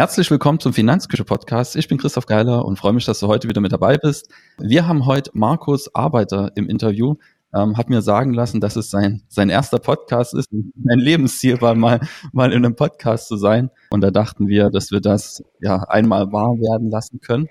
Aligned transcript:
Herzlich 0.00 0.30
willkommen 0.30 0.58
zum 0.58 0.72
Finanzküche 0.72 1.26
Podcast. 1.26 1.76
Ich 1.76 1.86
bin 1.86 1.98
Christoph 1.98 2.24
Geiler 2.24 2.64
und 2.64 2.78
freue 2.78 2.94
mich, 2.94 3.04
dass 3.04 3.20
du 3.20 3.26
heute 3.26 3.50
wieder 3.50 3.60
mit 3.60 3.70
dabei 3.70 3.98
bist. 3.98 4.30
Wir 4.56 4.88
haben 4.88 5.04
heute 5.04 5.30
Markus 5.34 5.94
Arbeiter 5.94 6.52
im 6.54 6.70
Interview. 6.70 7.16
Ähm, 7.54 7.76
hat 7.76 7.90
mir 7.90 8.00
sagen 8.00 8.32
lassen, 8.32 8.62
dass 8.62 8.76
es 8.76 8.88
sein, 8.88 9.20
sein 9.28 9.50
erster 9.50 9.78
Podcast 9.78 10.32
ist. 10.32 10.48
Mein 10.74 11.00
Lebensziel 11.00 11.60
war 11.60 11.74
mal, 11.74 12.00
mal 12.32 12.50
in 12.50 12.64
einem 12.64 12.76
Podcast 12.76 13.28
zu 13.28 13.36
sein. 13.36 13.68
Und 13.90 14.00
da 14.00 14.10
dachten 14.10 14.48
wir, 14.48 14.70
dass 14.70 14.90
wir 14.90 15.02
das 15.02 15.44
ja 15.60 15.82
einmal 15.82 16.32
wahr 16.32 16.54
werden 16.54 16.88
lassen 16.88 17.20
können. 17.20 17.48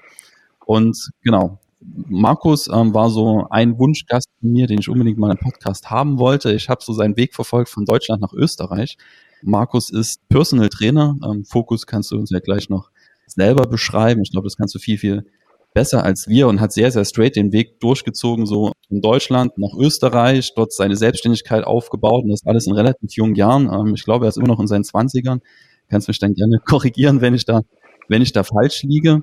Und 0.66 1.12
genau, 1.22 1.60
Markus 2.08 2.68
ähm, 2.68 2.96
war 2.96 3.12
so 3.12 3.46
ein 3.52 3.78
Wunschgast 3.78 4.28
von 4.40 4.52
mir, 4.52 4.66
den 4.66 4.80
ich 4.80 4.90
unbedingt 4.90 5.20
mal 5.20 5.30
einen 5.30 5.38
Podcast 5.38 5.92
haben 5.92 6.18
wollte. 6.18 6.52
Ich 6.54 6.68
habe 6.68 6.82
so 6.84 6.94
seinen 6.94 7.16
Weg 7.16 7.36
verfolgt 7.36 7.70
von 7.70 7.86
Deutschland 7.86 8.24
nach 8.24 8.34
Österreich. 8.34 8.98
Markus 9.42 9.90
ist 9.90 10.28
Personal 10.30 10.70
Trainer. 10.70 11.18
Ähm, 11.24 11.46
Fokus 11.46 11.86
kannst 11.86 12.12
du 12.12 12.18
uns 12.18 12.30
ja 12.30 12.40
gleich 12.40 12.70
noch 12.70 12.90
selber 13.26 13.68
beschreiben. 13.68 14.22
Ich 14.22 14.32
glaube, 14.32 14.48
das 14.48 14.58
kannst 14.58 14.76
du 14.76 14.80
viel, 14.80 14.98
viel 14.98 15.26
besser 15.74 16.04
als 16.04 16.28
wir 16.28 16.48
und 16.48 16.60
hat 16.60 16.74
sehr, 16.74 16.92
sehr 16.92 17.06
straight 17.06 17.36
den 17.36 17.52
Weg 17.52 17.80
durchgezogen, 17.80 18.46
so 18.46 18.72
in 18.90 19.02
Deutschland 19.02 19.58
nach 19.58 19.74
Österreich, 19.78 20.54
dort 20.56 20.74
seine 20.74 20.96
Selbstständigkeit 20.96 21.64
aufgebaut 21.64 22.24
und 22.24 22.30
das 22.30 22.46
alles 22.46 22.68
in 22.68 22.74
relativ 22.74 23.12
jungen 23.14 23.36
Jahren. 23.36 23.70
Ähm, 23.72 23.94
ich 23.96 24.04
glaube, 24.04 24.26
er 24.26 24.30
ist 24.30 24.38
immer 24.38 24.48
noch 24.48 24.60
in 24.60 24.68
seinen 24.68 24.84
Zwanzigern. 24.84 25.42
Kannst 25.90 26.08
mich 26.08 26.20
dann 26.20 26.34
gerne 26.34 26.58
korrigieren, 26.66 27.22
wenn 27.22 27.34
ich 27.34 27.46
da, 27.46 27.62
wenn 28.08 28.22
ich 28.22 28.34
da 28.34 28.44
falsch 28.44 28.84
liege. 28.84 29.22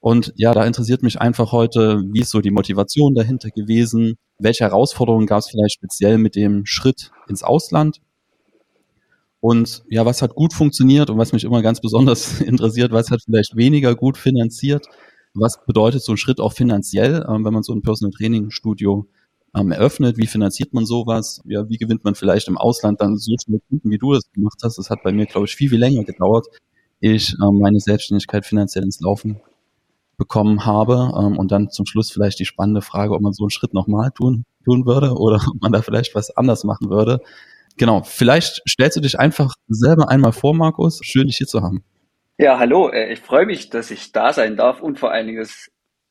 Und 0.00 0.32
ja, 0.36 0.52
da 0.52 0.64
interessiert 0.64 1.02
mich 1.04 1.20
einfach 1.20 1.52
heute, 1.52 2.02
wie 2.10 2.20
ist 2.20 2.30
so 2.30 2.40
die 2.40 2.50
Motivation 2.50 3.14
dahinter 3.14 3.50
gewesen? 3.50 4.16
Welche 4.38 4.64
Herausforderungen 4.64 5.26
gab 5.26 5.38
es 5.38 5.50
vielleicht 5.50 5.74
speziell 5.74 6.18
mit 6.18 6.34
dem 6.34 6.66
Schritt 6.66 7.12
ins 7.28 7.44
Ausland? 7.44 8.00
Und 9.42 9.82
ja, 9.90 10.06
was 10.06 10.22
hat 10.22 10.36
gut 10.36 10.52
funktioniert 10.52 11.10
und 11.10 11.18
was 11.18 11.32
mich 11.32 11.42
immer 11.42 11.62
ganz 11.62 11.80
besonders 11.80 12.40
interessiert, 12.40 12.92
was 12.92 13.10
hat 13.10 13.22
vielleicht 13.24 13.56
weniger 13.56 13.96
gut 13.96 14.16
finanziert? 14.16 14.86
Was 15.34 15.64
bedeutet 15.66 16.00
so 16.04 16.12
ein 16.12 16.16
Schritt 16.16 16.38
auch 16.38 16.52
finanziell, 16.52 17.26
ähm, 17.28 17.44
wenn 17.44 17.52
man 17.52 17.64
so 17.64 17.72
ein 17.72 17.82
Personal 17.82 18.12
Training 18.12 18.52
Studio 18.52 19.08
ähm, 19.56 19.72
eröffnet? 19.72 20.16
Wie 20.16 20.28
finanziert 20.28 20.72
man 20.74 20.86
sowas? 20.86 21.42
Ja, 21.44 21.68
wie 21.68 21.76
gewinnt 21.76 22.04
man 22.04 22.14
vielleicht 22.14 22.46
im 22.46 22.56
Ausland 22.56 23.00
dann 23.00 23.16
so 23.16 23.34
viele 23.44 23.58
Kunden, 23.68 23.90
wie 23.90 23.98
du 23.98 24.12
das 24.12 24.30
gemacht 24.30 24.60
hast? 24.62 24.78
Das 24.78 24.90
hat 24.90 25.02
bei 25.02 25.10
mir, 25.10 25.26
glaube 25.26 25.46
ich, 25.48 25.56
viel, 25.56 25.70
viel 25.70 25.80
länger 25.80 26.04
gedauert, 26.04 26.46
ich 27.00 27.34
ähm, 27.42 27.58
meine 27.58 27.80
Selbstständigkeit 27.80 28.46
finanziell 28.46 28.84
ins 28.84 29.00
Laufen 29.00 29.40
bekommen 30.18 30.66
habe. 30.66 31.10
Und 31.36 31.50
dann 31.50 31.68
zum 31.70 31.84
Schluss 31.84 32.12
vielleicht 32.12 32.38
die 32.38 32.44
spannende 32.44 32.80
Frage, 32.80 33.12
ob 33.12 33.20
man 33.20 33.32
so 33.32 33.42
einen 33.42 33.50
Schritt 33.50 33.74
nochmal 33.74 34.12
tun, 34.12 34.44
tun 34.64 34.86
würde 34.86 35.14
oder 35.16 35.36
ob 35.52 35.60
man 35.60 35.72
da 35.72 35.82
vielleicht 35.82 36.14
was 36.14 36.30
anders 36.36 36.62
machen 36.62 36.90
würde. 36.90 37.18
Genau, 37.78 38.02
vielleicht 38.02 38.62
stellst 38.68 38.96
du 38.96 39.00
dich 39.00 39.18
einfach 39.18 39.54
selber 39.68 40.08
einmal 40.08 40.32
vor, 40.32 40.54
Markus. 40.54 41.00
Schön, 41.02 41.26
dich 41.26 41.36
hier 41.36 41.46
zu 41.46 41.62
haben. 41.62 41.84
Ja, 42.38 42.58
hallo. 42.58 42.88
Äh, 42.88 43.12
ich 43.12 43.20
freue 43.20 43.46
mich, 43.46 43.70
dass 43.70 43.90
ich 43.90 44.12
da 44.12 44.32
sein 44.32 44.56
darf 44.56 44.80
und 44.80 44.98
vor 44.98 45.12
allen 45.12 45.26
Dingen, 45.26 45.46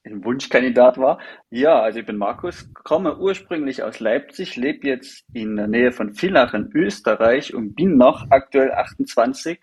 ein 0.03 0.25
Wunschkandidat 0.25 0.97
war. 0.97 1.19
Ja, 1.51 1.79
also 1.79 1.99
ich 1.99 2.05
bin 2.07 2.17
Markus, 2.17 2.67
komme 2.73 3.19
ursprünglich 3.19 3.83
aus 3.83 3.99
Leipzig, 3.99 4.55
lebe 4.55 4.87
jetzt 4.87 5.23
in 5.31 5.55
der 5.55 5.67
Nähe 5.67 5.91
von 5.91 6.15
Villach 6.15 6.55
in 6.55 6.71
Österreich 6.73 7.53
und 7.53 7.75
bin 7.75 7.97
noch 7.97 8.25
aktuell 8.31 8.71
28 8.71 9.59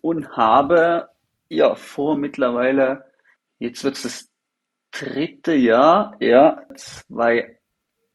und 0.00 0.36
habe 0.36 1.08
ja 1.48 1.74
vor 1.74 2.16
mittlerweile 2.16 3.10
Jetzt 3.60 3.84
wird 3.84 3.96
es 3.96 4.02
das 4.02 4.28
dritte 4.90 5.52
Jahr, 5.52 6.16
ja, 6.18 6.62
zwei, 6.76 7.59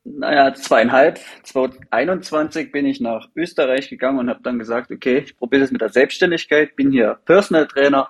naja, 0.05 0.53
zweieinhalb, 0.53 1.19
2021 1.43 2.71
bin 2.71 2.85
ich 2.85 3.01
nach 3.01 3.27
Österreich 3.35 3.89
gegangen 3.89 4.19
und 4.19 4.29
habe 4.29 4.41
dann 4.43 4.59
gesagt, 4.59 4.91
okay, 4.91 5.17
ich 5.17 5.35
probiere 5.35 5.61
das 5.61 5.71
mit 5.71 5.81
der 5.81 5.89
Selbstständigkeit, 5.89 6.75
bin 6.75 6.91
hier 6.91 7.19
Personal 7.25 7.67
Trainer 7.67 8.07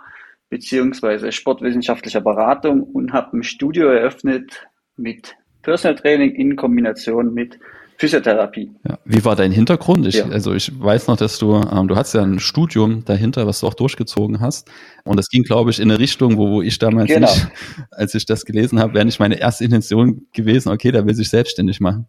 beziehungsweise 0.50 1.32
sportwissenschaftlicher 1.32 2.22
Beratung 2.22 2.84
und 2.84 3.14
habe 3.14 3.38
ein 3.38 3.44
Studio 3.44 3.88
eröffnet 3.88 4.68
mit 4.98 5.36
Personal 5.62 5.96
Training 5.96 6.36
in 6.36 6.56
Kombination 6.58 7.34
mit 7.34 7.60
Physiotherapie. 7.98 8.72
Ja. 8.88 9.00
Wie 9.06 9.24
war 9.24 9.36
dein 9.36 9.52
Hintergrund? 9.52 10.06
Ich, 10.08 10.16
ja. 10.16 10.26
Also 10.28 10.54
ich 10.54 10.72
weiß 10.78 11.08
noch, 11.08 11.16
dass 11.16 11.40
du, 11.40 11.56
ähm, 11.56 11.88
du 11.88 11.96
hast 11.96 12.14
ja 12.14 12.22
ein 12.22 12.40
Studium 12.40 13.06
dahinter, 13.06 13.48
was 13.48 13.62
du 13.62 13.68
auch 13.68 13.74
durchgezogen 13.74 14.42
hast. 14.42 14.70
Und 15.06 15.18
das 15.18 15.30
ging, 15.30 15.44
glaube 15.44 15.72
ich, 15.72 15.80
in 15.80 15.90
eine 15.90 16.00
Richtung, 16.00 16.38
wo, 16.38 16.50
wo 16.50 16.62
ich 16.62 16.78
damals 16.78 17.08
genau. 17.08 17.32
nicht, 17.32 17.48
als 17.92 18.14
ich 18.14 18.26
das 18.26 18.44
gelesen 18.46 18.80
habe, 18.80 18.94
wäre 18.94 19.06
nicht 19.06 19.20
meine 19.20 19.40
erste 19.40 19.64
Intention 19.64 20.28
gewesen, 20.34 20.72
okay, 20.72 20.92
da 20.92 21.06
will 21.06 21.16
sich 21.16 21.30
selbstständig 21.30 21.80
machen. 21.80 22.08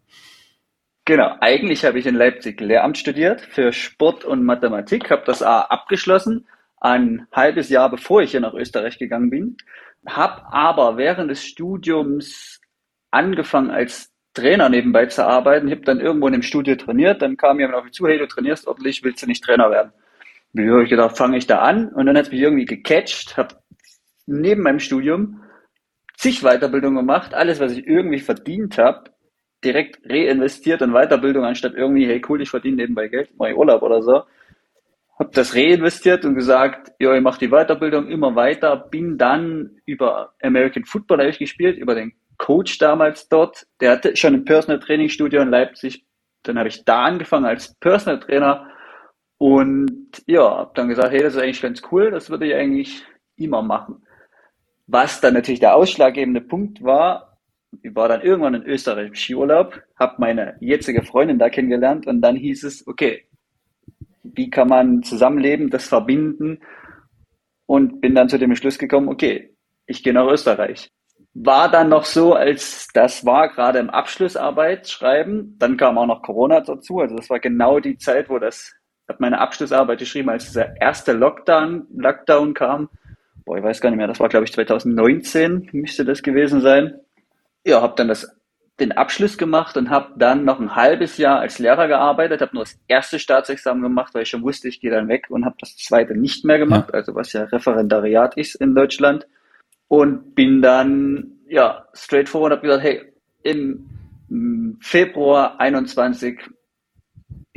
Genau, 1.05 1.35
eigentlich 1.39 1.85
habe 1.85 1.99
ich 1.99 2.05
in 2.05 2.15
Leipzig 2.15 2.59
Lehramt 2.59 2.97
studiert 2.97 3.39
für 3.39 3.71
Sport 3.71 4.25
und 4.25 4.43
Mathematik, 4.43 5.09
habe 5.09 5.23
das 5.25 5.41
A 5.41 5.61
abgeschlossen, 5.61 6.47
ein 6.81 7.27
halbes 7.31 7.69
Jahr 7.69 7.89
bevor 7.89 8.21
ich 8.21 8.31
hier 8.31 8.41
nach 8.41 8.53
Österreich 8.53 8.97
gegangen 8.99 9.29
bin, 9.29 9.55
habe 10.05 10.51
aber 10.51 10.97
während 10.97 11.31
des 11.31 11.45
Studiums 11.45 12.59
angefangen 13.09 13.71
als 13.71 14.11
Trainer 14.37 14.69
nebenbei 14.69 15.07
zu 15.07 15.25
arbeiten. 15.25 15.67
Ich 15.67 15.73
habe 15.73 15.85
dann 15.85 15.99
irgendwo 15.99 16.27
in 16.27 16.33
dem 16.33 16.43
Studio 16.43 16.75
trainiert, 16.75 17.21
dann 17.21 17.37
kam 17.37 17.59
jemand 17.59 17.77
auf 17.77 17.83
mich 17.83 17.93
zu, 17.93 18.07
hey, 18.07 18.19
du 18.19 18.27
trainierst 18.27 18.67
ordentlich, 18.67 19.03
willst 19.03 19.23
du 19.23 19.27
nicht 19.27 19.43
Trainer 19.43 19.71
werden? 19.71 19.91
Wie 20.53 20.69
habe 20.69 20.83
ich 20.83 20.89
gedacht, 20.89 21.17
fange 21.17 21.37
ich 21.37 21.47
da 21.47 21.59
an 21.59 21.89
und 21.89 22.05
dann 22.05 22.15
hat 22.15 22.25
es 22.25 22.31
mich 22.31 22.41
irgendwie 22.41 22.65
gecatcht, 22.65 23.35
habe 23.35 23.55
neben 24.27 24.61
meinem 24.61 24.79
Studium 24.79 25.41
zig 26.15 26.41
Weiterbildungen 26.41 26.97
gemacht, 26.97 27.33
alles, 27.33 27.59
was 27.59 27.71
ich 27.71 27.87
irgendwie 27.87 28.19
verdient 28.19 28.77
habe, 28.77 29.11
direkt 29.63 29.99
reinvestiert 30.07 30.81
in 30.81 30.93
Weiterbildung, 30.93 31.43
anstatt 31.43 31.73
irgendwie, 31.73 32.05
hey 32.05 32.21
cool, 32.29 32.41
ich 32.41 32.49
verdiene 32.49 32.77
nebenbei 32.77 33.07
Geld, 33.07 33.35
mache 33.37 33.55
Urlaub 33.55 33.81
oder 33.81 34.03
so. 34.03 34.23
Hab 35.17 35.31
das 35.31 35.55
reinvestiert 35.55 36.25
und 36.25 36.35
gesagt, 36.35 36.91
ja, 36.99 37.15
ich 37.15 37.23
mache 37.23 37.39
die 37.39 37.49
Weiterbildung 37.49 38.07
immer 38.07 38.35
weiter, 38.35 38.77
bin 38.77 39.17
dann 39.17 39.81
über 39.85 40.33
American 40.43 40.85
Football 40.85 41.19
habe 41.19 41.29
ich 41.29 41.39
gespielt, 41.39 41.77
über 41.77 41.95
den 41.95 42.13
Coach 42.37 42.77
damals 42.77 43.29
dort, 43.29 43.67
der 43.81 43.91
hatte 43.91 44.15
schon 44.15 44.33
ein 44.33 44.45
Personal 44.45 44.79
Training 44.79 45.09
Studio 45.09 45.41
in 45.41 45.49
Leipzig. 45.49 46.05
Dann 46.43 46.57
habe 46.57 46.69
ich 46.69 46.85
da 46.85 47.05
angefangen 47.05 47.45
als 47.45 47.75
Personal 47.79 48.19
Trainer. 48.19 48.69
Und 49.37 50.23
ja, 50.25 50.57
habe 50.57 50.71
dann 50.75 50.87
gesagt, 50.87 51.11
hey, 51.11 51.21
das 51.21 51.35
ist 51.35 51.41
eigentlich 51.41 51.61
ganz 51.61 51.81
cool, 51.91 52.11
das 52.11 52.29
würde 52.29 52.47
ich 52.47 52.55
eigentlich 52.55 53.03
immer 53.35 53.61
machen. 53.61 54.03
Was 54.87 55.21
dann 55.21 55.33
natürlich 55.33 55.59
der 55.59 55.75
ausschlaggebende 55.75 56.41
Punkt 56.41 56.83
war, 56.83 57.37
ich 57.83 57.93
war 57.93 58.07
dann 58.07 58.21
irgendwann 58.21 58.55
in 58.55 58.63
Österreich 58.63 59.09
im 59.09 59.15
Skiurlaub, 59.15 59.81
habe 59.99 60.15
meine 60.19 60.57
jetzige 60.59 61.03
Freundin 61.03 61.37
da 61.37 61.49
kennengelernt 61.49 62.07
und 62.07 62.21
dann 62.21 62.35
hieß 62.35 62.63
es, 62.63 62.87
okay, 62.87 63.27
wie 64.23 64.49
kann 64.49 64.69
man 64.69 65.03
zusammenleben, 65.03 65.69
das 65.69 65.87
verbinden? 65.87 66.59
Und 67.65 67.99
bin 67.99 68.15
dann 68.15 68.29
zu 68.29 68.39
dem 68.39 68.55
Schluss 68.55 68.79
gekommen, 68.79 69.09
okay, 69.09 69.53
ich 69.85 70.01
gehe 70.01 70.13
nach 70.13 70.27
Österreich 70.27 70.89
war 71.39 71.69
dann 71.69 71.89
noch 71.89 72.05
so, 72.05 72.33
als 72.33 72.87
das 72.93 73.25
war 73.25 73.49
gerade 73.49 73.79
im 73.79 73.89
Abschlussarbeit 73.89 74.89
schreiben. 74.89 75.55
Dann 75.59 75.77
kam 75.77 75.97
auch 75.97 76.07
noch 76.07 76.23
Corona 76.23 76.61
dazu. 76.61 76.99
Also 76.99 77.15
das 77.15 77.29
war 77.29 77.39
genau 77.39 77.79
die 77.79 77.97
Zeit, 77.97 78.29
wo 78.29 78.39
das, 78.39 78.73
hat 79.07 79.19
meine 79.19 79.39
Abschlussarbeit 79.39 79.99
geschrieben, 79.99 80.29
als 80.29 80.45
dieser 80.45 80.81
erste 80.81 81.13
Lockdown, 81.13 81.85
Lockdown 81.95 82.53
kam. 82.53 82.89
Boah, 83.45 83.57
ich 83.57 83.63
weiß 83.63 83.81
gar 83.81 83.89
nicht 83.89 83.97
mehr, 83.97 84.07
das 84.07 84.19
war 84.19 84.29
glaube 84.29 84.45
ich 84.45 84.53
2019, 84.53 85.69
müsste 85.73 86.03
das 86.03 86.23
gewesen 86.23 86.59
sein. 86.59 86.99
Ja, 87.65 87.81
habe 87.81 87.93
dann 87.95 88.07
das, 88.07 88.35
den 88.79 88.91
Abschluss 88.91 89.37
gemacht 89.37 89.77
und 89.77 89.89
habe 89.89 90.13
dann 90.17 90.43
noch 90.43 90.59
ein 90.59 90.75
halbes 90.75 91.17
Jahr 91.17 91.39
als 91.39 91.59
Lehrer 91.59 91.87
gearbeitet, 91.87 92.41
habe 92.41 92.55
nur 92.55 92.63
das 92.63 92.79
erste 92.87 93.19
Staatsexamen 93.19 93.83
gemacht, 93.83 94.13
weil 94.13 94.23
ich 94.23 94.29
schon 94.29 94.43
wusste, 94.43 94.67
ich 94.67 94.81
gehe 94.81 94.91
dann 94.91 95.07
weg 95.07 95.27
und 95.29 95.45
habe 95.45 95.55
das 95.59 95.77
zweite 95.77 96.15
nicht 96.15 96.43
mehr 96.43 96.57
gemacht, 96.57 96.89
ja. 96.89 96.95
also 96.95 97.15
was 97.15 97.31
ja 97.31 97.43
Referendariat 97.43 98.35
ist 98.35 98.55
in 98.55 98.75
Deutschland 98.75 99.27
und 99.87 100.35
bin 100.35 100.61
dann 100.61 101.31
ja 101.47 101.85
straightforward 101.93 102.51
habe 102.51 102.61
gesagt, 102.61 102.83
hey, 102.83 103.01
im 103.43 104.77
Februar 104.81 105.59
21 105.59 106.39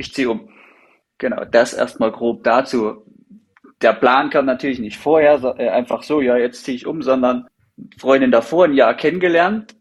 ich 0.01 0.13
ziehe 0.13 0.29
um. 0.29 0.49
Genau, 1.17 1.45
das 1.45 1.73
erstmal 1.73 2.11
grob 2.11 2.43
dazu. 2.43 3.05
Der 3.81 3.93
Plan 3.93 4.29
kam 4.29 4.45
natürlich 4.45 4.79
nicht 4.79 4.97
vorher, 4.97 5.55
äh, 5.57 5.69
einfach 5.69 6.03
so, 6.03 6.21
ja, 6.21 6.37
jetzt 6.37 6.65
ziehe 6.65 6.75
ich 6.75 6.87
um, 6.87 7.01
sondern 7.01 7.47
Freundin 7.97 8.31
davor 8.31 8.65
ein 8.65 8.73
Jahr 8.73 8.95
kennengelernt 8.95 9.75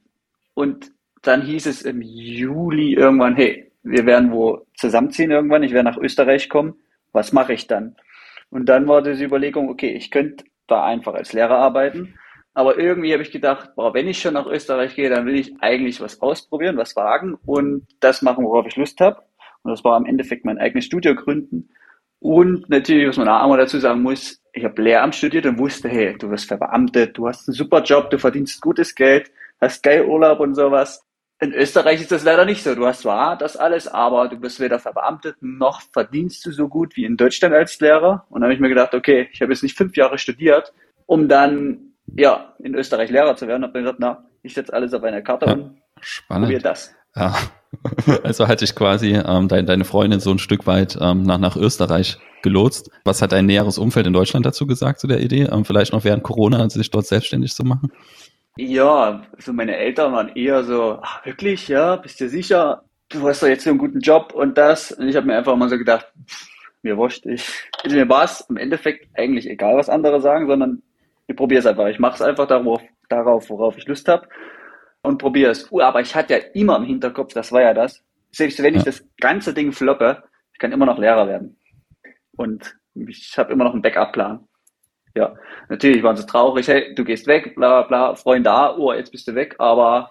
und 0.54 0.92
dann 1.22 1.42
hieß 1.42 1.66
es 1.66 1.82
im 1.82 2.00
Juli 2.02 2.94
irgendwann, 2.94 3.36
hey, 3.36 3.72
wir 3.82 4.06
werden 4.06 4.32
wo 4.32 4.66
zusammenziehen 4.74 5.30
irgendwann, 5.30 5.62
ich 5.62 5.72
werde 5.72 5.90
nach 5.90 5.98
Österreich 5.98 6.48
kommen, 6.48 6.74
was 7.12 7.32
mache 7.32 7.54
ich 7.54 7.66
dann? 7.66 7.96
Und 8.50 8.66
dann 8.66 8.88
war 8.88 9.02
diese 9.02 9.24
Überlegung, 9.24 9.68
okay, 9.68 9.94
ich 9.94 10.10
könnte 10.10 10.44
da 10.66 10.84
einfach 10.84 11.14
als 11.14 11.32
Lehrer 11.32 11.56
arbeiten 11.56 12.14
aber 12.54 12.78
irgendwie 12.78 13.12
habe 13.12 13.22
ich 13.22 13.30
gedacht, 13.30 13.74
boah, 13.76 13.94
wenn 13.94 14.08
ich 14.08 14.20
schon 14.20 14.34
nach 14.34 14.46
Österreich 14.46 14.96
gehe, 14.96 15.08
dann 15.08 15.26
will 15.26 15.36
ich 15.36 15.54
eigentlich 15.60 16.00
was 16.00 16.20
ausprobieren, 16.20 16.76
was 16.76 16.96
wagen 16.96 17.38
und 17.46 17.86
das 18.00 18.22
machen, 18.22 18.44
worauf 18.44 18.66
ich 18.66 18.76
Lust 18.76 19.00
habe. 19.00 19.22
Und 19.62 19.70
das 19.70 19.84
war 19.84 19.96
im 19.96 20.06
Endeffekt 20.06 20.44
mein 20.44 20.58
eigenes 20.58 20.86
Studio 20.86 21.14
gründen. 21.14 21.68
Und 22.18 22.68
natürlich, 22.68 23.08
was 23.08 23.16
man 23.16 23.28
auch 23.28 23.42
einmal 23.42 23.58
dazu 23.58 23.78
sagen 23.78 24.02
muss, 24.02 24.42
ich 24.52 24.64
habe 24.64 24.82
Lehramt 24.82 25.14
studiert 25.14 25.46
und 25.46 25.58
wusste, 25.58 25.88
hey, 25.88 26.16
du 26.18 26.30
wirst 26.30 26.48
verbeamtet, 26.48 27.16
du 27.16 27.28
hast 27.28 27.48
einen 27.48 27.54
super 27.54 27.82
Job, 27.82 28.10
du 28.10 28.18
verdienst 28.18 28.60
gutes 28.60 28.94
Geld, 28.94 29.30
hast 29.60 29.82
geil 29.82 30.04
Urlaub 30.04 30.40
und 30.40 30.54
sowas. 30.54 31.02
In 31.42 31.54
Österreich 31.54 32.02
ist 32.02 32.12
das 32.12 32.24
leider 32.24 32.44
nicht 32.44 32.62
so. 32.62 32.74
Du 32.74 32.86
hast 32.86 33.00
zwar 33.00 33.38
das 33.38 33.56
alles, 33.56 33.88
aber 33.88 34.28
du 34.28 34.36
bist 34.36 34.60
weder 34.60 34.78
verbeamtet 34.78 35.36
noch 35.40 35.80
verdienst 35.92 36.44
du 36.44 36.50
so 36.50 36.68
gut 36.68 36.96
wie 36.96 37.06
in 37.06 37.16
Deutschland 37.16 37.54
als 37.54 37.80
Lehrer. 37.80 38.26
Und 38.28 38.40
dann 38.40 38.48
habe 38.48 38.54
ich 38.54 38.60
mir 38.60 38.68
gedacht, 38.68 38.92
okay, 38.92 39.28
ich 39.32 39.40
habe 39.40 39.52
jetzt 39.52 39.62
nicht 39.62 39.78
fünf 39.78 39.96
Jahre 39.96 40.18
studiert, 40.18 40.74
um 41.06 41.28
dann 41.28 41.89
ja 42.16 42.54
in 42.58 42.74
Österreich 42.74 43.10
Lehrer 43.10 43.36
zu 43.36 43.46
werden. 43.46 43.62
Habe 43.62 43.78
mir 43.78 43.84
gedacht, 43.84 44.00
na, 44.00 44.24
ich 44.42 44.54
setze 44.54 44.72
alles 44.72 44.94
auf 44.94 45.02
eine 45.02 45.22
Karte 45.22 45.46
ja, 45.46 45.52
und 45.52 45.78
spannend. 46.00 46.46
probiere 46.46 46.62
das. 46.62 46.94
Ja. 47.14 47.34
Also 48.24 48.48
hatte 48.48 48.64
ich 48.64 48.74
quasi 48.74 49.12
ähm, 49.14 49.46
dein, 49.46 49.64
deine 49.64 49.84
Freundin 49.84 50.18
so 50.18 50.32
ein 50.32 50.40
Stück 50.40 50.66
weit 50.66 50.98
ähm, 51.00 51.22
nach, 51.22 51.38
nach 51.38 51.56
Österreich 51.56 52.18
gelotst. 52.42 52.90
Was 53.04 53.22
hat 53.22 53.30
dein 53.30 53.46
näheres 53.46 53.78
Umfeld 53.78 54.08
in 54.08 54.12
Deutschland 54.12 54.44
dazu 54.44 54.66
gesagt 54.66 54.98
zu 54.98 55.06
der 55.06 55.20
Idee? 55.20 55.44
Ähm, 55.44 55.64
vielleicht 55.64 55.92
noch 55.92 56.02
während 56.02 56.24
Corona, 56.24 56.68
sich 56.68 56.90
dort 56.90 57.06
selbstständig 57.06 57.54
zu 57.54 57.62
machen? 57.62 57.92
Ja, 58.56 59.22
also 59.36 59.52
meine 59.52 59.76
Eltern 59.76 60.12
waren 60.12 60.34
eher 60.34 60.64
so, 60.64 60.98
ach 61.00 61.24
wirklich, 61.24 61.68
ja, 61.68 61.94
bist 61.96 62.20
du 62.20 62.28
sicher? 62.28 62.82
Du 63.08 63.26
hast 63.28 63.42
doch 63.42 63.46
jetzt 63.46 63.62
so 63.62 63.70
einen 63.70 63.78
guten 63.78 64.00
Job 64.00 64.32
und 64.34 64.58
das. 64.58 64.90
Und 64.90 65.08
ich 65.08 65.14
habe 65.14 65.26
mir 65.26 65.36
einfach 65.36 65.54
mal 65.56 65.68
so 65.68 65.78
gedacht, 65.78 66.06
pff, 66.28 66.48
mir 66.82 66.96
wurscht, 66.96 67.26
ich, 67.26 67.46
mir 67.88 68.08
war 68.08 68.24
es 68.24 68.44
im 68.48 68.56
Endeffekt 68.56 69.06
eigentlich 69.16 69.48
egal, 69.48 69.76
was 69.76 69.88
andere 69.88 70.20
sagen, 70.20 70.46
sondern 70.46 70.82
ich 71.30 71.36
probiere 71.36 71.60
es 71.60 71.66
einfach. 71.66 71.86
Ich 71.86 72.00
mache 72.00 72.16
es 72.16 72.22
einfach 72.22 72.46
darauf, 72.46 72.82
darauf, 73.08 73.48
worauf 73.50 73.78
ich 73.78 73.86
Lust 73.86 74.08
habe 74.08 74.28
und 75.02 75.18
probiere 75.18 75.52
es. 75.52 75.70
Uh, 75.70 75.80
aber 75.80 76.00
ich 76.00 76.14
hatte 76.16 76.34
ja 76.34 76.40
immer 76.54 76.76
im 76.76 76.84
Hinterkopf, 76.84 77.32
das 77.32 77.52
war 77.52 77.62
ja 77.62 77.72
das, 77.72 78.02
selbst 78.32 78.60
wenn 78.62 78.74
ich 78.74 78.82
das 78.82 79.06
ganze 79.18 79.54
Ding 79.54 79.72
floppe, 79.72 80.24
ich 80.52 80.58
kann 80.58 80.72
immer 80.72 80.86
noch 80.86 80.98
Lehrer 80.98 81.28
werden. 81.28 81.56
Und 82.36 82.76
ich 82.94 83.38
habe 83.38 83.52
immer 83.52 83.64
noch 83.64 83.72
einen 83.72 83.82
Backup-Plan. 83.82 84.46
Ja, 85.14 85.36
natürlich 85.68 86.02
waren 86.02 86.16
sie 86.16 86.26
traurig, 86.26 86.66
hey, 86.66 86.94
du 86.94 87.04
gehst 87.04 87.28
weg, 87.28 87.54
bla 87.54 87.82
bla, 87.82 88.14
Freund 88.16 88.46
da, 88.46 88.76
oh, 88.76 88.92
jetzt 88.92 89.12
bist 89.12 89.28
du 89.28 89.34
weg, 89.34 89.54
aber 89.58 90.10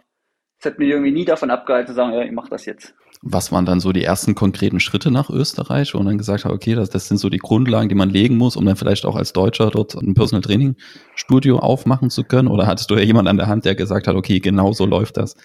es 0.60 0.66
hat 0.66 0.80
mich 0.80 0.90
irgendwie 0.90 1.12
nie 1.12 1.26
davon 1.26 1.52
abgehalten 1.52 1.88
zu 1.88 1.94
sagen, 1.94 2.14
ja, 2.14 2.22
ich 2.22 2.32
mache 2.32 2.50
das 2.50 2.66
jetzt. 2.66 2.96
Was 3.22 3.52
waren 3.52 3.66
dann 3.66 3.82
so 3.82 3.92
die 3.92 4.04
ersten 4.04 4.34
konkreten 4.34 4.80
Schritte 4.80 5.12
nach 5.12 5.30
Österreich, 5.30 5.94
wo 5.94 5.98
man 5.98 6.08
dann 6.08 6.18
gesagt 6.18 6.46
hat, 6.46 6.54
okay, 6.54 6.76
das, 6.76 6.90
das 6.90 7.10
sind 7.10 7.18
so 7.18 7.30
die 7.30 7.38
Grundlagen, 7.38 7.90
die 7.90 7.96
man 7.96 8.10
legen 8.10 8.38
muss, 8.38 8.56
um 8.56 8.66
dann 8.66 8.78
vielleicht 8.78 9.06
auch 9.06 9.18
als 9.18 9.34
Deutscher 9.34 9.70
dort 9.72 9.96
ein 9.96 10.14
Personal 10.14 10.42
Training 10.42 10.76
Studio 11.16 11.60
aufmachen 11.60 12.10
zu 12.10 12.24
können? 12.24 12.48
Oder 12.48 12.66
hattest 12.66 12.90
du 12.90 12.96
ja 12.96 13.02
jemand 13.02 13.28
an 13.28 13.36
der 13.36 13.48
Hand, 13.48 13.66
der 13.66 13.76
gesagt 13.76 14.08
hat, 14.08 14.16
okay, 14.16 14.40
genau 14.40 14.72
so 14.72 14.86
läuft 14.86 15.18
das? 15.18 15.36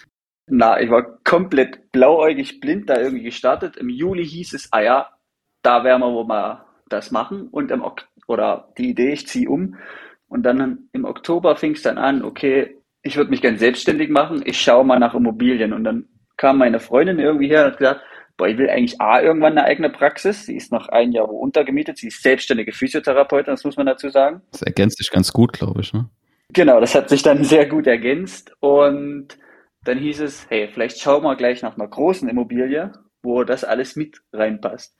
Na, 0.47 0.81
ich 0.81 0.91
war 0.91 1.19
komplett 1.25 1.91
blauäugig 1.91 2.61
blind 2.61 2.89
da 2.89 3.01
irgendwie 3.01 3.25
gestartet. 3.25 3.77
Im 3.77 3.89
Juli 3.89 4.25
hieß 4.25 4.53
es, 4.53 4.69
ah 4.73 4.83
ja, 4.83 5.09
da 5.63 5.83
werden 5.83 6.03
wir 6.03 6.13
wohl 6.13 6.27
mal 6.27 6.67
das 6.89 7.11
machen. 7.11 7.49
Und 7.49 7.71
im 7.71 7.83
Oktober 7.83 8.11
oder 8.27 8.73
die 8.79 8.91
Idee, 8.91 9.13
ich 9.13 9.27
ziehe 9.27 9.49
um. 9.49 9.77
Und 10.29 10.45
dann 10.45 10.89
im 10.93 11.05
Oktober 11.05 11.57
fing 11.57 11.73
es 11.73 11.83
dann 11.83 11.99
an, 11.99 12.23
okay, 12.23 12.79
ich 13.03 13.17
würde 13.17 13.31
mich 13.31 13.43
gern 13.43 13.59
selbstständig 13.59 14.11
machen, 14.11 14.43
ich 14.45 14.61
schaue 14.61 14.85
mal 14.85 14.99
nach 14.99 15.15
Immobilien. 15.15 15.73
Und 15.73 15.85
dann 15.85 16.09
kam 16.37 16.59
meine 16.59 16.81
Freundin 16.81 17.19
irgendwie 17.19 17.49
her 17.49 17.65
und 17.65 17.73
hat 17.73 17.79
gesagt, 17.79 18.01
boah, 18.37 18.49
ich 18.49 18.59
will 18.59 18.69
eigentlich 18.69 19.01
A, 19.01 19.21
irgendwann 19.21 19.53
eine 19.53 19.65
eigene 19.65 19.91
Praxis. 19.91 20.47
Sie 20.47 20.57
ist 20.57 20.73
noch 20.73 20.89
ein 20.89 21.13
Jahr 21.13 21.29
wo 21.29 21.39
untergemietet, 21.39 21.99
sie 21.99 22.09
ist 22.09 22.23
selbstständige 22.23 22.73
Physiotherapeutin, 22.73 23.53
das 23.53 23.65
muss 23.65 23.77
man 23.77 23.87
dazu 23.87 24.09
sagen. 24.09 24.43
Das 24.51 24.63
ergänzt 24.63 24.99
sich 24.99 25.11
ganz 25.11 25.33
gut, 25.33 25.53
glaube 25.53 25.81
ich, 25.81 25.93
ne? 25.93 26.09
Genau, 26.53 26.81
das 26.81 26.95
hat 26.95 27.09
sich 27.09 27.23
dann 27.23 27.43
sehr 27.45 27.67
gut 27.67 27.87
ergänzt. 27.87 28.55
Und 28.61 29.39
dann 29.85 29.99
hieß 29.99 30.21
es, 30.21 30.47
hey, 30.51 30.69
vielleicht 30.73 31.01
schauen 31.01 31.23
wir 31.23 31.37
gleich 31.37 31.63
nach 31.63 31.77
einer 31.77 31.89
großen 31.89 32.29
Immobilie, 32.29 32.93
wo 33.23 33.45
das 33.45 33.65
alles 33.65 33.97
mit 33.97 34.23
reinpasst. 34.33 34.97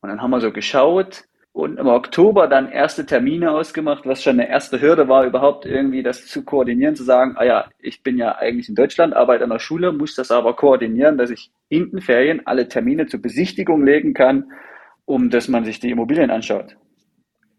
Und 0.00 0.10
dann 0.10 0.20
haben 0.20 0.30
wir 0.30 0.40
so 0.40 0.52
geschaut, 0.52 1.24
und 1.56 1.78
im 1.78 1.86
Oktober 1.86 2.48
dann 2.48 2.70
erste 2.70 3.06
Termine 3.06 3.50
ausgemacht, 3.52 4.04
was 4.04 4.22
schon 4.22 4.38
eine 4.38 4.46
erste 4.46 4.78
Hürde 4.78 5.08
war, 5.08 5.24
überhaupt 5.24 5.64
irgendwie 5.64 6.02
das 6.02 6.26
zu 6.26 6.44
koordinieren, 6.44 6.94
zu 6.94 7.02
sagen, 7.02 7.32
ah 7.36 7.46
ja, 7.46 7.70
ich 7.80 8.02
bin 8.02 8.18
ja 8.18 8.36
eigentlich 8.36 8.68
in 8.68 8.74
Deutschland, 8.74 9.16
arbeite 9.16 9.44
an 9.44 9.48
der 9.48 9.58
Schule, 9.58 9.90
muss 9.90 10.14
das 10.14 10.30
aber 10.30 10.54
koordinieren, 10.54 11.16
dass 11.16 11.30
ich 11.30 11.50
in 11.70 11.90
den 11.92 12.02
Ferien 12.02 12.42
alle 12.46 12.68
Termine 12.68 13.06
zur 13.06 13.22
Besichtigung 13.22 13.86
legen 13.86 14.12
kann, 14.12 14.52
um 15.06 15.30
dass 15.30 15.48
man 15.48 15.64
sich 15.64 15.80
die 15.80 15.88
Immobilien 15.88 16.30
anschaut. 16.30 16.76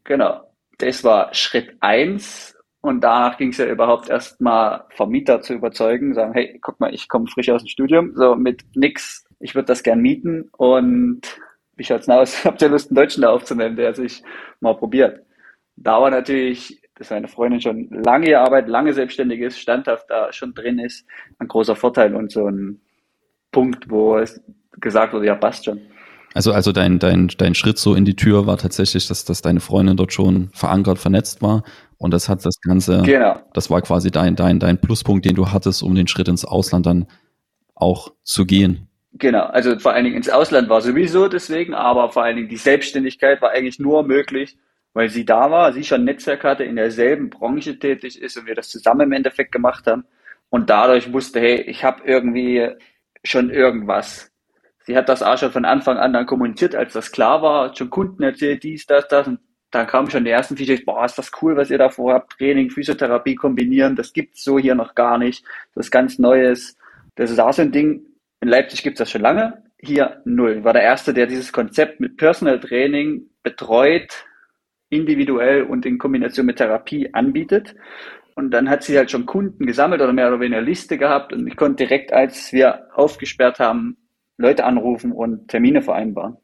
Genau. 0.03 0.41
Das 0.77 1.03
war 1.03 1.33
Schritt 1.33 1.75
eins 1.79 2.55
und 2.81 3.01
danach 3.03 3.39
ging 3.39 3.49
es 3.49 3.57
ja 3.57 3.65
überhaupt 3.65 4.09
erstmal 4.09 4.83
Vermieter 4.91 5.41
zu 5.41 5.55
überzeugen, 5.55 6.13
sagen, 6.13 6.33
hey, 6.33 6.59
guck 6.61 6.79
mal, 6.79 6.93
ich 6.93 7.09
komme 7.09 7.25
frisch 7.25 7.49
aus 7.49 7.63
dem 7.63 7.67
Studium, 7.67 8.11
so 8.13 8.35
mit 8.35 8.63
nix, 8.75 9.25
ich 9.39 9.55
würde 9.55 9.65
das 9.65 9.81
gern 9.81 10.01
mieten 10.01 10.51
und 10.55 11.39
wie 11.77 11.83
schaut's 11.83 12.07
denn 12.07 12.15
aus? 12.15 12.43
Habt 12.43 12.61
ihr 12.61 12.69
Lust, 12.69 12.89
einen 12.89 12.95
Deutschen 13.03 13.21
da 13.21 13.29
aufzunehmen, 13.29 13.75
der 13.75 13.93
sich 13.93 14.23
mal 14.59 14.75
probiert? 14.75 15.21
Da 15.75 16.01
war 16.01 16.09
natürlich, 16.09 16.81
dass 16.95 17.11
meine 17.11 17.27
Freundin 17.27 17.61
schon 17.61 17.87
lange 17.89 18.37
Arbeit, 18.37 18.67
lange 18.67 18.93
selbstständig 18.93 19.39
ist, 19.41 19.59
standhaft 19.59 20.09
da 20.09 20.33
schon 20.33 20.53
drin 20.53 20.79
ist, 20.79 21.05
ein 21.39 21.47
großer 21.47 21.75
Vorteil 21.75 22.15
und 22.15 22.31
so 22.31 22.47
ein 22.47 22.81
Punkt, 23.51 23.89
wo 23.89 24.17
es 24.17 24.41
gesagt 24.79 25.13
wurde, 25.13 25.27
ja, 25.27 25.35
passt 25.35 25.65
schon. 25.65 25.81
Also, 26.33 26.51
also 26.51 26.71
dein, 26.71 26.99
dein, 26.99 27.29
dein 27.37 27.55
Schritt 27.55 27.77
so 27.77 27.95
in 27.95 28.05
die 28.05 28.15
Tür 28.15 28.45
war 28.45 28.57
tatsächlich, 28.57 29.07
dass, 29.07 29.25
dass 29.25 29.41
deine 29.41 29.59
Freundin 29.59 29.97
dort 29.97 30.13
schon 30.13 30.49
verankert, 30.53 30.99
vernetzt 30.99 31.41
war. 31.41 31.63
Und 31.97 32.11
das 32.11 32.29
hat 32.29 32.45
das 32.45 32.59
Ganze, 32.61 33.01
genau. 33.03 33.39
das 33.53 33.69
war 33.69 33.81
quasi 33.81 34.11
dein, 34.11 34.35
dein, 34.35 34.59
dein 34.59 34.79
Pluspunkt, 34.79 35.25
den 35.25 35.35
du 35.35 35.51
hattest, 35.51 35.81
um 35.81 35.95
den 35.95 36.07
Schritt 36.07 36.27
ins 36.27 36.45
Ausland 36.45 36.85
dann 36.85 37.07
auch 37.73 38.13
zu 38.23 38.45
gehen. 38.45 38.86
Genau, 39.19 39.45
also 39.45 39.79
vor 39.79 39.93
allen 39.93 40.03
Dingen 40.03 40.17
ins 40.17 40.29
Ausland 40.29 40.69
war 40.69 40.81
sowieso 40.81 41.27
deswegen, 41.27 41.73
aber 41.73 42.09
vor 42.09 42.23
allen 42.23 42.35
Dingen 42.35 42.49
die 42.49 42.57
Selbstständigkeit 42.57 43.41
war 43.41 43.51
eigentlich 43.51 43.79
nur 43.79 44.03
möglich, 44.03 44.57
weil 44.93 45.09
sie 45.09 45.25
da 45.25 45.49
war, 45.49 45.73
sie 45.73 45.83
schon 45.83 46.03
Netzwerk 46.03 46.43
hatte, 46.43 46.63
in 46.65 46.75
derselben 46.75 47.29
Branche 47.29 47.79
tätig 47.79 48.21
ist 48.21 48.37
und 48.37 48.45
wir 48.45 48.55
das 48.55 48.69
zusammen 48.69 49.01
im 49.01 49.13
Endeffekt 49.13 49.51
gemacht 49.51 49.87
haben 49.87 50.05
und 50.49 50.69
dadurch 50.69 51.11
wusste, 51.13 51.39
hey, 51.39 51.61
ich 51.61 51.83
habe 51.83 52.03
irgendwie 52.05 52.69
schon 53.23 53.49
irgendwas. 53.49 54.31
Sie 54.85 54.95
hat 54.95 55.09
das 55.09 55.23
auch 55.23 55.37
schon 55.37 55.51
von 55.51 55.65
Anfang 55.65 55.97
an 55.97 56.13
dann 56.13 56.25
kommuniziert, 56.25 56.75
als 56.75 56.93
das 56.93 57.11
klar 57.11 57.41
war, 57.41 57.65
hat 57.65 57.77
schon 57.77 57.89
Kunden 57.89 58.23
erzählt, 58.23 58.63
dies, 58.63 58.85
das, 58.85 59.07
das 59.07 59.27
und 59.27 59.39
dann 59.71 59.87
kamen 59.87 60.09
schon 60.09 60.25
die 60.25 60.31
ersten 60.31 60.55
Features, 60.57 60.85
boah, 60.85 61.05
ist 61.05 61.17
das 61.17 61.31
cool, 61.41 61.57
was 61.57 61.69
ihr 61.71 61.77
da 61.77 61.89
vorhabt, 61.89 62.33
Training, 62.33 62.69
Physiotherapie 62.69 63.35
kombinieren, 63.35 63.95
das 63.95 64.13
gibt's 64.13 64.43
so 64.43 64.59
hier 64.59 64.75
noch 64.75 64.95
gar 64.95 65.17
nicht, 65.17 65.43
das 65.75 65.87
ist 65.87 65.91
ganz 65.91 66.19
Neues. 66.19 66.77
Das 67.15 67.31
ist 67.31 67.39
auch 67.39 67.51
so 67.51 67.63
ein 67.63 67.71
Ding, 67.71 68.05
in 68.41 68.47
Leipzig 68.47 68.83
gibt 68.83 68.95
es 68.95 68.99
das 68.99 69.11
schon 69.11 69.21
lange, 69.21 69.63
hier 69.79 70.21
null. 70.25 70.63
War 70.63 70.73
der 70.73 70.83
Erste, 70.83 71.13
der 71.13 71.27
dieses 71.27 71.51
Konzept 71.51 71.99
mit 71.99 72.17
Personal 72.17 72.59
Training 72.59 73.29
betreut, 73.43 74.25
individuell 74.89 75.63
und 75.63 75.85
in 75.85 75.97
Kombination 75.97 76.45
mit 76.45 76.57
Therapie 76.57 77.13
anbietet. 77.13 77.75
Und 78.35 78.51
dann 78.51 78.69
hat 78.69 78.83
sie 78.83 78.97
halt 78.97 79.09
schon 79.09 79.25
Kunden 79.25 79.65
gesammelt 79.65 80.01
oder 80.01 80.13
mehr 80.13 80.27
oder 80.27 80.39
weniger 80.39 80.61
Liste 80.61 80.97
gehabt 80.97 81.33
und 81.33 81.47
ich 81.47 81.55
konnte 81.55 81.85
direkt, 81.85 82.13
als 82.13 82.53
wir 82.53 82.87
aufgesperrt 82.93 83.59
haben, 83.59 83.97
Leute 84.37 84.63
anrufen 84.63 85.11
und 85.11 85.47
Termine 85.47 85.81
vereinbaren. 85.81 86.37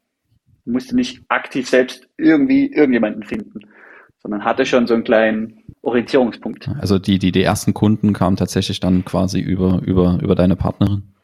Ich 0.66 0.72
musste 0.72 0.96
nicht 0.96 1.22
aktiv 1.28 1.68
selbst 1.68 2.08
irgendwie 2.16 2.72
irgendjemanden 2.72 3.22
finden, 3.22 3.60
sondern 4.18 4.44
hatte 4.44 4.66
schon 4.66 4.88
so 4.88 4.94
einen 4.94 5.04
kleinen 5.04 5.62
Orientierungspunkt. 5.82 6.68
Also 6.80 6.98
die, 6.98 7.20
die, 7.20 7.30
die 7.30 7.44
ersten 7.44 7.74
Kunden 7.74 8.12
kamen 8.12 8.36
tatsächlich 8.36 8.80
dann 8.80 9.04
quasi 9.04 9.38
über, 9.38 9.80
über, 9.84 10.18
über 10.20 10.34
deine 10.34 10.56
Partnerin? 10.56 11.14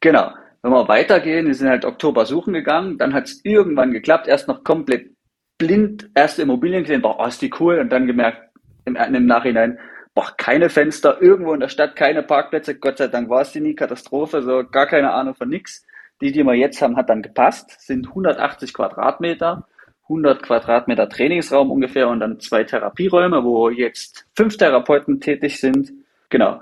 Genau. 0.00 0.32
Wenn 0.62 0.72
wir 0.72 0.88
weitergehen, 0.88 1.46
wir 1.46 1.54
sind 1.54 1.68
halt 1.68 1.84
Oktober 1.84 2.26
suchen 2.26 2.52
gegangen, 2.52 2.98
dann 2.98 3.14
hat 3.14 3.24
es 3.24 3.44
irgendwann 3.44 3.92
geklappt, 3.92 4.28
erst 4.28 4.46
noch 4.46 4.62
komplett 4.62 5.10
blind 5.56 6.10
erste 6.14 6.42
Immobilien 6.42 6.82
gesehen, 6.82 7.02
boah, 7.02 7.26
ist 7.26 7.40
die 7.40 7.52
cool, 7.60 7.78
und 7.78 7.90
dann 7.90 8.06
gemerkt 8.06 8.50
im, 8.84 8.96
im 8.96 9.26
Nachhinein, 9.26 9.78
boah, 10.14 10.32
keine 10.36 10.68
Fenster, 10.68 11.20
irgendwo 11.22 11.54
in 11.54 11.60
der 11.60 11.68
Stadt, 11.68 11.96
keine 11.96 12.22
Parkplätze, 12.22 12.78
Gott 12.78 12.98
sei 12.98 13.08
Dank 13.08 13.30
war 13.30 13.42
es 13.42 13.52
die 13.52 13.60
nie, 13.60 13.74
Katastrophe, 13.74 14.42
so 14.42 14.64
gar 14.64 14.86
keine 14.86 15.12
Ahnung 15.12 15.34
von 15.34 15.48
nix. 15.48 15.84
Die, 16.20 16.32
die 16.32 16.44
wir 16.44 16.54
jetzt 16.54 16.82
haben, 16.82 16.96
hat 16.96 17.08
dann 17.08 17.22
gepasst, 17.22 17.80
sind 17.80 18.08
180 18.08 18.74
Quadratmeter, 18.74 19.66
100 20.02 20.42
Quadratmeter 20.42 21.08
Trainingsraum 21.08 21.70
ungefähr 21.70 22.08
und 22.08 22.20
dann 22.20 22.40
zwei 22.40 22.64
Therapieräume, 22.64 23.42
wo 23.44 23.70
jetzt 23.70 24.26
fünf 24.36 24.58
Therapeuten 24.58 25.20
tätig 25.20 25.60
sind. 25.60 25.92
Genau. 26.28 26.60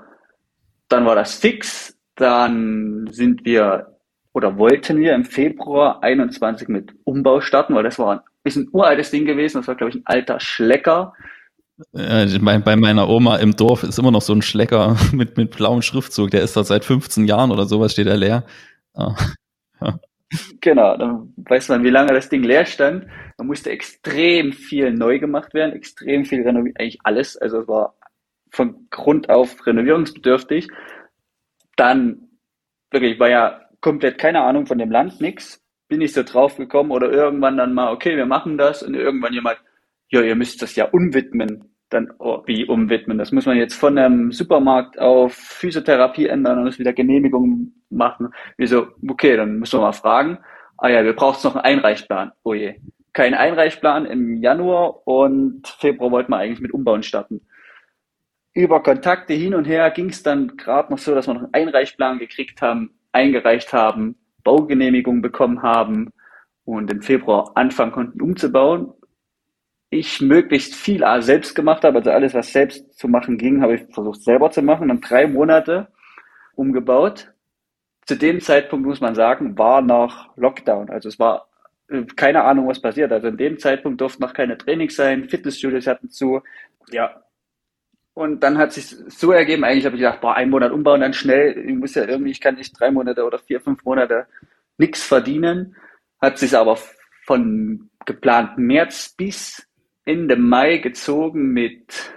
Dann 0.87 1.05
war 1.05 1.15
das 1.15 1.35
fix, 1.35 1.98
dann 2.19 3.07
sind 3.11 3.45
wir 3.45 3.99
oder 4.33 4.57
wollten 4.57 4.99
wir 4.99 5.15
im 5.15 5.25
Februar 5.25 6.03
21 6.03 6.67
mit 6.67 6.93
Umbau 7.03 7.41
starten, 7.41 7.75
weil 7.75 7.83
das 7.83 7.97
war 7.99 8.11
ein, 8.11 8.19
ist 8.43 8.57
ein 8.57 8.69
uraltes 8.71 9.11
Ding 9.11 9.25
gewesen. 9.25 9.57
Das 9.57 9.67
war, 9.67 9.75
glaube 9.75 9.91
ich, 9.91 9.95
ein 9.97 10.05
alter 10.05 10.39
Schlecker. 10.39 11.13
Ja, 11.93 12.25
bei, 12.41 12.59
bei, 12.59 12.75
meiner 12.75 13.09
Oma 13.09 13.37
im 13.37 13.55
Dorf 13.55 13.83
ist 13.83 13.97
immer 13.97 14.11
noch 14.11 14.21
so 14.21 14.33
ein 14.33 14.41
Schlecker 14.41 14.97
mit, 15.11 15.37
mit 15.37 15.51
blauem 15.51 15.81
Schriftzug. 15.81 16.31
Der 16.31 16.41
ist 16.41 16.55
da 16.55 16.63
seit 16.63 16.85
15 16.85 17.25
Jahren 17.25 17.51
oder 17.51 17.65
sowas, 17.65 17.93
steht 17.93 18.07
er 18.07 18.17
leer. 18.17 18.43
Ja. 19.81 19.97
Genau, 20.59 20.97
dann 20.97 21.33
weiß 21.37 21.69
man, 21.69 21.85
wie 21.85 21.89
lange 21.89 22.13
das 22.13 22.27
Ding 22.27 22.43
leer 22.43 22.65
stand. 22.65 23.07
Da 23.37 23.45
musste 23.45 23.69
extrem 23.69 24.51
viel 24.51 24.91
neu 24.91 25.19
gemacht 25.19 25.53
werden, 25.53 25.73
extrem 25.73 26.25
viel 26.25 26.41
renoviert, 26.41 26.77
eigentlich 26.77 26.99
alles. 27.05 27.37
Also 27.37 27.61
es 27.61 27.67
war 27.69 27.95
von 28.51 28.87
Grund 28.89 29.29
auf 29.29 29.65
renovierungsbedürftig 29.65 30.67
dann 31.79 32.29
wirklich 32.91 33.19
war 33.19 33.29
ja 33.29 33.61
komplett 33.81 34.17
keine 34.17 34.41
Ahnung 34.41 34.65
von 34.65 34.77
dem 34.77 34.91
Land, 34.91 35.21
nix. 35.21 35.63
Bin 35.87 36.01
ich 36.01 36.13
so 36.13 36.23
drauf 36.23 36.57
gekommen 36.57 36.91
oder 36.91 37.11
irgendwann 37.11 37.57
dann 37.57 37.73
mal, 37.73 37.91
okay, 37.91 38.15
wir 38.15 38.25
machen 38.25 38.57
das 38.57 38.83
und 38.83 38.93
irgendwann 38.93 39.33
jemand, 39.33 39.57
ja, 40.09 40.21
ihr 40.21 40.35
müsst 40.35 40.61
das 40.61 40.75
ja 40.75 40.85
umwidmen. 40.85 41.75
dann 41.89 42.13
oh, 42.19 42.43
wie 42.45 42.65
umwidmen. 42.65 43.17
Das 43.17 43.31
muss 43.31 43.47
man 43.47 43.57
jetzt 43.57 43.73
von 43.73 43.97
einem 43.97 44.31
Supermarkt 44.31 44.99
auf 44.99 45.33
Physiotherapie 45.33 46.27
ändern 46.27 46.59
und 46.59 46.67
es 46.67 46.77
wieder 46.79 46.93
Genehmigungen 46.93 47.83
machen. 47.89 48.29
Wieso? 48.57 48.89
Okay, 49.07 49.35
dann 49.35 49.59
müssen 49.59 49.79
wir 49.79 49.83
mal 49.83 49.93
fragen. 49.93 50.39
Ah 50.77 50.89
ja, 50.89 51.03
wir 51.03 51.13
brauchen 51.13 51.39
noch 51.43 51.55
einen 51.55 51.79
Einreichplan. 51.79 52.31
Oh 52.43 52.53
je. 52.53 52.75
Kein 53.13 53.33
Einreichplan 53.33 54.05
im 54.05 54.37
Januar 54.37 55.07
und 55.07 55.67
Februar 55.67 56.11
wollten 56.11 56.31
wir 56.31 56.37
eigentlich 56.37 56.61
mit 56.61 56.73
Umbauen 56.73 57.03
starten. 57.03 57.41
Über 58.59 58.83
Kontakte 58.83 59.33
hin 59.33 59.55
und 59.55 59.65
her 59.65 59.89
ging 59.91 60.09
es 60.09 60.21
dann 60.21 60.57
gerade 60.57 60.91
noch 60.91 60.99
so, 60.99 61.15
dass 61.15 61.27
wir 61.27 61.33
noch 61.33 61.43
einen 61.43 61.53
Einreichplan 61.53 62.19
gekriegt 62.19 62.61
haben, 62.61 62.91
eingereicht 63.11 63.71
haben, 63.73 64.15
Baugenehmigung 64.43 65.21
bekommen 65.21 65.61
haben 65.61 66.09
und 66.65 66.91
im 66.91 67.01
Februar 67.01 67.51
anfangen 67.55 67.91
konnten 67.91 68.21
umzubauen 68.21 68.93
ich 69.89 70.21
möglichst 70.21 70.75
viel 70.75 71.03
selbst 71.21 71.55
gemacht 71.55 71.83
habe, 71.83 71.97
also 71.99 72.11
alles, 72.11 72.33
was 72.33 72.53
selbst 72.53 72.97
zu 72.97 73.07
machen 73.07 73.37
ging, 73.37 73.61
habe 73.61 73.75
ich 73.75 73.93
versucht 73.93 74.21
selber 74.23 74.51
zu 74.51 74.61
machen. 74.61 74.89
Dann 74.89 75.01
drei 75.01 75.27
Monate 75.27 75.87
umgebaut. 76.55 77.33
Zu 78.05 78.15
dem 78.15 78.39
Zeitpunkt 78.41 78.85
muss 78.85 79.01
man 79.01 79.15
sagen, 79.15 79.57
war 79.57 79.81
noch 79.81 80.35
Lockdown. 80.37 80.89
Also 80.89 81.09
es 81.09 81.19
war 81.19 81.47
äh, 81.89 82.03
keine 82.15 82.43
Ahnung, 82.43 82.67
was 82.67 82.81
passiert. 82.81 83.11
Also 83.11 83.27
in 83.27 83.37
dem 83.37 83.57
Zeitpunkt 83.59 84.01
durften 84.01 84.23
noch 84.23 84.33
keine 84.33 84.57
Trainings 84.57 84.95
sein, 84.95 85.29
Fitnessstudios 85.29 85.87
hatten 85.87 86.09
zu. 86.09 86.41
Ja. 86.91 87.23
Und 88.19 88.41
dann 88.43 88.57
hat 88.57 88.73
sich 88.73 88.97
so 89.07 89.31
ergeben, 89.31 89.63
eigentlich 89.63 89.85
habe 89.85 89.95
ich 89.95 90.01
gedacht, 90.01 90.19
boah, 90.19 90.35
einen 90.35 90.51
Monat 90.51 90.73
umbauen, 90.73 90.99
dann 90.99 91.13
schnell, 91.13 91.57
ich 91.57 91.73
muss 91.73 91.95
ja 91.95 92.03
irgendwie, 92.03 92.31
ich 92.31 92.41
kann 92.41 92.55
nicht 92.55 92.77
drei 92.77 92.91
Monate 92.91 93.23
oder 93.23 93.39
vier, 93.39 93.61
fünf 93.61 93.85
Monate 93.85 94.27
nichts 94.77 95.01
verdienen. 95.01 95.77
Hat 96.21 96.37
sich 96.37 96.53
aber 96.57 96.77
von 97.25 97.89
geplanten 98.05 98.63
März 98.63 99.15
bis 99.15 99.65
Ende 100.03 100.35
Mai 100.35 100.79
gezogen 100.79 101.53
mit 101.53 102.13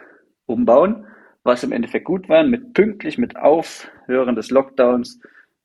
Umbauen, 0.46 1.06
was 1.44 1.62
im 1.62 1.70
Endeffekt 1.70 2.06
gut 2.06 2.28
war. 2.28 2.42
Mit 2.42 2.74
pünktlich, 2.74 3.16
mit 3.16 3.36
Aufhören 3.36 4.34
des 4.34 4.50
Lockdowns 4.50 5.20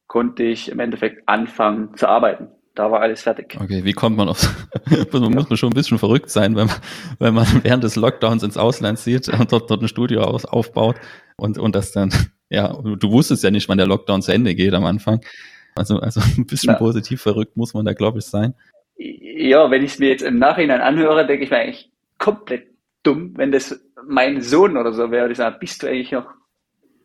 konnte 0.06 0.44
ich 0.44 0.70
im 0.70 0.80
Endeffekt 0.80 1.28
anfangen 1.28 1.98
zu 1.98 2.08
arbeiten. 2.08 2.50
Da 2.78 2.92
war 2.92 3.02
alles 3.02 3.24
fertig. 3.24 3.58
Okay, 3.60 3.84
wie 3.84 3.94
kommt 3.94 4.18
man 4.18 4.30
auf, 4.30 4.54
man 5.12 5.34
muss 5.34 5.50
man 5.50 5.58
schon 5.58 5.72
ein 5.72 5.76
bisschen 5.76 5.98
verrückt 5.98 6.30
sein, 6.30 6.56
wenn 6.56 6.68
man, 6.68 6.76
wenn 7.18 7.34
man 7.34 7.48
während 7.64 7.84
des 7.84 7.96
Lockdowns 7.96 8.44
ins 8.44 8.56
Ausland 8.56 9.00
zieht 9.00 9.28
und 9.30 9.52
dort, 9.52 9.72
dort 9.72 9.82
ein 9.82 9.88
Studio 9.88 10.22
aus, 10.22 10.46
aufbaut 10.46 10.96
und, 11.38 11.58
und 11.58 11.76
das 11.76 11.92
dann, 11.92 12.14
ja, 12.50 12.68
du 12.68 13.12
wusstest 13.12 13.44
ja 13.44 13.50
nicht, 13.50 13.68
wann 13.68 13.80
der 13.80 13.88
Lockdown 13.88 14.22
zu 14.22 14.32
Ende 14.32 14.54
geht 14.54 14.76
am 14.76 14.86
Anfang. 14.86 15.22
Also, 15.74 15.98
also 15.98 16.22
ein 16.22 16.46
bisschen 16.46 16.74
ja. 16.74 16.78
positiv 16.78 17.20
verrückt 17.20 17.58
muss 17.58 17.74
man 17.74 17.84
da, 17.84 17.94
glaube 17.94 18.20
ich, 18.20 18.26
sein. 18.26 18.54
Ja, 18.98 19.72
wenn 19.72 19.84
ich 19.84 19.94
es 19.94 20.00
mir 20.00 20.10
jetzt 20.10 20.22
im 20.22 20.38
Nachhinein 20.38 20.82
anhöre, 20.82 21.26
denke 21.26 21.46
ich 21.46 21.50
mir 21.50 21.58
eigentlich, 21.58 21.90
komplett 22.20 22.68
dumm, 23.02 23.34
wenn 23.38 23.52
das 23.52 23.84
mein 24.08 24.42
Sohn 24.42 24.78
oder 24.78 24.94
so 24.94 25.10
wäre, 25.10 25.24
würde 25.24 25.32
ich 25.32 25.38
sagen, 25.40 25.58
bist 25.60 25.82
du 25.82 25.88
eigentlich 25.88 26.12
noch 26.12 26.28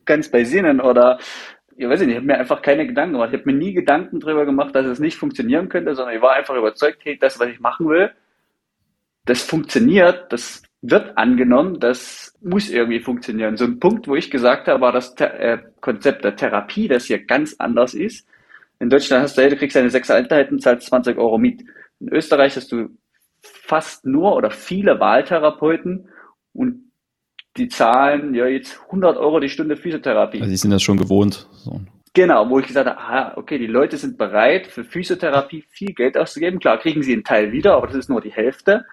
ganz 0.05 0.31
bei 0.31 0.45
Sinnen 0.45 0.83
oder 0.83 1.19
ich 1.76 1.88
weiß 1.88 2.00
nicht, 2.00 2.11
ich 2.11 2.17
habe 2.17 2.26
mir 2.26 2.38
einfach 2.38 2.62
keine 2.62 2.87
Gedanken 2.87 3.14
gemacht. 3.14 3.31
Ich 3.33 3.41
habe 3.41 3.50
mir 3.50 3.59
nie 3.59 3.73
Gedanken 3.73 4.21
darüber 4.21 4.45
gemacht, 4.45 4.75
dass 4.75 4.87
es 4.87 4.99
nicht 4.99 5.17
funktionieren 5.17 5.69
könnte, 5.69 5.95
sondern 5.95 6.14
ich 6.14 6.23
war 6.23 6.35
einfach 6.35 6.55
überzeugt, 6.55 7.00
hey, 7.05 7.19
das, 7.19 7.38
was 7.38 7.49
ich 7.49 7.61
machen 7.61 7.88
will, 7.88 8.11
das 9.25 9.43
funktioniert, 9.43 10.33
das 10.33 10.62
wird 10.83 11.17
angenommen, 11.17 11.79
das 11.79 12.37
muss 12.43 12.69
irgendwie 12.69 13.00
funktionieren. 13.00 13.57
So 13.57 13.64
ein 13.64 13.79
Punkt, 13.79 14.09
wo 14.09 14.17
ich 14.17 14.31
gesagt 14.31 14.67
habe, 14.67 14.81
war 14.81 14.93
das 14.93 15.14
äh, 15.21 15.59
Konzept 15.81 16.25
der 16.25 16.37
Therapie, 16.37 16.88
das 16.88 17.05
hier 17.05 17.25
ganz 17.25 17.55
anders 17.59 17.95
ist. 17.95 18.26
In 18.81 18.91
Deutschland 18.91 19.23
hast 19.23 19.38
du, 19.38 19.43
hey, 19.43 19.50
du 19.50 19.57
kriegst 19.57 19.76
deine 19.76 19.91
sechs 19.91 20.11
Einheiten, 20.11 20.59
zahlst 20.59 20.88
20 20.88 21.17
Euro 21.17 21.38
mit. 21.38 21.62
In 22.00 22.09
Österreich 22.09 22.57
hast 22.57 22.73
du 22.73 22.88
fast 23.41 24.05
nur 24.05 24.35
oder 24.35 24.50
viele 24.50 24.99
Wahltherapeuten 24.99 26.09
und 26.52 26.91
die 27.56 27.68
zahlen 27.68 28.35
ja 28.35 28.47
jetzt 28.47 28.80
100 28.87 29.16
Euro 29.16 29.40
die 29.40 29.49
Stunde 29.49 29.76
Physiotherapie. 29.76 30.38
Also 30.38 30.50
die 30.50 30.56
sind 30.56 30.71
das 30.71 30.82
schon 30.82 30.97
gewohnt. 30.97 31.47
So. 31.52 31.80
Genau, 32.14 32.49
wo 32.50 32.59
ich 32.59 32.66
gesagt 32.66 32.88
habe, 32.88 32.99
ah, 32.99 33.32
okay, 33.37 33.59
die 33.59 33.66
Leute 33.66 33.97
sind 33.97 34.18
bereit, 34.18 34.66
für 34.66 34.85
Physiotherapie 34.85 35.64
viel 35.68 35.94
Geld 35.94 36.18
auszugeben. 36.18 36.61
Klar, 36.61 36.78
kriegen 36.78 37.02
sie 37.02 37.12
einen 37.14 37.25
Teil 37.25 37.52
wieder, 37.52 37.76
aber 37.76 37.87
das 37.87 37.97
ist 37.97 38.11
nur 38.11 38.21
die 38.21 38.32
Hälfte. 38.32 38.85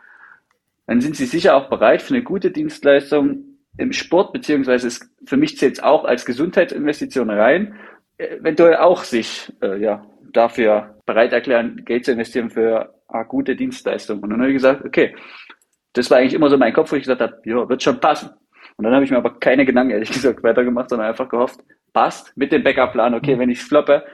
Dann 0.88 1.02
sind 1.02 1.16
sie 1.16 1.26
sicher 1.26 1.56
auch 1.56 1.70
bereit 1.70 2.02
für 2.02 2.14
eine 2.14 2.24
gute 2.24 2.52
Dienstleistung 2.52 3.44
im 3.78 3.94
Sport, 3.94 4.34
beziehungsweise 4.34 4.90
für 5.26 5.38
mich 5.38 5.58
zählt 5.58 5.74
es 5.74 5.84
auch 5.84 6.06
als 6.06 6.26
Gesundheitsinvestition 6.26 7.30
rein, 7.30 7.76
eventuell 8.18 8.78
auch 8.78 9.04
sich 9.04 9.52
äh, 9.62 9.80
ja, 9.80 10.06
dafür 10.32 10.96
bereit 11.06 11.34
erklären, 11.34 11.84
Geld 11.86 12.06
zu 12.06 12.12
investieren 12.12 12.50
für 12.50 12.94
eine 13.08 13.26
gute 13.26 13.56
Dienstleistung. 13.56 14.20
Und 14.20 14.30
dann 14.30 14.40
habe 14.40 14.50
ich 14.50 14.56
gesagt, 14.56 14.86
okay, 14.86 15.16
das 15.94 16.10
war 16.10 16.18
eigentlich 16.18 16.34
immer 16.34 16.50
so 16.50 16.58
mein 16.58 16.74
Kopf, 16.74 16.92
wo 16.92 16.96
ich 16.96 17.04
gesagt 17.04 17.22
habe, 17.22 17.42
ja, 17.46 17.68
wird 17.68 17.84
schon 17.84 18.00
passen. 18.00 18.30
Und 18.80 18.86
dann 18.86 18.94
habe 18.94 19.04
ich 19.04 19.12
mir 19.12 19.18
aber 19.18 19.38
keine 19.42 19.66
Gedanken, 19.66 19.92
ehrlich 19.92 20.10
gesagt, 20.10 20.42
weitergemacht, 20.42 20.90
sondern 20.90 21.10
einfach 21.10 21.28
gehofft, 21.28 21.60
passt 21.92 22.32
mit 22.38 22.54
dem 22.54 22.64
Backup-Plan, 22.64 23.14
okay, 23.14 23.38
wenn 23.38 23.50
ich 23.50 23.62
floppe, 23.62 24.06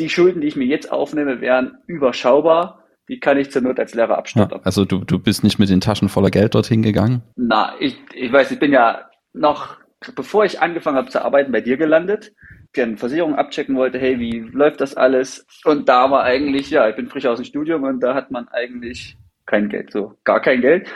die 0.00 0.08
Schulden, 0.08 0.40
die 0.40 0.48
ich 0.48 0.56
mir 0.56 0.66
jetzt 0.66 0.90
aufnehme, 0.90 1.40
wären 1.40 1.78
überschaubar. 1.86 2.82
Die 3.08 3.20
kann 3.20 3.38
ich 3.38 3.52
zur 3.52 3.62
Not 3.62 3.78
als 3.78 3.94
Lehrer 3.94 4.18
abstottern. 4.18 4.58
Ja, 4.58 4.66
also 4.66 4.84
du, 4.84 5.04
du 5.04 5.20
bist 5.20 5.44
nicht 5.44 5.60
mit 5.60 5.70
den 5.70 5.80
Taschen 5.80 6.08
voller 6.08 6.30
Geld 6.30 6.56
dorthin 6.56 6.82
gegangen? 6.82 7.22
Na, 7.36 7.74
ich, 7.78 7.96
ich 8.12 8.32
weiß, 8.32 8.50
ich 8.50 8.58
bin 8.58 8.72
ja 8.72 9.08
noch, 9.32 9.76
bevor 10.16 10.44
ich 10.44 10.60
angefangen 10.60 10.96
habe 10.96 11.08
zu 11.08 11.24
arbeiten, 11.24 11.52
bei 11.52 11.60
dir 11.60 11.76
gelandet 11.76 12.32
gerne 12.72 12.96
Versicherung 12.96 13.36
abchecken 13.36 13.76
wollte, 13.76 14.00
hey, 14.00 14.18
wie 14.18 14.40
läuft 14.40 14.80
das 14.80 14.96
alles? 14.96 15.46
Und 15.64 15.88
da 15.88 16.10
war 16.10 16.24
eigentlich, 16.24 16.70
ja, 16.70 16.88
ich 16.88 16.96
bin 16.96 17.06
frisch 17.08 17.24
aus 17.26 17.38
dem 17.38 17.44
Studium 17.44 17.84
und 17.84 18.00
da 18.00 18.14
hat 18.14 18.32
man 18.32 18.48
eigentlich 18.48 19.16
kein 19.46 19.68
Geld, 19.68 19.92
so 19.92 20.14
gar 20.24 20.40
kein 20.40 20.60
Geld. 20.60 20.88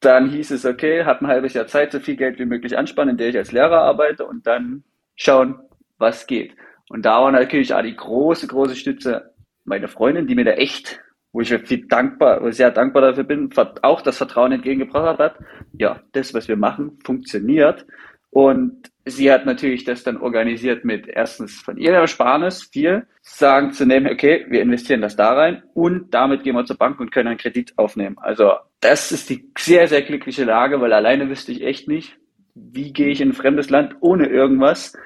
Dann 0.00 0.30
hieß 0.30 0.50
es, 0.52 0.64
okay, 0.64 1.04
hat 1.04 1.20
ein 1.20 1.26
halbes 1.26 1.54
Jahr 1.54 1.66
Zeit, 1.66 1.92
so 1.92 2.00
viel 2.00 2.16
Geld 2.16 2.38
wie 2.38 2.46
möglich 2.46 2.76
anspannen, 2.76 3.12
in 3.12 3.18
der 3.18 3.28
ich 3.28 3.36
als 3.36 3.52
Lehrer 3.52 3.82
arbeite 3.82 4.24
und 4.26 4.46
dann 4.46 4.82
schauen, 5.14 5.58
was 5.98 6.26
geht. 6.26 6.54
Und 6.88 7.04
da 7.04 7.22
war 7.22 7.30
natürlich 7.30 7.72
auch 7.74 7.82
die 7.82 7.94
große, 7.94 8.46
große 8.46 8.76
Stütze 8.76 9.32
meine 9.64 9.88
Freundin, 9.88 10.26
die 10.26 10.34
mir 10.34 10.44
da 10.44 10.52
echt, 10.52 11.00
wo 11.32 11.40
ich 11.40 11.54
viel 11.64 11.86
dankbar, 11.86 12.50
sehr 12.52 12.70
dankbar 12.70 13.02
dafür 13.02 13.24
bin, 13.24 13.50
auch 13.82 14.00
das 14.00 14.16
Vertrauen 14.16 14.52
entgegengebracht 14.52 15.18
hat. 15.18 15.36
Ja, 15.72 16.00
das, 16.12 16.34
was 16.34 16.48
wir 16.48 16.56
machen, 16.56 16.98
funktioniert. 17.04 17.86
Und 18.30 18.90
sie 19.04 19.30
hat 19.30 19.44
natürlich 19.44 19.84
das 19.84 20.04
dann 20.04 20.18
organisiert 20.18 20.84
mit 20.84 21.08
erstens 21.08 21.60
von 21.60 21.76
ihrer 21.76 21.96
Ersparnis 21.96 22.62
viel, 22.62 23.06
sagen 23.22 23.72
zu 23.72 23.86
nehmen, 23.86 24.06
okay, 24.06 24.46
wir 24.48 24.62
investieren 24.62 25.02
das 25.02 25.16
da 25.16 25.32
rein 25.32 25.62
und 25.74 26.14
damit 26.14 26.44
gehen 26.44 26.54
wir 26.54 26.64
zur 26.64 26.76
Bank 26.76 27.00
und 27.00 27.10
können 27.10 27.28
einen 27.28 27.38
Kredit 27.38 27.76
aufnehmen. 27.76 28.16
Also 28.18 28.52
das 28.80 29.10
ist 29.10 29.28
die 29.30 29.50
sehr, 29.58 29.88
sehr 29.88 30.02
glückliche 30.02 30.44
Lage, 30.44 30.80
weil 30.80 30.92
alleine 30.92 31.28
wüsste 31.28 31.52
ich 31.52 31.62
echt 31.62 31.88
nicht, 31.88 32.16
wie 32.54 32.92
gehe 32.92 33.08
ich 33.08 33.20
in 33.20 33.30
ein 33.30 33.34
fremdes 33.34 33.68
Land 33.68 33.96
ohne 34.00 34.26
irgendwas. 34.26 34.96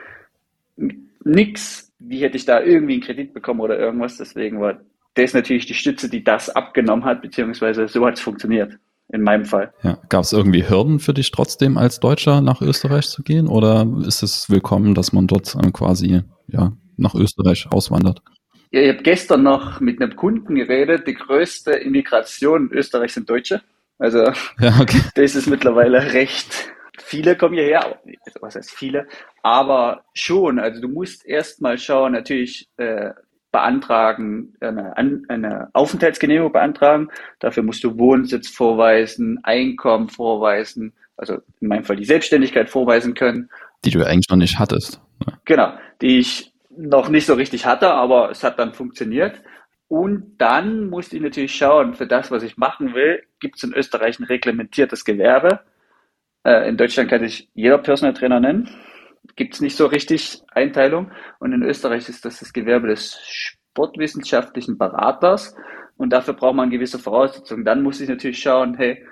Nix, 1.25 1.93
wie 1.99 2.19
hätte 2.19 2.37
ich 2.37 2.45
da 2.45 2.61
irgendwie 2.61 2.95
einen 2.95 3.03
Kredit 3.03 3.33
bekommen 3.33 3.61
oder 3.61 3.79
irgendwas. 3.79 4.19
Deswegen 4.19 4.61
war 4.61 4.81
das 5.15 5.33
natürlich 5.33 5.65
die 5.65 5.75
Stütze, 5.75 6.11
die 6.11 6.23
das 6.23 6.51
abgenommen 6.51 7.05
hat, 7.05 7.23
beziehungsweise 7.23 7.89
so 7.89 8.05
hat 8.05 8.15
es 8.15 8.21
funktioniert 8.21 8.79
in 9.13 9.23
meinem 9.23 9.45
Fall. 9.45 9.73
Ja. 9.83 9.99
Gab 10.09 10.25
es 10.25 10.33
irgendwie 10.33 10.69
Hürden 10.69 10.99
für 10.99 11.15
dich 11.15 11.31
trotzdem 11.31 11.77
als 11.77 12.01
Deutscher 12.01 12.41
nach 12.41 12.61
Österreich 12.61 13.09
zu 13.09 13.23
gehen 13.23 13.49
oder 13.49 13.87
ist 14.07 14.23
es 14.23 14.51
willkommen, 14.51 14.95
dass 14.95 15.13
man 15.13 15.27
dort 15.27 15.57
quasi 15.73 16.23
ja, 16.49 16.73
nach 16.97 17.15
Österreich 17.15 17.67
auswandert? 17.71 18.23
Ja, 18.71 18.81
ich 18.81 18.89
habe 18.89 19.03
gestern 19.03 19.45
noch 19.45 19.81
mit 19.81 20.03
einem 20.03 20.17
Kunden 20.17 20.57
geredet, 20.57 21.07
die 21.07 21.15
größte 21.15 21.73
Immigration 21.73 22.71
in 22.71 22.79
Österreich 22.79 23.13
sind 23.13 23.31
Deutsche. 23.31 23.63
Also 23.99 24.19
ja, 24.59 24.81
okay. 24.81 25.01
das 25.15 25.37
ist 25.37 25.47
mittlerweile 25.47 26.13
recht. 26.13 26.73
Viele 26.99 27.37
kommen 27.37 27.55
hierher, 27.55 28.01
was 28.41 28.57
heißt 28.57 28.71
viele, 28.71 29.07
aber 29.43 30.05
schon. 30.15 30.59
Also 30.59 30.81
du 30.81 30.89
musst 30.89 31.25
erst 31.25 31.61
mal 31.61 31.77
schauen, 31.79 32.13
natürlich 32.13 32.69
äh, 32.77 33.11
beantragen, 33.55 34.53
eine, 34.59 35.23
eine 35.29 35.69
Aufenthaltsgenehmigung 35.75 36.51
beantragen. 36.51 37.09
Dafür 37.39 37.63
musst 37.63 37.85
du 37.85 37.97
Wohnsitz 37.97 38.49
vorweisen, 38.49 39.39
Einkommen 39.45 40.09
vorweisen, 40.09 40.93
also 41.17 41.35
in 41.61 41.69
meinem 41.69 41.85
Fall 41.85 41.95
die 41.95 42.05
Selbstständigkeit 42.05 42.69
vorweisen 42.69 43.15
können. 43.15 43.49
Die 43.85 43.91
du 43.91 44.05
eigentlich 44.05 44.29
noch 44.29 44.39
nicht 44.39 44.59
hattest. 44.59 45.01
Genau, 45.45 45.73
die 46.03 46.19
ich 46.19 46.53
noch 46.77 47.09
nicht 47.09 47.27
so 47.27 47.35
richtig 47.35 47.65
hatte, 47.65 47.91
aber 47.91 48.33
es 48.33 48.43
hat 48.43 48.59
dann 48.59 48.75
funktioniert. 48.75 49.41
Und 49.87 50.35
dann 50.39 50.91
musste 50.91 51.15
ich 51.15 51.23
natürlich 51.23 51.55
schauen, 51.55 51.95
für 51.95 52.09
das, 52.09 52.33
was 52.33 52.43
ich 52.43 52.57
machen 52.57 52.93
will, 52.93 53.23
gibt 53.39 53.59
es 53.59 53.63
in 53.63 53.73
Österreich 53.73 54.19
ein 54.19 54.25
reglementiertes 54.25 55.05
Gewerbe. 55.05 55.61
Äh, 56.43 56.69
in 56.69 56.77
Deutschland 56.77 57.09
kann 57.09 57.21
sich 57.21 57.49
jeder 57.55 57.79
Personal 57.79 58.15
Trainer 58.15 58.41
nennen 58.41 58.69
gibt 59.37 59.55
es 59.55 59.61
nicht 59.61 59.77
so 59.77 59.87
richtig 59.87 60.43
Einteilung. 60.53 61.11
Und 61.39 61.53
in 61.53 61.63
Österreich 61.63 62.09
ist 62.09 62.25
das 62.25 62.41
das 62.41 62.53
Gewerbe 62.53 62.89
des 62.89 63.19
sportwissenschaftlichen 63.23 64.79
Beraters. 64.79 65.57
Und 65.97 66.13
dafür 66.13 66.35
braucht 66.35 66.57
man 66.57 66.71
gewisse 66.71 66.99
Voraussetzungen. 66.99 67.65
Dann 67.65 67.83
muss 67.83 68.01
ich 68.01 68.09
natürlich 68.09 68.41
schauen, 68.41 68.75
hey, 68.77 69.05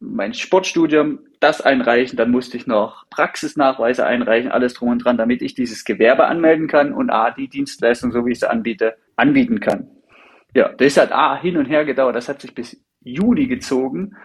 mein 0.00 0.32
Sportstudium, 0.32 1.20
das 1.40 1.60
einreichen, 1.60 2.16
dann 2.16 2.30
musste 2.30 2.56
ich 2.56 2.66
noch 2.66 3.04
Praxisnachweise 3.10 4.06
einreichen, 4.06 4.50
alles 4.50 4.74
drum 4.74 4.88
und 4.88 5.04
dran, 5.04 5.18
damit 5.18 5.42
ich 5.42 5.54
dieses 5.54 5.84
Gewerbe 5.84 6.26
anmelden 6.26 6.68
kann 6.68 6.92
und 6.92 7.10
A, 7.10 7.30
die 7.30 7.48
Dienstleistung, 7.48 8.10
so 8.10 8.24
wie 8.24 8.32
ich 8.32 8.40
sie 8.40 8.50
anbiete, 8.50 8.96
anbieten 9.16 9.60
kann. 9.60 9.88
Ja, 10.54 10.70
das 10.70 10.96
hat 10.96 11.12
A, 11.12 11.38
hin 11.38 11.58
und 11.58 11.66
her 11.66 11.84
gedauert, 11.84 12.16
das 12.16 12.28
hat 12.28 12.40
sich 12.40 12.54
bis 12.54 12.82
Juni 13.02 13.46
gezogen, 13.46 14.16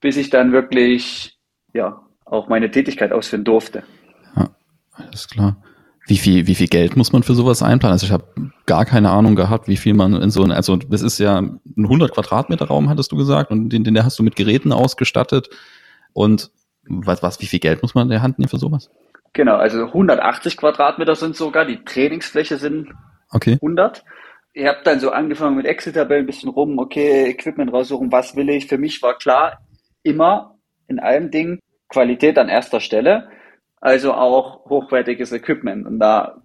bis 0.00 0.16
ich 0.16 0.30
dann 0.30 0.52
wirklich 0.52 1.38
ja 1.72 2.04
auch 2.24 2.48
meine 2.48 2.70
Tätigkeit 2.70 3.12
ausführen 3.12 3.44
durfte. 3.44 3.84
Alles 4.94 5.28
klar. 5.28 5.56
Wie 6.06 6.18
viel, 6.18 6.46
wie 6.46 6.54
viel 6.54 6.66
Geld 6.66 6.96
muss 6.96 7.12
man 7.12 7.22
für 7.22 7.34
sowas 7.34 7.62
einplanen? 7.62 7.94
Also 7.94 8.06
ich 8.06 8.12
habe 8.12 8.26
gar 8.66 8.84
keine 8.84 9.10
Ahnung 9.10 9.36
gehabt, 9.36 9.68
wie 9.68 9.76
viel 9.76 9.94
man 9.94 10.20
in 10.20 10.30
so 10.30 10.42
ein, 10.42 10.52
also 10.52 10.76
das 10.76 11.00
ist 11.00 11.18
ja 11.18 11.38
ein 11.38 11.60
100 11.76 12.12
Quadratmeter 12.12 12.66
Raum, 12.66 12.90
hattest 12.90 13.10
du 13.10 13.16
gesagt, 13.16 13.50
und 13.50 13.70
den, 13.70 13.84
den 13.84 14.04
hast 14.04 14.18
du 14.18 14.22
mit 14.22 14.36
Geräten 14.36 14.72
ausgestattet. 14.72 15.48
Und 16.12 16.50
was, 16.86 17.22
was, 17.22 17.40
wie 17.40 17.46
viel 17.46 17.60
Geld 17.60 17.80
muss 17.82 17.94
man 17.94 18.04
in 18.04 18.10
der 18.10 18.22
Hand 18.22 18.38
nehmen 18.38 18.50
für 18.50 18.58
sowas? 18.58 18.90
Genau, 19.32 19.56
also 19.56 19.86
180 19.86 20.58
Quadratmeter 20.58 21.16
sind 21.16 21.36
sogar, 21.36 21.64
die 21.64 21.82
Trainingsfläche 21.84 22.58
sind 22.58 22.92
okay. 23.30 23.54
100. 23.54 24.04
Ich 24.52 24.66
habe 24.66 24.78
dann 24.84 25.00
so 25.00 25.10
angefangen 25.10 25.56
mit 25.56 25.66
Excel-Tabellen 25.66 26.24
ein 26.24 26.26
bisschen 26.26 26.50
rum, 26.50 26.78
okay, 26.78 27.30
Equipment 27.30 27.72
raussuchen, 27.72 28.12
was 28.12 28.36
will 28.36 28.48
ich. 28.50 28.66
Für 28.66 28.78
mich 28.78 29.02
war 29.02 29.18
klar, 29.18 29.58
immer 30.02 30.54
in 30.86 31.00
allem 31.00 31.30
Ding 31.30 31.58
Qualität 31.88 32.38
an 32.38 32.48
erster 32.48 32.80
Stelle 32.80 33.28
also 33.84 34.14
auch 34.14 34.64
hochwertiges 34.64 35.30
Equipment. 35.32 35.86
Und 35.86 35.98
da 35.98 36.42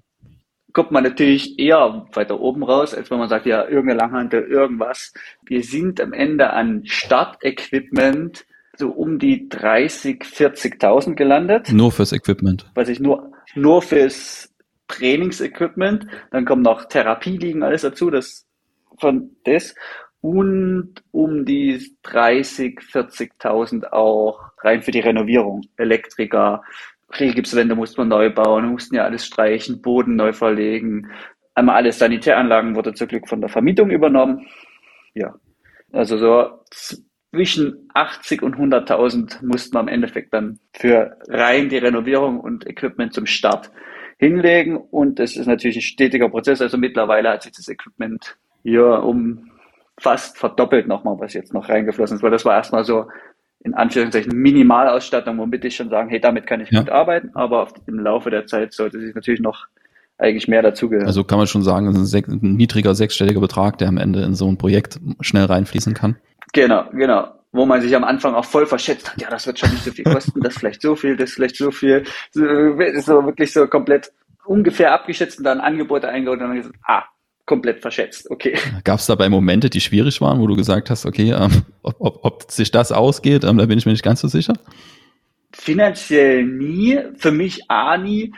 kommt 0.74 0.92
man 0.92 1.04
natürlich 1.04 1.58
eher 1.58 2.06
weiter 2.12 2.42
oben 2.42 2.64
raus, 2.64 2.94
als 2.94 3.10
wenn 3.10 3.18
man 3.18 3.30
sagt, 3.30 3.46
ja, 3.46 3.64
irgendeine 3.64 4.00
Langhantel, 4.00 4.44
irgendwas. 4.44 5.14
Wir 5.46 5.64
sind 5.64 6.02
am 6.02 6.12
Ende 6.12 6.52
an 6.52 6.82
Startequipment 6.86 8.46
so 8.78 8.90
um 8.90 9.20
die 9.20 9.48
30, 9.48 10.24
40.000 10.24 11.16
gelandet. 11.16 11.72
Nur 11.72 11.94
fürs 11.94 12.12
Equipment. 12.12 12.70
Was 12.76 12.90
ich 12.90 13.00
nur, 13.00 13.32
nur 13.56 13.82
fürs 13.82 14.54
Trainingsequipment. 14.90 16.08
Dann 16.32 16.44
kommen 16.44 16.62
noch 16.62 16.86
Therapie 16.86 17.38
liegen 17.38 17.64
alles 17.64 17.84
dazu, 17.84 18.10
das 18.10 18.46
von 18.98 19.38
das. 19.46 19.76
Und 20.20 20.96
um 21.12 21.46
die 21.46 21.96
30, 22.04 22.80
40.000 22.80 23.92
auch 23.94 24.42
rein 24.62 24.82
für 24.82 24.92
die 24.92 25.00
Renovierung. 25.00 25.62
Elektriker, 25.78 26.64
Regipswände 27.12 27.76
musste 27.76 28.02
man 28.02 28.10
neu 28.10 28.30
bauen, 28.30 28.72
mussten 28.72 28.96
ja 28.96 29.04
alles 29.04 29.26
streichen, 29.26 29.82
Boden 29.82 30.16
neu 30.16 30.34
verlegen. 30.34 31.10
Einmal 31.56 31.76
alle 31.76 31.92
Sanitäranlagen 31.92 32.76
wurde 32.76 32.94
zum 32.94 33.08
Glück 33.08 33.28
von 33.28 33.42
der 33.42 33.50
Vermietung 33.50 33.90
übernommen. 33.90 34.48
Ja, 35.14 35.36
also 35.92 36.18
so 36.18 36.60
zwischen 37.32 37.90
80 37.94 38.42
und 38.42 38.56
100.000 38.56 39.46
mussten 39.46 39.76
wir 39.76 39.82
im 39.82 39.88
Endeffekt 39.88 40.34
dann 40.34 40.60
für 40.74 41.18
rein 41.28 41.70
die 41.70 41.78
Renovierung 41.78 42.40
und 42.40 42.68
Equipment 42.68 43.14
zum 43.14 43.26
Start 43.26 43.72
hinlegen. 44.18 44.78
Und 44.78 45.20
das 45.20 45.36
ist 45.36 45.48
natürlich 45.48 45.78
ein 45.78 45.82
stetiger 45.82 46.30
Prozess. 46.30 46.62
Also 46.62 46.78
mittlerweile 46.78 47.30
hat 47.30 47.44
sich 47.44 47.54
das 47.54 47.68
Equipment 47.68 48.38
hier 48.64 48.86
um 49.04 49.50
fast 50.00 50.38
verdoppelt 50.38 50.88
nochmal, 50.88 51.20
was 51.20 51.34
jetzt 51.34 51.54
noch 51.54 51.68
reingeflossen 51.70 52.18
ist, 52.18 52.24
weil 52.24 52.32
das 52.32 52.46
war 52.46 52.56
erstmal 52.56 52.84
so 52.84 53.08
in 53.62 53.74
Anführungszeichen 53.74 54.32
Minimalausstattung, 54.36 55.38
womit 55.38 55.66
ich 55.66 55.76
schon 55.76 55.90
sagen, 55.90 56.10
hey, 56.10 56.20
damit 56.20 56.48
kann 56.48 56.62
ich 56.62 56.72
ja. 56.72 56.80
gut 56.80 56.90
arbeiten, 56.90 57.32
aber 57.34 57.68
im 57.88 58.00
Laufe 58.00 58.30
der 58.30 58.46
Zeit 58.46 58.74
sollte 58.74 59.00
sich 59.00 59.14
natürlich 59.14 59.42
noch 59.42 59.68
eigentlich 60.18 60.48
mehr 60.48 60.62
dazugehören. 60.62 61.08
Also 61.08 61.24
kann 61.24 61.38
man 61.38 61.48
schon 61.48 61.64
sagen, 61.64 61.88
ein, 61.88 61.96
ein 61.96 62.56
niedriger 62.56 62.94
sechsstelliger 62.96 63.40
Betrag, 63.40 63.78
der 63.78 63.88
am 63.88 63.98
Ende 63.98 64.22
in 64.24 64.36
so 64.36 64.50
ein 64.50 64.58
Projekt 64.58 65.00
schnell 65.22 65.46
reinfließen 65.46 65.94
kann. 65.94 66.18
Genau, 66.54 66.86
genau. 66.92 67.28
Wo 67.52 67.66
man 67.66 67.82
sich 67.82 67.96
am 67.96 68.04
Anfang 68.04 68.36
auch 68.36 68.46
voll 68.46 68.66
verschätzt 68.66 69.12
hat, 69.12 69.22
ja, 69.22 69.30
das 69.30 69.48
wird 69.48 69.60
schon 69.60 69.72
nicht 69.72 69.84
so 69.84 69.92
viel 69.92 70.04
kosten, 70.14 70.42
das 70.42 70.56
vielleicht 70.56 70.82
so 70.82 70.96
viel, 70.96 71.16
das 71.16 71.32
vielleicht 71.32 71.56
so 71.56 71.72
viel, 71.72 72.04
so, 72.32 72.42
so 72.42 73.26
wirklich 73.26 73.52
so 73.52 73.68
komplett 73.68 74.12
ungefähr 74.46 74.94
abgeschätzt 74.94 75.40
und 75.40 75.46
dann 75.46 75.60
Angebote 75.60 76.10
eingeholt 76.10 76.42
und 76.42 76.48
dann 76.48 76.58
gesagt, 76.58 76.76
ah, 76.86 77.04
komplett 77.50 77.82
verschätzt. 77.82 78.30
Okay. 78.30 78.56
Gab 78.84 79.00
es 79.00 79.08
dabei 79.08 79.28
Momente, 79.28 79.72
die 79.72 79.82
schwierig 79.82 80.22
waren, 80.22 80.40
wo 80.40 80.46
du 80.46 80.56
gesagt 80.56 80.92
hast, 80.92 81.08
okay, 81.08 81.32
ähm, 81.32 81.64
ob, 81.82 81.96
ob, 82.00 82.20
ob 82.24 82.52
sich 82.52 82.70
das 82.70 82.92
ausgeht, 82.92 83.44
ähm, 83.44 83.58
da 83.58 83.66
bin 83.66 83.80
ich 83.80 83.88
mir 83.88 83.92
nicht 83.92 84.04
ganz 84.04 84.22
so 84.22 84.28
sicher? 84.28 84.54
Finanziell 85.52 86.46
nie, 86.46 87.00
für 87.18 87.32
mich 87.32 87.64
A 87.68 87.98
nie. 87.98 88.36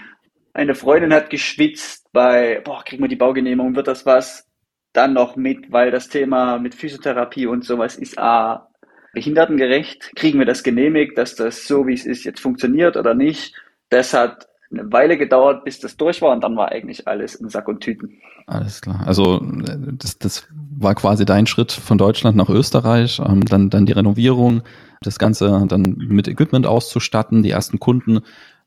Eine 0.54 0.76
Freundin 0.76 1.14
hat 1.14 1.30
geschwitzt 1.30 2.08
bei, 2.14 2.62
boah, 2.64 2.86
kriegen 2.86 3.04
wir 3.04 3.10
die 3.10 3.18
Baugenehmigung, 3.18 3.76
wird 3.76 3.90
das 3.90 4.06
was? 4.06 4.48
Dann 4.94 5.14
noch 5.14 5.36
mit, 5.36 5.74
weil 5.74 5.92
das 5.92 6.08
Thema 6.08 6.58
mit 6.58 6.74
Physiotherapie 6.74 7.48
und 7.48 7.66
sowas 7.66 7.98
ist 7.98 8.18
A, 8.18 8.70
behindertengerecht. 9.14 10.14
Kriegen 10.16 10.40
wir 10.40 10.46
das 10.46 10.64
genehmigt, 10.64 11.18
dass 11.18 11.36
das 11.36 11.68
so, 11.68 11.86
wie 11.86 11.96
es 11.96 12.06
ist, 12.06 12.24
jetzt 12.24 12.40
funktioniert 12.40 12.96
oder 12.96 13.14
nicht? 13.14 13.56
Das 13.90 14.14
hat 14.14 14.48
eine 14.72 14.92
Weile 14.92 15.18
gedauert, 15.18 15.64
bis 15.66 15.80
das 15.80 15.98
durch 15.98 16.22
war 16.22 16.32
und 16.32 16.44
dann 16.44 16.56
war 16.56 16.72
eigentlich 16.72 17.08
alles 17.08 17.36
in 17.36 17.50
Sack 17.50 17.68
und 17.68 17.82
Tüten. 17.82 18.22
Alles 18.48 18.82
klar. 18.82 19.04
Also 19.06 19.42
das, 19.44 20.18
das 20.18 20.48
war 20.78 20.96
quasi 20.96 21.26
dein 21.26 21.48
Schritt 21.48 21.72
von 21.72 21.98
Deutschland 21.98 22.38
nach 22.38 22.50
Österreich, 22.50 23.22
ähm, 23.26 23.46
dann, 23.46 23.70
dann 23.70 23.86
die 23.86 23.92
Renovierung, 23.92 24.62
das 25.02 25.20
Ganze 25.20 25.66
dann 25.68 25.96
mit 25.98 26.28
Equipment 26.28 26.66
auszustatten. 26.66 27.44
Die 27.44 27.52
ersten 27.52 27.80
Kunden 27.80 28.22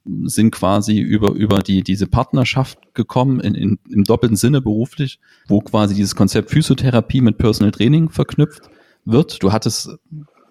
sind 0.04 0.50
quasi 0.50 0.98
über, 0.98 1.32
über 1.32 1.60
die, 1.60 1.82
diese 1.82 2.06
Partnerschaft 2.06 2.78
gekommen, 2.94 3.40
in, 3.40 3.54
in, 3.54 3.78
im 3.88 4.04
doppelten 4.04 4.36
Sinne 4.36 4.60
beruflich, 4.60 5.18
wo 5.48 5.60
quasi 5.60 5.94
dieses 5.94 6.14
Konzept 6.14 6.50
Physiotherapie 6.50 7.22
mit 7.22 7.38
Personal 7.38 7.72
Training 7.72 8.10
verknüpft 8.10 8.68
wird. 9.06 9.42
Du 9.42 9.52
hattest, 9.52 9.96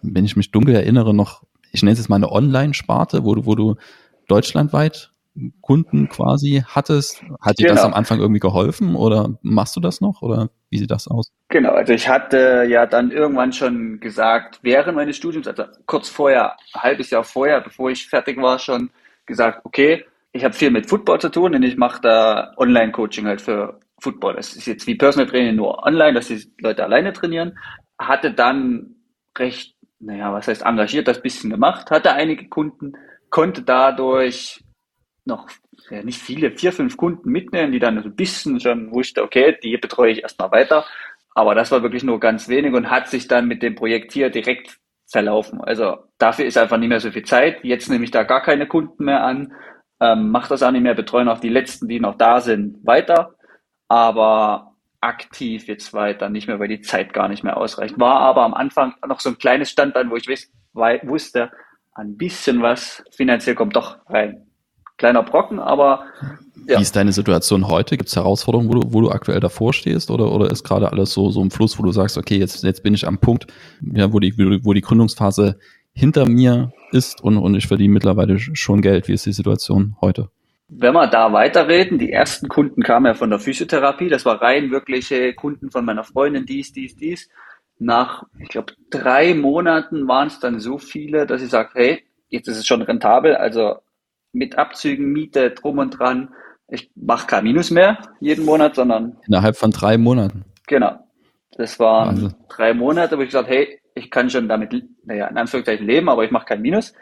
wenn 0.02 0.26
ich 0.26 0.36
mich 0.36 0.52
dunkel 0.52 0.76
erinnere, 0.76 1.14
noch, 1.14 1.44
ich 1.72 1.84
nenne 1.84 1.94
es 1.94 2.00
jetzt 2.00 2.10
mal 2.10 2.16
eine 2.16 2.32
Online-Sparte, 2.32 3.24
wo 3.24 3.36
du, 3.36 3.46
wo 3.46 3.54
du 3.56 3.76
deutschlandweit 4.28 5.13
Kunden 5.62 6.10
quasi 6.10 6.64
hattest. 6.68 7.24
Hat 7.42 7.58
dir 7.58 7.68
genau. 7.68 7.76
das 7.76 7.86
am 7.86 7.94
Anfang 7.94 8.20
irgendwie 8.20 8.40
geholfen 8.40 8.96
oder 8.96 9.38
machst 9.42 9.76
du 9.76 9.80
das 9.80 10.02
noch 10.02 10.22
oder 10.22 10.50
wie 10.70 10.78
sieht 10.78 10.92
das 10.92 11.08
aus? 11.08 11.32
Genau, 11.50 11.72
also 11.72 11.94
ich 11.94 12.08
hatte 12.08 12.66
ja 12.68 12.86
dann 12.86 13.12
irgendwann 13.12 13.54
schon 13.54 14.00
gesagt, 14.00 14.60
während 14.62 14.96
meines 14.96 15.18
Studiums, 15.18 15.48
also 15.48 15.64
kurz 15.86 16.10
vorher, 16.10 16.56
ein 16.74 16.82
halbes 16.82 17.10
Jahr 17.10 17.24
vorher, 17.24 17.62
bevor 17.62 17.90
ich 17.90 18.08
fertig 18.08 18.42
war, 18.42 18.60
schon 18.60 18.90
gesagt, 19.26 19.62
okay, 19.64 20.06
ich 20.32 20.44
habe 20.44 20.54
viel 20.54 20.72
mit 20.72 20.90
Football 20.90 21.20
zu 21.20 21.30
tun 21.30 21.56
und 21.56 21.64
ich 21.64 21.78
mache 21.78 22.02
da 22.02 22.54
Online-Coaching 22.58 23.26
halt 23.26 23.42
für 23.42 23.80
Football. 24.00 24.36
Das 24.36 24.56
ist 24.56 24.66
jetzt 24.66 24.88
wie 24.88 24.96
Personal 24.96 25.30
Training 25.30 25.56
nur 25.56 25.84
online, 25.86 26.14
dass 26.14 26.28
die 26.28 26.44
Leute 26.60 26.84
alleine 26.84 27.14
trainieren. 27.14 27.58
Hatte 28.00 28.34
dann 28.34 28.96
recht, 29.38 29.76
naja, 30.00 30.34
was 30.34 30.48
heißt 30.48 30.64
engagiert, 30.64 31.08
das 31.08 31.22
bisschen 31.22 31.50
gemacht, 31.50 31.92
hatte 31.92 32.14
einige 32.14 32.50
Kunden, 32.50 32.94
konnte 33.30 33.62
dadurch 33.62 34.63
noch 35.26 35.50
ja, 35.90 36.04
nicht 36.04 36.22
viele, 36.22 36.52
vier, 36.52 36.72
fünf 36.72 36.98
Kunden 36.98 37.30
mitnehmen, 37.30 37.72
die 37.72 37.80
dann 37.80 38.02
so 38.02 38.10
ein 38.10 38.16
bisschen 38.16 38.60
schon 38.60 38.92
wusste, 38.92 39.24
okay, 39.24 39.58
die 39.64 39.78
betreue 39.78 40.12
ich 40.12 40.24
erstmal 40.24 40.52
weiter. 40.52 40.86
Aber 41.36 41.56
das 41.56 41.72
war 41.72 41.82
wirklich 41.82 42.04
nur 42.04 42.20
ganz 42.20 42.48
wenig 42.48 42.74
und 42.74 42.90
hat 42.90 43.08
sich 43.08 43.28
dann 43.28 43.48
mit 43.48 43.64
dem 43.64 43.76
Projekt 43.76 44.12
hier 44.14 44.30
direkt 44.30 44.78
verlaufen. 45.08 45.62
Also 45.62 45.98
dafür 46.18 46.46
ist 46.46 46.58
einfach 46.58 46.78
nicht 46.78 46.90
mehr 46.90 47.00
so 47.00 47.12
viel 47.12 47.24
Zeit. 47.24 47.64
Jetzt 47.64 47.90
nehme 47.90 48.04
ich 48.04 48.12
da 48.12 48.24
gar 48.24 48.42
keine 48.42 48.68
Kunden 48.68 49.06
mehr 49.06 49.24
an, 49.24 49.54
ähm, 50.00 50.30
mache 50.32 50.50
das 50.50 50.64
auch 50.64 50.72
nicht 50.72 50.84
mehr, 50.84 50.96
betreue 50.96 51.26
noch 51.26 51.40
die 51.40 51.50
letzten, 51.50 51.88
die 51.88 52.00
noch 52.00 52.16
da 52.16 52.42
sind, 52.42 52.86
weiter. 52.86 53.36
Aber 53.88 54.76
aktiv 55.02 55.68
jetzt 55.68 55.94
weiter 55.94 56.30
nicht 56.30 56.48
mehr, 56.48 56.60
weil 56.60 56.70
die 56.70 56.82
Zeit 56.82 57.14
gar 57.14 57.28
nicht 57.28 57.44
mehr 57.44 57.58
ausreicht. 57.58 58.00
War 58.00 58.22
aber 58.22 58.44
am 58.44 58.54
Anfang 58.54 58.96
noch 59.08 59.20
so 59.20 59.30
ein 59.30 59.38
kleines 59.38 59.70
Standbein, 59.70 60.10
wo 60.10 60.16
ich 60.16 60.28
wusste, 60.28 61.52
ein 61.94 62.18
bisschen 62.18 62.62
was 62.62 63.04
finanziell 63.12 63.56
kommt 63.56 63.76
doch 63.76 64.00
rein 64.08 64.48
kleiner 65.04 65.24
Brocken, 65.24 65.60
aber 65.60 66.06
ja. 66.66 66.78
Wie 66.78 66.82
ist 66.82 66.96
deine 66.96 67.12
Situation 67.12 67.68
heute? 67.68 67.98
Gibt 67.98 68.08
es 68.08 68.16
Herausforderungen, 68.16 68.70
wo 68.70 68.80
du, 68.80 68.94
wo 68.94 69.02
du 69.02 69.12
aktuell 69.12 69.42
davor 69.42 69.74
stehst 69.74 70.10
oder, 70.10 70.32
oder 70.32 70.50
ist 70.50 70.64
gerade 70.64 70.90
alles 70.90 71.12
so, 71.12 71.30
so 71.30 71.42
im 71.42 71.52
Fluss, 71.52 71.78
wo 71.78 71.84
du 71.84 71.92
sagst, 71.92 72.18
okay, 72.18 72.38
jetzt, 72.38 72.64
jetzt 72.64 72.84
bin 72.84 72.94
ich 72.94 73.06
am 73.06 73.18
Punkt, 73.18 73.48
ja, 73.82 74.14
wo, 74.14 74.20
die, 74.22 74.34
wo 74.64 74.72
die 74.72 74.80
Gründungsphase 74.80 75.60
hinter 75.92 76.26
mir 76.26 76.72
ist 76.94 77.22
und, 77.22 77.38
und 77.38 77.54
ich 77.56 77.68
verdiene 77.68 77.94
mittlerweile 77.94 78.40
schon 78.40 78.82
Geld. 78.82 79.10
Wie 79.10 79.14
ist 79.14 79.26
die 79.26 79.34
Situation 79.34 79.98
heute? 80.00 80.30
Wenn 80.70 80.94
wir 80.94 81.08
da 81.08 81.34
weiterreden, 81.34 82.00
die 82.00 82.14
ersten 82.14 82.48
Kunden 82.48 82.82
kamen 82.82 83.08
ja 83.08 83.14
von 83.14 83.30
der 83.30 83.40
Physiotherapie. 83.40 84.08
Das 84.08 84.24
war 84.24 84.42
rein 84.42 84.72
wirkliche 84.72 85.34
Kunden 85.34 85.70
von 85.70 85.84
meiner 85.84 86.06
Freundin, 86.06 86.46
dies, 86.46 86.72
dies, 86.72 86.96
dies. 86.96 87.28
Nach, 87.78 88.24
ich 88.40 88.48
glaube, 88.48 88.72
drei 88.90 89.34
Monaten 89.34 90.08
waren 90.08 90.28
es 90.28 90.40
dann 90.40 90.62
so 90.62 90.78
viele, 90.78 91.28
dass 91.28 91.42
ich 91.42 91.50
sage, 91.50 91.72
hey, 91.74 92.04
jetzt 92.30 92.48
ist 92.48 92.58
es 92.58 92.66
schon 92.66 92.82
rentabel. 92.82 93.36
Also 93.36 93.76
mit 94.34 94.58
Abzügen, 94.58 95.12
Miete, 95.12 95.52
drum 95.52 95.78
und 95.78 95.92
dran. 95.92 96.34
Ich 96.68 96.92
mache 96.96 97.28
kein 97.28 97.44
Minus 97.44 97.72
mehr 97.72 98.00
jeden 98.20 98.46
Monat, 98.46 98.76
sondern. 98.76 99.18
Innerhalb 99.28 99.56
von 99.56 99.72
drei 99.72 99.98
Monaten. 99.98 100.44
Genau. 100.68 101.00
Das 101.56 101.80
waren 101.80 102.10
also. 102.10 102.30
drei 102.50 102.74
Monate, 102.74 103.18
wo 103.18 103.22
ich 103.22 103.30
gesagt 103.30 103.50
hey, 103.50 103.80
ich 103.96 104.10
kann 104.10 104.30
schon 104.30 104.50
damit, 104.50 104.74
naja, 105.06 105.28
in 105.28 105.38
Anführungszeichen 105.38 105.86
leben, 105.86 106.10
aber 106.10 106.24
ich 106.26 106.32
mache 106.32 106.46
kein 106.46 106.62
Minus. 106.62 106.94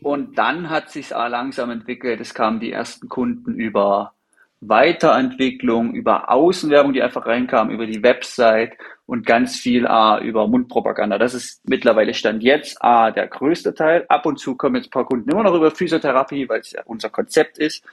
Und 0.00 0.38
dann 0.38 0.70
hat 0.70 0.90
sich 0.90 1.10
langsam 1.10 1.70
entwickelt. 1.70 2.20
Es 2.20 2.32
kamen 2.32 2.60
die 2.60 2.72
ersten 2.72 3.08
Kunden 3.08 3.54
über 3.54 4.14
Weiterentwicklung, 4.60 5.94
über 5.94 6.30
Außenwerbung, 6.30 6.92
die 6.92 7.02
einfach 7.02 7.26
reinkam, 7.26 7.70
über 7.70 7.86
die 7.86 8.02
Website 8.02 8.72
und 9.06 9.24
ganz 9.24 9.56
viel 9.56 9.86
A, 9.86 10.18
über 10.20 10.48
Mundpropaganda. 10.48 11.18
Das 11.18 11.34
ist 11.34 11.60
mittlerweile 11.68 12.12
Stand 12.12 12.42
jetzt 12.42 12.82
A, 12.82 13.10
der 13.10 13.28
größte 13.28 13.74
Teil. 13.74 14.04
Ab 14.08 14.26
und 14.26 14.38
zu 14.38 14.56
kommen 14.56 14.76
jetzt 14.76 14.88
ein 14.88 14.90
paar 14.90 15.06
Kunden 15.06 15.30
immer 15.30 15.44
noch 15.44 15.54
über 15.54 15.70
Physiotherapie, 15.70 16.48
weil 16.48 16.60
es 16.60 16.72
ja 16.72 16.82
unser 16.86 17.08
Konzept 17.08 17.58
ist. 17.58 17.84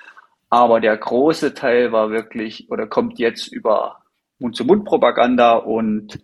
Aber 0.49 0.79
der 0.79 0.97
große 0.97 1.53
Teil 1.53 1.91
war 1.91 2.09
wirklich 2.09 2.69
oder 2.69 2.87
kommt 2.87 3.19
jetzt 3.19 3.47
über 3.47 3.99
Mund-zu-Mund-Propaganda 4.39 5.53
und 5.53 6.19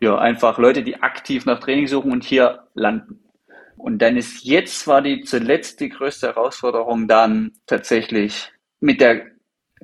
ja, 0.00 0.18
einfach 0.18 0.58
Leute, 0.58 0.82
die 0.82 1.02
aktiv 1.02 1.46
nach 1.46 1.60
Training 1.60 1.86
suchen 1.86 2.12
und 2.12 2.24
hier 2.24 2.64
landen. 2.74 3.20
Und 3.76 4.00
dann 4.00 4.16
ist 4.16 4.44
jetzt 4.44 4.86
war 4.86 5.02
die 5.02 5.22
zuletzt 5.22 5.80
die 5.80 5.88
größte 5.88 6.28
Herausforderung 6.28 7.08
dann 7.08 7.52
tatsächlich 7.66 8.52
mit 8.80 9.00
der, 9.00 9.26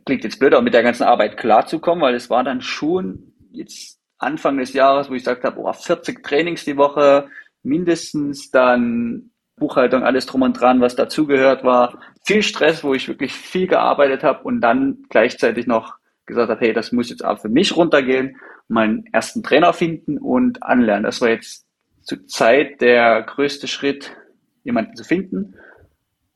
klingt 0.04 0.24
jetzt 0.24 0.38
blöd, 0.38 0.54
aber 0.54 0.62
mit 0.62 0.74
der 0.74 0.82
ganzen 0.82 1.04
Arbeit 1.04 1.36
klarzukommen, 1.36 2.02
weil 2.02 2.14
es 2.14 2.30
war 2.30 2.44
dann 2.44 2.60
schon 2.60 3.32
jetzt 3.52 3.98
Anfang 4.18 4.58
des 4.58 4.72
Jahres, 4.72 5.10
wo 5.10 5.14
ich 5.14 5.22
gesagt 5.22 5.44
habe, 5.44 5.60
oh, 5.60 5.72
40 5.72 6.22
Trainings 6.22 6.64
die 6.64 6.76
Woche, 6.76 7.28
mindestens 7.62 8.50
dann 8.50 9.30
Buchhaltung, 9.56 10.02
alles 10.02 10.26
drum 10.26 10.42
und 10.42 10.54
dran, 10.54 10.80
was 10.80 10.96
dazugehört 10.96 11.64
war. 11.64 12.00
Viel 12.24 12.42
Stress, 12.42 12.82
wo 12.82 12.94
ich 12.94 13.08
wirklich 13.08 13.32
viel 13.32 13.66
gearbeitet 13.66 14.24
habe 14.24 14.42
und 14.44 14.60
dann 14.60 15.04
gleichzeitig 15.08 15.66
noch 15.66 15.94
gesagt 16.26 16.50
habe, 16.50 16.60
hey, 16.60 16.72
das 16.72 16.92
muss 16.92 17.10
jetzt 17.10 17.24
auch 17.24 17.38
für 17.38 17.48
mich 17.48 17.76
runtergehen, 17.76 18.36
meinen 18.68 19.04
ersten 19.12 19.42
Trainer 19.42 19.72
finden 19.72 20.18
und 20.18 20.62
anlernen. 20.62 21.04
Das 21.04 21.20
war 21.20 21.28
jetzt 21.28 21.66
zur 22.02 22.26
Zeit 22.26 22.80
der 22.80 23.22
größte 23.22 23.68
Schritt, 23.68 24.16
jemanden 24.64 24.96
zu 24.96 25.04
finden 25.04 25.54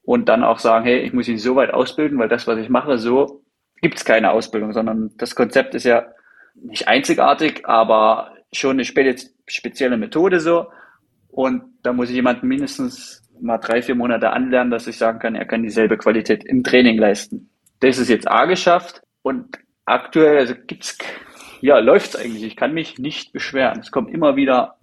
und 0.03 0.29
dann 0.29 0.45
auch 0.45 0.59
sagen, 0.59 0.85
hey, 0.85 1.01
ich 1.01 1.13
muss 1.13 1.29
ihn 1.29 1.39
so 1.39 1.57
weit 1.57 1.73
ausbilden, 1.73 2.19
weil 2.19 2.29
das, 2.29 2.47
was 2.47 2.59
ich 2.59 2.69
mache, 2.69 2.99
so 2.99 3.44
gibt 3.85 3.99
es 3.99 4.07
keine 4.07 4.31
Ausbildung, 4.31 4.73
sondern 4.73 5.11
das 5.19 5.35
Konzept 5.35 5.75
ist 5.75 5.85
ja 5.85 6.07
nicht 6.55 6.89
einzigartig, 6.89 7.67
aber 7.67 8.33
schon 8.51 8.81
eine 8.81 8.85
spezielle 9.47 9.99
Methode 9.99 10.41
so. 10.41 10.69
Und 11.29 11.65
da 11.83 11.93
muss 11.93 12.09
ich 12.09 12.15
jemanden 12.15 12.49
mindestens 12.49 13.23
mal 13.43 13.59
drei, 13.59 13.83
vier 13.83 13.95
Monate 13.95 14.31
anlernen, 14.31 14.71
dass 14.71 14.87
ich 14.87 14.97
sagen 14.97 15.19
kann, 15.19 15.35
er 15.35 15.45
kann 15.45 15.63
dieselbe 15.63 15.99
Qualität 15.99 16.45
im 16.45 16.65
Training 16.65 16.97
leisten. 16.97 17.51
Das 17.81 17.99
ist 17.99 18.09
jetzt 18.09 18.27
A 18.27 18.47
geschafft 18.47 19.03
und 19.21 19.59
aktuell 19.85 20.39
also 20.39 20.55
gibt's 20.67 20.97
ja 21.61 21.79
läuft's 21.79 22.17
eigentlich. 22.17 22.45
Ich 22.45 22.57
kann 22.57 22.73
mich 22.73 22.99
nicht 22.99 23.35
beschweren. 23.35 23.81
Es 23.81 23.91
kommen 23.91 24.09
immer 24.09 24.35
wieder 24.35 24.79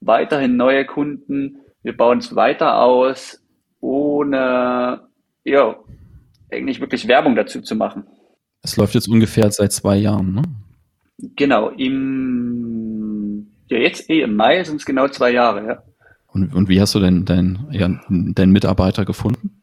weiterhin 0.00 0.58
neue 0.58 0.84
Kunden. 0.84 1.60
Wir 1.82 1.96
bauen 1.96 2.18
es 2.18 2.36
weiter 2.36 2.82
aus, 2.82 3.42
ohne 3.80 5.00
ja, 5.44 5.76
eigentlich 6.52 6.80
wirklich 6.80 7.08
Werbung 7.08 7.36
dazu 7.36 7.62
zu 7.62 7.74
machen. 7.74 8.06
Es 8.64 8.78
läuft 8.78 8.94
jetzt 8.94 9.08
ungefähr 9.08 9.50
seit 9.52 9.72
zwei 9.72 9.96
Jahren, 9.96 10.32
ne? 10.32 10.42
Genau, 11.36 11.68
im 11.68 13.46
ja 13.68 13.78
jetzt 13.78 14.08
eh 14.08 14.22
im 14.22 14.36
Mai 14.36 14.64
sind 14.64 14.76
es 14.76 14.86
genau 14.86 15.06
zwei 15.08 15.30
Jahre, 15.32 15.66
ja. 15.66 15.82
Und, 16.28 16.54
und 16.54 16.68
wie 16.68 16.80
hast 16.80 16.94
du 16.94 17.00
denn 17.00 17.26
deinen 17.26 17.68
ja, 17.70 17.88
dein 18.08 18.50
Mitarbeiter 18.50 19.04
gefunden? 19.04 19.62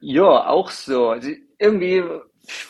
Ja, 0.00 0.48
auch 0.48 0.70
so. 0.70 1.10
Also 1.10 1.30
irgendwie 1.58 2.02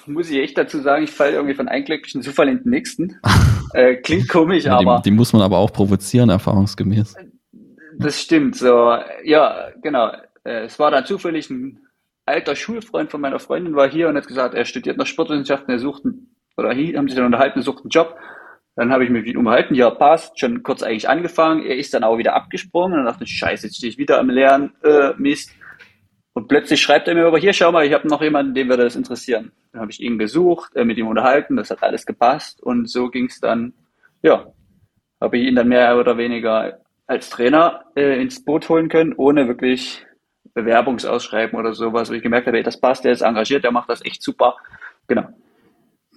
muss 0.07 0.31
ich 0.31 0.37
echt 0.37 0.59
dazu 0.59 0.81
sagen, 0.81 1.05
ich 1.05 1.11
falle 1.11 1.33
irgendwie 1.33 1.55
von 1.55 1.67
einem 1.67 1.85
glücklichen 1.85 2.23
Zufall 2.23 2.49
in 2.49 2.63
den 2.63 2.71
nächsten. 2.71 3.17
Äh, 3.75 3.97
klingt 3.97 4.31
komisch, 4.31 4.65
ja, 4.65 4.79
aber. 4.79 5.03
Die, 5.05 5.11
die, 5.11 5.15
muss 5.15 5.35
man 5.35 5.43
aber 5.43 5.59
auch 5.59 5.71
provozieren, 5.71 6.31
erfahrungsgemäß. 6.31 7.17
Das 7.99 8.19
stimmt, 8.19 8.57
so. 8.57 8.97
Ja, 9.25 9.69
genau. 9.83 10.11
Äh, 10.43 10.65
es 10.65 10.79
war 10.79 10.91
dann 10.91 11.05
zufällig 11.05 11.51
ein 11.51 11.79
alter 12.29 12.55
Schulfreund 12.55 13.11
von 13.11 13.21
meiner 13.21 13.39
Freundin 13.39 13.75
war 13.75 13.89
hier 13.89 14.09
und 14.09 14.17
hat 14.17 14.27
gesagt, 14.27 14.55
er 14.55 14.65
studiert 14.65 14.97
noch 14.97 15.07
Sportwissenschaften, 15.07 15.73
er 15.73 15.79
sucht 15.79 16.05
einen, 16.05 16.37
oder 16.57 16.73
hier 16.73 16.97
haben 16.99 17.09
sich 17.09 17.17
dann 17.17 17.27
unterhalten, 17.27 17.59
er 17.59 17.65
sucht 17.65 17.83
einen 17.83 17.91
Job. 17.91 18.17
Dann 18.77 18.93
habe 18.93 19.03
ich 19.03 19.11
mich 19.11 19.25
mit 19.25 19.35
ihm 19.35 19.41
unterhalten, 19.41 19.75
ja, 19.75 19.91
passt, 19.91 20.39
schon 20.39 20.63
kurz 20.63 20.85
eigentlich 20.85 21.09
angefangen. 21.09 21.65
Er 21.65 21.77
ist 21.77 21.93
dann 21.95 22.05
auch 22.05 22.17
wieder 22.17 22.35
abgesprungen 22.35 23.01
und 23.01 23.07
dachte 23.07 23.27
scheiße, 23.27 23.67
jetzt 23.67 23.77
stehe 23.79 23.91
ich 23.91 23.99
wieder 23.99 24.21
am 24.21 24.31
Lernen, 24.31 24.73
äh, 24.85 25.15
Mist. 25.17 25.51
Und 26.33 26.47
plötzlich 26.47 26.81
schreibt 26.81 27.09
er 27.09 27.15
mir 27.15 27.27
aber 27.27 27.39
hier, 27.39 27.53
schau 27.53 27.73
mal, 27.73 27.85
ich 27.85 27.93
habe 27.93 28.07
noch 28.07 28.23
jemanden, 28.23 28.55
dem 28.55 28.69
würde 28.69 28.85
das 28.85 28.95
interessieren. 28.95 29.51
Dann 29.73 29.81
habe 29.81 29.91
ich 29.91 30.01
ihn 30.01 30.19
gesucht, 30.19 30.77
äh, 30.77 30.85
mit 30.85 30.97
ihm 30.97 31.09
unterhalten, 31.09 31.57
das 31.57 31.71
hat 31.71 31.83
alles 31.83 32.07
gepasst 32.07 32.63
und 32.63 32.89
so 32.89 33.09
ging 33.11 33.27
es 33.27 33.41
dann, 33.41 33.73
ja, 34.23 34.47
habe 35.21 35.39
ich 35.39 35.49
ihn 35.49 35.57
dann 35.57 35.69
mehr 35.69 35.99
oder 35.99 36.17
weniger 36.17 36.79
als 37.09 37.31
Trainer 37.31 37.85
äh, 37.97 38.21
ins 38.21 38.45
Boot 38.45 38.69
holen 38.69 38.89
können, 38.89 39.15
ohne 39.17 39.49
wirklich 39.49 40.07
Bewerbungsausschreiben 40.55 41.59
oder 41.59 41.75
sowas, 41.75 42.11
wo 42.11 42.15
ich 42.15 42.23
gemerkt 42.23 42.47
habe, 42.47 42.59
ey, 42.59 42.63
das 42.63 42.81
passt, 42.81 43.05
der 43.05 43.13
ist 43.13 43.23
engagiert, 43.23 43.65
der 43.65 43.73
macht 43.73 43.89
das 43.89 44.05
echt 44.05 44.23
super. 44.23 44.57
Genau. 45.07 45.29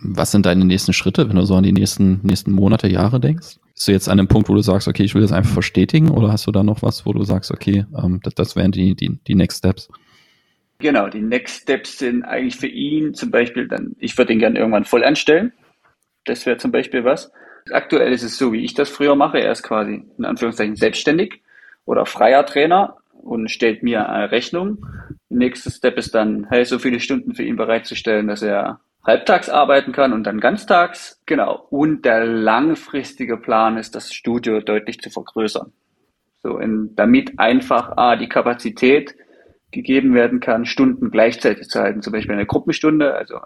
Was 0.04 0.32
sind 0.32 0.46
deine 0.46 0.66
nächsten 0.66 0.94
Schritte, 0.94 1.30
wenn 1.30 1.36
du 1.36 1.46
so 1.46 1.56
an 1.56 1.64
die 1.64 1.72
nächsten, 1.72 2.22
nächsten 2.24 2.52
Monate, 2.52 2.88
Jahre 2.88 3.20
denkst? 3.20 3.60
Bist 3.74 3.88
du 3.88 3.92
jetzt 3.92 4.10
an 4.10 4.18
dem 4.18 4.28
Punkt, 4.28 4.50
wo 4.50 4.56
du 4.56 4.62
sagst, 4.62 4.88
okay, 4.88 5.04
ich 5.04 5.14
will 5.14 5.22
das 5.22 5.32
einfach 5.32 5.54
verstetigen 5.54 6.10
oder 6.10 6.32
hast 6.32 6.48
du 6.48 6.52
da 6.52 6.64
noch 6.64 6.82
was, 6.82 7.06
wo 7.06 7.14
du 7.14 7.24
sagst, 7.24 7.52
okay, 7.52 7.86
ähm, 7.96 8.20
das, 8.24 8.34
das 8.34 8.56
wären 8.56 8.72
die, 8.72 8.96
die, 8.96 9.20
die 9.28 9.36
Next 9.36 9.60
Steps? 9.60 9.90
Genau, 10.80 11.08
die 11.08 11.22
Next 11.22 11.62
Steps 11.62 12.00
sind 12.00 12.24
eigentlich 12.24 12.58
für 12.58 12.68
ihn 12.68 13.14
zum 13.14 13.30
Beispiel 13.30 13.68
dann, 13.68 13.96
ich 14.00 14.18
würde 14.18 14.34
ihn 14.34 14.40
gerne 14.40 14.58
irgendwann 14.58 14.86
voll 14.86 15.04
anstellen. 15.04 15.54
Das 16.26 16.46
wäre 16.46 16.58
zum 16.58 16.72
Beispiel 16.72 17.04
was. 17.04 17.32
Aktuell 17.72 18.12
ist 18.12 18.24
es 18.24 18.38
so, 18.38 18.52
wie 18.52 18.64
ich 18.64 18.74
das 18.74 18.90
früher 18.90 19.16
mache. 19.16 19.40
Er 19.40 19.52
ist 19.52 19.62
quasi 19.62 20.04
in 20.18 20.26
Anführungszeichen 20.26 20.76
selbstständig 20.76 21.42
oder 21.86 22.08
freier 22.08 22.46
Trainer 22.46 22.98
und 23.14 23.50
stellt 23.50 23.84
mir 23.84 24.10
eine 24.10 24.32
Rechnung. 24.32 24.86
Nächster 25.30 25.72
Step 25.72 25.98
ist 25.98 26.16
dann, 26.16 26.48
hey, 26.50 26.66
so 26.66 26.80
viele 26.80 27.00
Stunden 27.00 27.36
für 27.36 27.44
ihn 27.44 27.56
bereitzustellen, 27.56 28.28
dass 28.28 28.42
er 28.42 28.80
halbtags 29.04 29.50
arbeiten 29.50 29.92
kann 29.92 30.14
und 30.14 30.24
dann 30.24 30.40
ganztags. 30.40 31.22
Genau. 31.26 31.68
Und 31.70 32.06
der 32.06 32.26
langfristige 32.26 33.38
Plan 33.38 33.78
ist, 33.78 33.96
das 33.96 34.14
Studio 34.14 34.62
deutlich 34.62 35.00
zu 35.00 35.10
vergrößern. 35.10 35.72
So, 36.44 36.58
in, 36.58 36.96
damit 36.96 37.40
einfach 37.40 37.98
A, 37.98 38.16
die 38.16 38.30
Kapazität 38.30 39.16
gegeben 39.72 40.14
werden 40.14 40.40
kann, 40.40 40.66
Stunden 40.66 41.12
gleichzeitig 41.12 41.68
zu 41.70 41.80
halten. 41.80 42.02
Zum 42.02 42.14
Beispiel 42.14 42.34
eine 42.34 42.46
Gruppenstunde, 42.46 43.14
also 43.14 43.40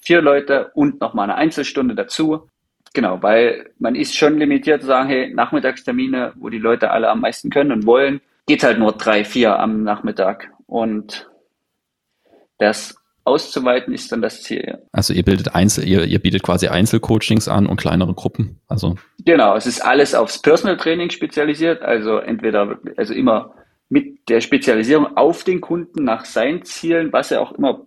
vier 0.00 0.22
Leute 0.22 0.70
und 0.74 1.00
nochmal 1.00 1.24
eine 1.24 1.36
Einzelstunde 1.36 1.94
dazu. 1.94 2.48
Genau, 2.94 3.22
weil 3.22 3.70
man 3.78 3.94
ist 3.94 4.16
schon 4.16 4.38
limitiert 4.38 4.82
zu 4.82 4.86
sagen, 4.86 5.08
hey, 5.08 5.32
Nachmittagstermine, 5.32 6.34
wo 6.36 6.50
die 6.50 6.58
Leute 6.58 6.90
alle 6.90 7.08
am 7.08 7.20
meisten 7.20 7.48
können 7.48 7.72
und 7.72 7.86
wollen, 7.86 8.20
geht 8.46 8.62
halt 8.62 8.78
nur 8.78 8.92
drei, 8.92 9.24
vier 9.24 9.58
am 9.58 9.82
Nachmittag. 9.82 10.50
Und 10.66 11.30
das 12.58 12.94
auszuweiten 13.24 13.94
ist 13.94 14.10
dann 14.10 14.22
das 14.22 14.42
Ziel. 14.42 14.64
Ja. 14.66 14.78
Also 14.92 15.12
ihr 15.14 15.22
bildet 15.22 15.54
Einzel, 15.54 15.86
ihr, 15.86 16.04
ihr 16.04 16.18
bietet 16.18 16.42
quasi 16.42 16.68
Einzelcoachings 16.68 17.48
an 17.48 17.66
und 17.66 17.76
kleinere 17.76 18.14
Gruppen. 18.14 18.60
Also 18.68 18.96
genau, 19.24 19.56
es 19.56 19.66
ist 19.66 19.80
alles 19.80 20.14
aufs 20.14 20.40
Personal 20.40 20.76
Training 20.76 21.10
spezialisiert. 21.10 21.82
Also 21.82 22.18
entweder 22.18 22.78
also 22.96 23.14
immer 23.14 23.54
mit 23.88 24.28
der 24.28 24.40
Spezialisierung 24.40 25.16
auf 25.16 25.44
den 25.44 25.60
Kunden 25.60 26.04
nach 26.04 26.24
seinen 26.24 26.64
Zielen, 26.64 27.12
was 27.12 27.30
er 27.30 27.42
auch 27.42 27.52
immer 27.52 27.86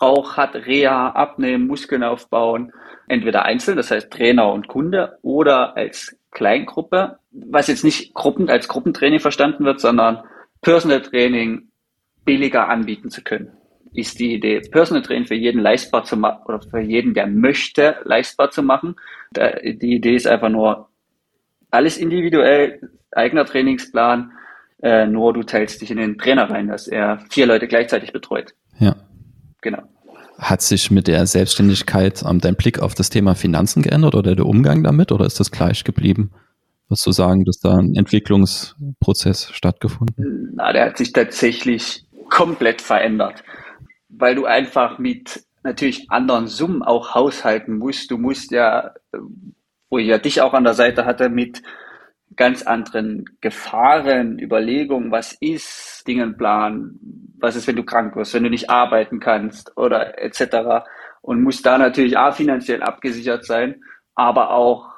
braucht, 0.00 0.36
hat, 0.36 0.54
Reha, 0.54 1.10
abnehmen, 1.10 1.68
Muskeln 1.68 2.02
aufbauen, 2.02 2.72
entweder 3.06 3.44
einzeln, 3.44 3.76
das 3.76 3.90
heißt 3.90 4.10
Trainer 4.10 4.52
und 4.52 4.66
Kunde, 4.66 5.18
oder 5.22 5.76
als 5.76 6.16
Kleingruppe, 6.32 7.18
was 7.30 7.68
jetzt 7.68 7.84
nicht 7.84 8.14
Gruppen, 8.14 8.48
als 8.48 8.66
Gruppentraining 8.66 9.20
verstanden 9.20 9.64
wird, 9.64 9.80
sondern 9.80 10.22
Personal 10.62 11.02
Training 11.02 11.68
billiger 12.24 12.68
anbieten 12.68 13.10
zu 13.10 13.22
können, 13.22 13.52
ist 13.92 14.18
die 14.18 14.34
Idee. 14.34 14.60
Personal 14.60 15.02
Training 15.02 15.26
für 15.26 15.34
jeden 15.34 15.60
leistbar 15.60 16.04
zu 16.04 16.16
machen, 16.16 16.42
oder 16.46 16.60
für 16.60 16.80
jeden, 16.80 17.14
der 17.14 17.26
möchte, 17.26 17.96
leistbar 18.04 18.50
zu 18.50 18.62
machen. 18.62 18.96
Die 19.34 19.94
Idee 19.94 20.16
ist 20.16 20.26
einfach 20.26 20.48
nur, 20.48 20.88
alles 21.70 21.98
individuell, 21.98 22.80
eigener 23.12 23.44
Trainingsplan, 23.44 24.32
äh, 24.82 25.06
nur 25.06 25.34
du 25.34 25.42
teilst 25.42 25.82
dich 25.82 25.90
in 25.90 25.98
den 25.98 26.16
Trainer 26.16 26.48
rein, 26.50 26.68
dass 26.68 26.88
er 26.88 27.18
vier 27.30 27.46
Leute 27.46 27.68
gleichzeitig 27.68 28.12
betreut. 28.12 28.54
Ja. 28.78 28.96
Genau. 29.62 29.82
Hat 30.38 30.62
sich 30.62 30.90
mit 30.90 31.06
der 31.06 31.26
Selbstständigkeit 31.26 32.22
ähm, 32.26 32.40
dein 32.40 32.56
Blick 32.56 32.78
auf 32.80 32.94
das 32.94 33.10
Thema 33.10 33.34
Finanzen 33.34 33.82
geändert 33.82 34.14
oder 34.14 34.34
der 34.34 34.46
Umgang 34.46 34.82
damit 34.82 35.12
oder 35.12 35.26
ist 35.26 35.38
das 35.38 35.50
gleich 35.50 35.84
geblieben? 35.84 36.30
Was 36.88 37.02
du 37.02 37.12
sagen, 37.12 37.44
dass 37.44 37.60
da 37.60 37.76
ein 37.76 37.94
Entwicklungsprozess 37.94 39.50
stattgefunden? 39.52 40.52
Na, 40.54 40.72
der 40.72 40.86
hat 40.86 40.98
sich 40.98 41.12
tatsächlich 41.12 42.04
komplett 42.30 42.80
verändert, 42.80 43.44
weil 44.08 44.34
du 44.34 44.46
einfach 44.46 44.98
mit 44.98 45.44
natürlich 45.62 46.10
anderen 46.10 46.46
Summen 46.46 46.82
auch 46.82 47.14
haushalten 47.14 47.76
musst. 47.76 48.10
Du 48.10 48.18
musst 48.18 48.50
ja, 48.50 48.94
wo 49.90 49.98
ich 49.98 50.06
ja 50.06 50.18
dich 50.18 50.40
auch 50.40 50.54
an 50.54 50.64
der 50.64 50.74
Seite 50.74 51.04
hatte, 51.04 51.28
mit 51.28 51.62
ganz 52.36 52.62
anderen 52.62 53.24
Gefahren, 53.40 54.38
Überlegungen, 54.38 55.10
was 55.10 55.36
ist, 55.40 56.04
Dingen 56.06 56.36
planen, 56.36 56.98
was 57.40 57.56
ist, 57.56 57.66
wenn 57.66 57.76
du 57.76 57.84
krank 57.84 58.16
wirst, 58.16 58.34
wenn 58.34 58.44
du 58.44 58.50
nicht 58.50 58.70
arbeiten 58.70 59.20
kannst 59.20 59.76
oder 59.76 60.22
etc. 60.22 60.84
Und 61.22 61.42
muss 61.42 61.62
da 61.62 61.78
natürlich 61.78 62.16
auch 62.16 62.34
finanziell 62.34 62.82
abgesichert 62.82 63.44
sein, 63.44 63.82
aber 64.14 64.50
auch 64.50 64.88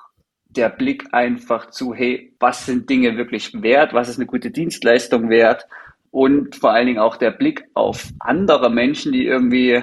der 0.49 0.69
Blick 0.69 1.07
einfach 1.13 1.71
zu, 1.71 1.95
hey, 1.95 2.35
was 2.39 2.67
sind 2.67 2.91
Dinge 2.91 3.17
wirklich 3.17 3.63
wert, 3.63 3.95
was 3.95 4.09
ist 4.09 4.19
eine 4.19 4.27
gute 4.27 4.51
Dienstleistung 4.51 5.31
wert 5.31 5.67
und 6.11 6.57
vor 6.57 6.73
allen 6.73 6.87
Dingen 6.87 6.99
auch 6.99 7.17
der 7.17 7.31
Blick 7.31 7.65
auf 7.75 8.09
andere 8.21 8.71
Menschen, 8.71 9.13
die 9.13 9.25
irgendwie 9.25 9.83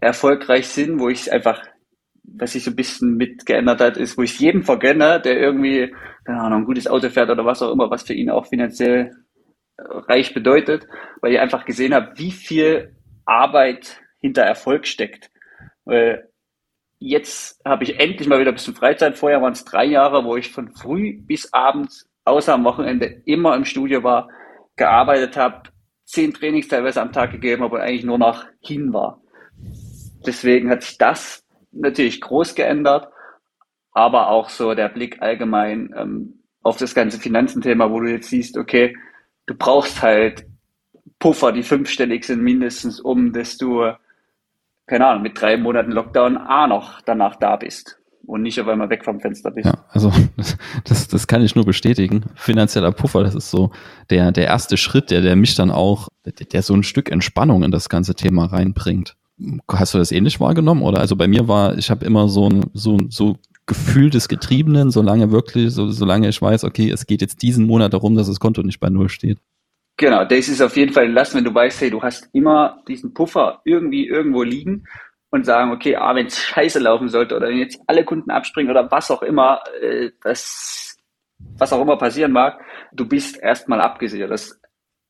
erfolgreich 0.00 0.68
sind, 0.68 0.98
wo 0.98 1.08
ich 1.08 1.30
einfach 1.30 1.62
was 2.24 2.52
sich 2.52 2.64
so 2.64 2.70
ein 2.70 2.76
bisschen 2.76 3.16
mit 3.16 3.46
geändert 3.46 3.80
hat, 3.80 3.96
ist, 3.96 4.16
wo 4.16 4.22
ich 4.22 4.38
jedem 4.38 4.62
vergönne, 4.62 5.20
der 5.20 5.38
irgendwie, 5.38 5.92
keine 6.24 6.40
Ahnung, 6.40 6.62
ein 6.62 6.66
gutes 6.66 6.86
Auto 6.86 7.08
fährt 7.10 7.30
oder 7.30 7.44
was 7.44 7.62
auch 7.62 7.72
immer, 7.72 7.90
was 7.90 8.04
für 8.04 8.14
ihn 8.14 8.30
auch 8.30 8.46
finanziell 8.46 9.14
reich 9.78 10.34
bedeutet, 10.34 10.86
weil 11.20 11.32
ich 11.32 11.40
einfach 11.40 11.64
gesehen 11.64 11.94
habe, 11.94 12.12
wie 12.16 12.32
viel 12.32 12.96
Arbeit 13.24 14.00
hinter 14.20 14.42
Erfolg 14.42 14.86
steckt. 14.86 15.30
Weil 15.84 16.28
jetzt 16.98 17.60
habe 17.64 17.84
ich 17.84 17.98
endlich 17.98 18.28
mal 18.28 18.40
wieder 18.40 18.52
ein 18.52 18.54
bisschen 18.56 18.74
Freizeit. 18.74 19.18
Vorher 19.18 19.42
waren 19.42 19.52
es 19.52 19.64
drei 19.64 19.84
Jahre, 19.84 20.24
wo 20.24 20.36
ich 20.36 20.52
von 20.52 20.72
früh 20.74 21.20
bis 21.20 21.52
abends, 21.52 22.08
außer 22.24 22.54
am 22.54 22.64
Wochenende, 22.64 23.22
immer 23.24 23.56
im 23.56 23.64
Studio 23.64 24.02
war, 24.02 24.28
gearbeitet 24.76 25.36
habe, 25.36 25.70
zehn 26.04 26.32
Trainings 26.32 26.68
teilweise 26.68 27.00
am 27.00 27.12
Tag 27.12 27.32
gegeben 27.32 27.62
habe 27.62 27.76
und 27.76 27.80
eigentlich 27.82 28.04
nur 28.04 28.18
noch 28.18 28.46
hin 28.60 28.92
war. 28.92 29.20
Deswegen 30.24 30.70
hat 30.70 30.82
sich 30.82 30.98
das 30.98 31.44
natürlich 31.72 32.20
groß 32.20 32.54
geändert, 32.54 33.08
aber 33.92 34.28
auch 34.28 34.48
so 34.48 34.74
der 34.74 34.88
Blick 34.88 35.20
allgemein 35.20 35.92
ähm, 35.96 36.42
auf 36.62 36.76
das 36.76 36.94
ganze 36.94 37.18
Finanzenthema, 37.18 37.90
wo 37.90 38.00
du 38.00 38.10
jetzt 38.10 38.30
siehst, 38.30 38.56
okay, 38.56 38.96
du 39.46 39.54
brauchst 39.54 40.02
halt 40.02 40.46
Puffer, 41.18 41.52
die 41.52 41.62
fünfstellig 41.62 42.24
sind 42.24 42.42
mindestens, 42.42 43.00
um 43.00 43.32
dass 43.32 43.56
du, 43.56 43.92
keine 44.86 45.06
Ahnung, 45.06 45.22
mit 45.22 45.40
drei 45.40 45.56
Monaten 45.56 45.92
Lockdown 45.92 46.36
A 46.36 46.66
noch 46.66 47.00
danach 47.02 47.36
da 47.36 47.56
bist 47.56 47.98
und 48.26 48.42
nicht 48.42 48.60
auf 48.60 48.68
einmal 48.68 48.90
weg 48.90 49.04
vom 49.04 49.20
Fenster 49.20 49.50
bist. 49.50 49.66
Ja, 49.66 49.84
also 49.90 50.12
das, 50.84 51.08
das 51.08 51.26
kann 51.26 51.42
ich 51.42 51.54
nur 51.54 51.64
bestätigen. 51.64 52.24
Finanzieller 52.34 52.92
Puffer, 52.92 53.22
das 53.22 53.34
ist 53.34 53.50
so 53.50 53.70
der, 54.10 54.32
der 54.32 54.46
erste 54.46 54.76
Schritt, 54.76 55.10
der, 55.10 55.20
der 55.20 55.36
mich 55.36 55.54
dann 55.54 55.70
auch, 55.70 56.08
der, 56.24 56.32
der 56.32 56.62
so 56.62 56.74
ein 56.74 56.82
Stück 56.82 57.10
Entspannung 57.10 57.62
in 57.62 57.70
das 57.70 57.88
ganze 57.88 58.14
Thema 58.14 58.46
reinbringt. 58.46 59.16
Hast 59.68 59.94
du 59.94 59.98
das 59.98 60.12
ähnlich 60.12 60.40
wahrgenommen? 60.40 60.82
Oder 60.82 61.00
also 61.00 61.16
bei 61.16 61.26
mir 61.26 61.48
war, 61.48 61.76
ich 61.76 61.90
habe 61.90 62.04
immer 62.04 62.28
so 62.28 62.48
ein 62.48 62.64
so, 62.74 62.98
so 63.08 63.38
Gefühl 63.66 64.10
des 64.10 64.28
Getriebenen, 64.28 64.90
solange 64.90 65.30
wirklich, 65.30 65.72
so, 65.72 65.90
solange 65.90 66.28
ich 66.28 66.40
weiß, 66.40 66.64
okay, 66.64 66.90
es 66.90 67.06
geht 67.06 67.20
jetzt 67.20 67.42
diesen 67.42 67.66
Monat 67.66 67.92
darum, 67.92 68.16
dass 68.16 68.26
das 68.26 68.40
Konto 68.40 68.62
nicht 68.62 68.80
bei 68.80 68.90
Null 68.90 69.08
steht. 69.08 69.38
Genau, 69.96 70.24
das 70.24 70.48
ist 70.48 70.60
auf 70.60 70.76
jeden 70.76 70.92
Fall 70.92 71.04
ein 71.04 71.12
Last, 71.12 71.34
wenn 71.34 71.44
du 71.44 71.54
weißt, 71.54 71.80
hey, 71.80 71.90
du 71.90 72.02
hast 72.02 72.28
immer 72.32 72.82
diesen 72.88 73.14
Puffer 73.14 73.60
irgendwie 73.64 74.06
irgendwo 74.06 74.42
liegen 74.42 74.84
und 75.30 75.46
sagen, 75.46 75.70
okay, 75.70 75.96
ah, 75.96 76.14
wenn 76.14 76.26
es 76.26 76.38
scheiße 76.38 76.80
laufen 76.80 77.08
sollte 77.08 77.36
oder 77.36 77.48
wenn 77.48 77.58
jetzt 77.58 77.80
alle 77.86 78.04
Kunden 78.04 78.30
abspringen 78.30 78.70
oder 78.70 78.90
was 78.90 79.10
auch 79.10 79.22
immer, 79.22 79.60
äh, 79.80 80.10
das, 80.22 80.96
was 81.56 81.72
auch 81.72 81.80
immer 81.80 81.96
passieren 81.98 82.32
mag, 82.32 82.60
du 82.92 83.06
bist 83.06 83.40
erstmal 83.40 83.80
abgesichert. 83.80 84.30
Das 84.30 84.60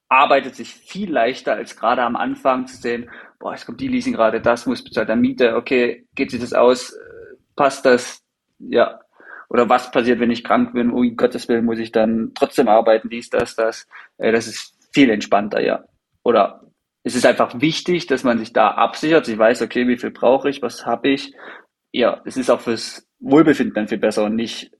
arbeitet 0.08 0.56
sich 0.56 0.74
viel 0.74 1.10
leichter 1.10 1.54
als 1.54 1.76
gerade 1.76 2.02
am 2.02 2.16
Anfang 2.16 2.66
zu 2.66 2.76
sehen, 2.76 3.08
boah, 3.38 3.54
es 3.54 3.64
kommt 3.64 3.80
die 3.80 3.88
Leasing 3.88 4.12
gerade, 4.12 4.40
das 4.40 4.66
muss 4.66 4.84
bezahlt, 4.84 5.08
der 5.08 5.16
Miete, 5.16 5.56
okay, 5.56 6.06
geht 6.14 6.30
sich 6.30 6.40
das 6.40 6.52
aus, 6.52 6.94
passt 7.56 7.86
das, 7.86 8.22
ja. 8.68 9.00
Oder 9.48 9.68
was 9.68 9.90
passiert, 9.90 10.18
wenn 10.20 10.30
ich 10.30 10.44
krank 10.44 10.72
bin, 10.72 10.90
oh 10.92 11.02
Gottes 11.14 11.48
Willen, 11.48 11.66
muss 11.66 11.78
ich 11.78 11.92
dann 11.92 12.32
trotzdem 12.34 12.68
arbeiten, 12.68 13.10
dies, 13.10 13.28
das, 13.28 13.54
das. 13.54 13.86
Äh, 14.18 14.32
das 14.32 14.46
ist 14.46 14.74
viel 14.92 15.10
entspannter, 15.10 15.60
ja. 15.60 15.84
Oder 16.22 16.62
es 17.02 17.14
ist 17.14 17.26
einfach 17.26 17.60
wichtig, 17.60 18.06
dass 18.06 18.24
man 18.24 18.38
sich 18.38 18.52
da 18.52 18.68
absichert. 18.68 19.28
Ich 19.28 19.38
weiß, 19.38 19.62
okay, 19.62 19.88
wie 19.88 19.98
viel 19.98 20.10
brauche 20.10 20.48
ich, 20.48 20.62
was 20.62 20.86
habe 20.86 21.08
ich. 21.08 21.34
Ja, 21.92 22.22
es 22.24 22.36
ist 22.36 22.50
auch 22.50 22.60
fürs 22.60 23.06
Wohlbefinden 23.20 23.74
dann 23.74 23.88
viel 23.88 23.98
besser 23.98 24.24
und 24.24 24.36
nicht, 24.36 24.72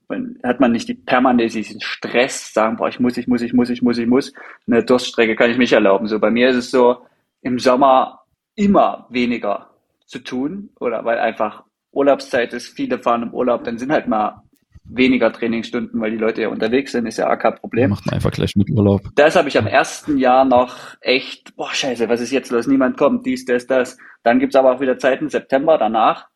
hat 0.43 0.59
man 0.59 0.71
nicht 0.71 0.87
die 0.87 0.95
permanente 0.95 1.53
diesen 1.53 1.81
Stress, 1.81 2.53
sagen, 2.53 2.77
boah, 2.77 2.89
ich 2.89 2.99
muss, 2.99 3.17
ich 3.17 3.27
muss, 3.27 3.41
ich 3.41 3.53
muss, 3.53 3.69
ich 3.69 3.81
muss, 3.81 3.97
ich 3.97 4.07
muss. 4.07 4.33
Eine 4.67 4.83
Durststrecke 4.83 5.35
kann 5.35 5.51
ich 5.51 5.57
mich 5.57 5.73
erlauben. 5.73 6.07
So 6.07 6.19
bei 6.19 6.31
mir 6.31 6.49
ist 6.49 6.55
es 6.55 6.71
so, 6.71 7.05
im 7.41 7.59
Sommer 7.59 8.23
immer 8.55 9.07
weniger 9.09 9.69
zu 10.05 10.19
tun 10.19 10.69
oder 10.79 11.05
weil 11.05 11.19
einfach 11.19 11.63
Urlaubszeit 11.93 12.53
ist, 12.53 12.75
viele 12.75 12.99
fahren 12.99 13.23
im 13.23 13.33
Urlaub, 13.33 13.63
dann 13.63 13.77
sind 13.77 13.91
halt 13.91 14.07
mal 14.07 14.41
weniger 14.83 15.31
Trainingsstunden, 15.31 15.99
weil 16.01 16.11
die 16.11 16.17
Leute 16.17 16.41
ja 16.41 16.49
unterwegs 16.49 16.91
sind, 16.91 17.05
ist 17.05 17.17
ja 17.17 17.33
auch 17.33 17.39
kein 17.39 17.55
Problem. 17.55 17.91
Macht 17.91 18.05
man 18.05 18.15
einfach 18.15 18.31
gleich 18.31 18.55
mit 18.55 18.69
Urlaub. 18.69 19.01
Das 19.15 19.35
habe 19.35 19.47
ich 19.47 19.57
am 19.57 19.67
ersten 19.67 20.17
Jahr 20.17 20.45
noch 20.45 20.75
echt, 21.01 21.55
boah, 21.55 21.73
scheiße, 21.73 22.09
was 22.09 22.21
ist 22.21 22.31
jetzt 22.31 22.51
los? 22.51 22.67
Niemand 22.67 22.97
kommt, 22.97 23.25
dies, 23.25 23.45
das, 23.45 23.65
das. 23.65 23.97
Dann 24.23 24.39
gibt's 24.39 24.55
aber 24.55 24.73
auch 24.73 24.81
wieder 24.81 24.97
Zeiten, 24.97 25.29
September 25.29 25.77
danach, 25.77 26.27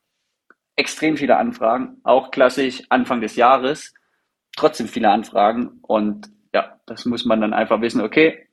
extrem 0.75 1.17
viele 1.17 1.37
Anfragen, 1.37 1.97
auch 2.03 2.31
klassisch 2.31 2.83
Anfang 2.89 3.21
des 3.21 3.35
Jahres, 3.35 3.93
trotzdem 4.55 4.87
viele 4.87 5.09
Anfragen 5.09 5.79
und 5.81 6.29
ja, 6.53 6.79
das 6.85 7.05
muss 7.05 7.25
man 7.25 7.41
dann 7.41 7.53
einfach 7.53 7.81
wissen, 7.81 8.01
okay, 8.01 8.47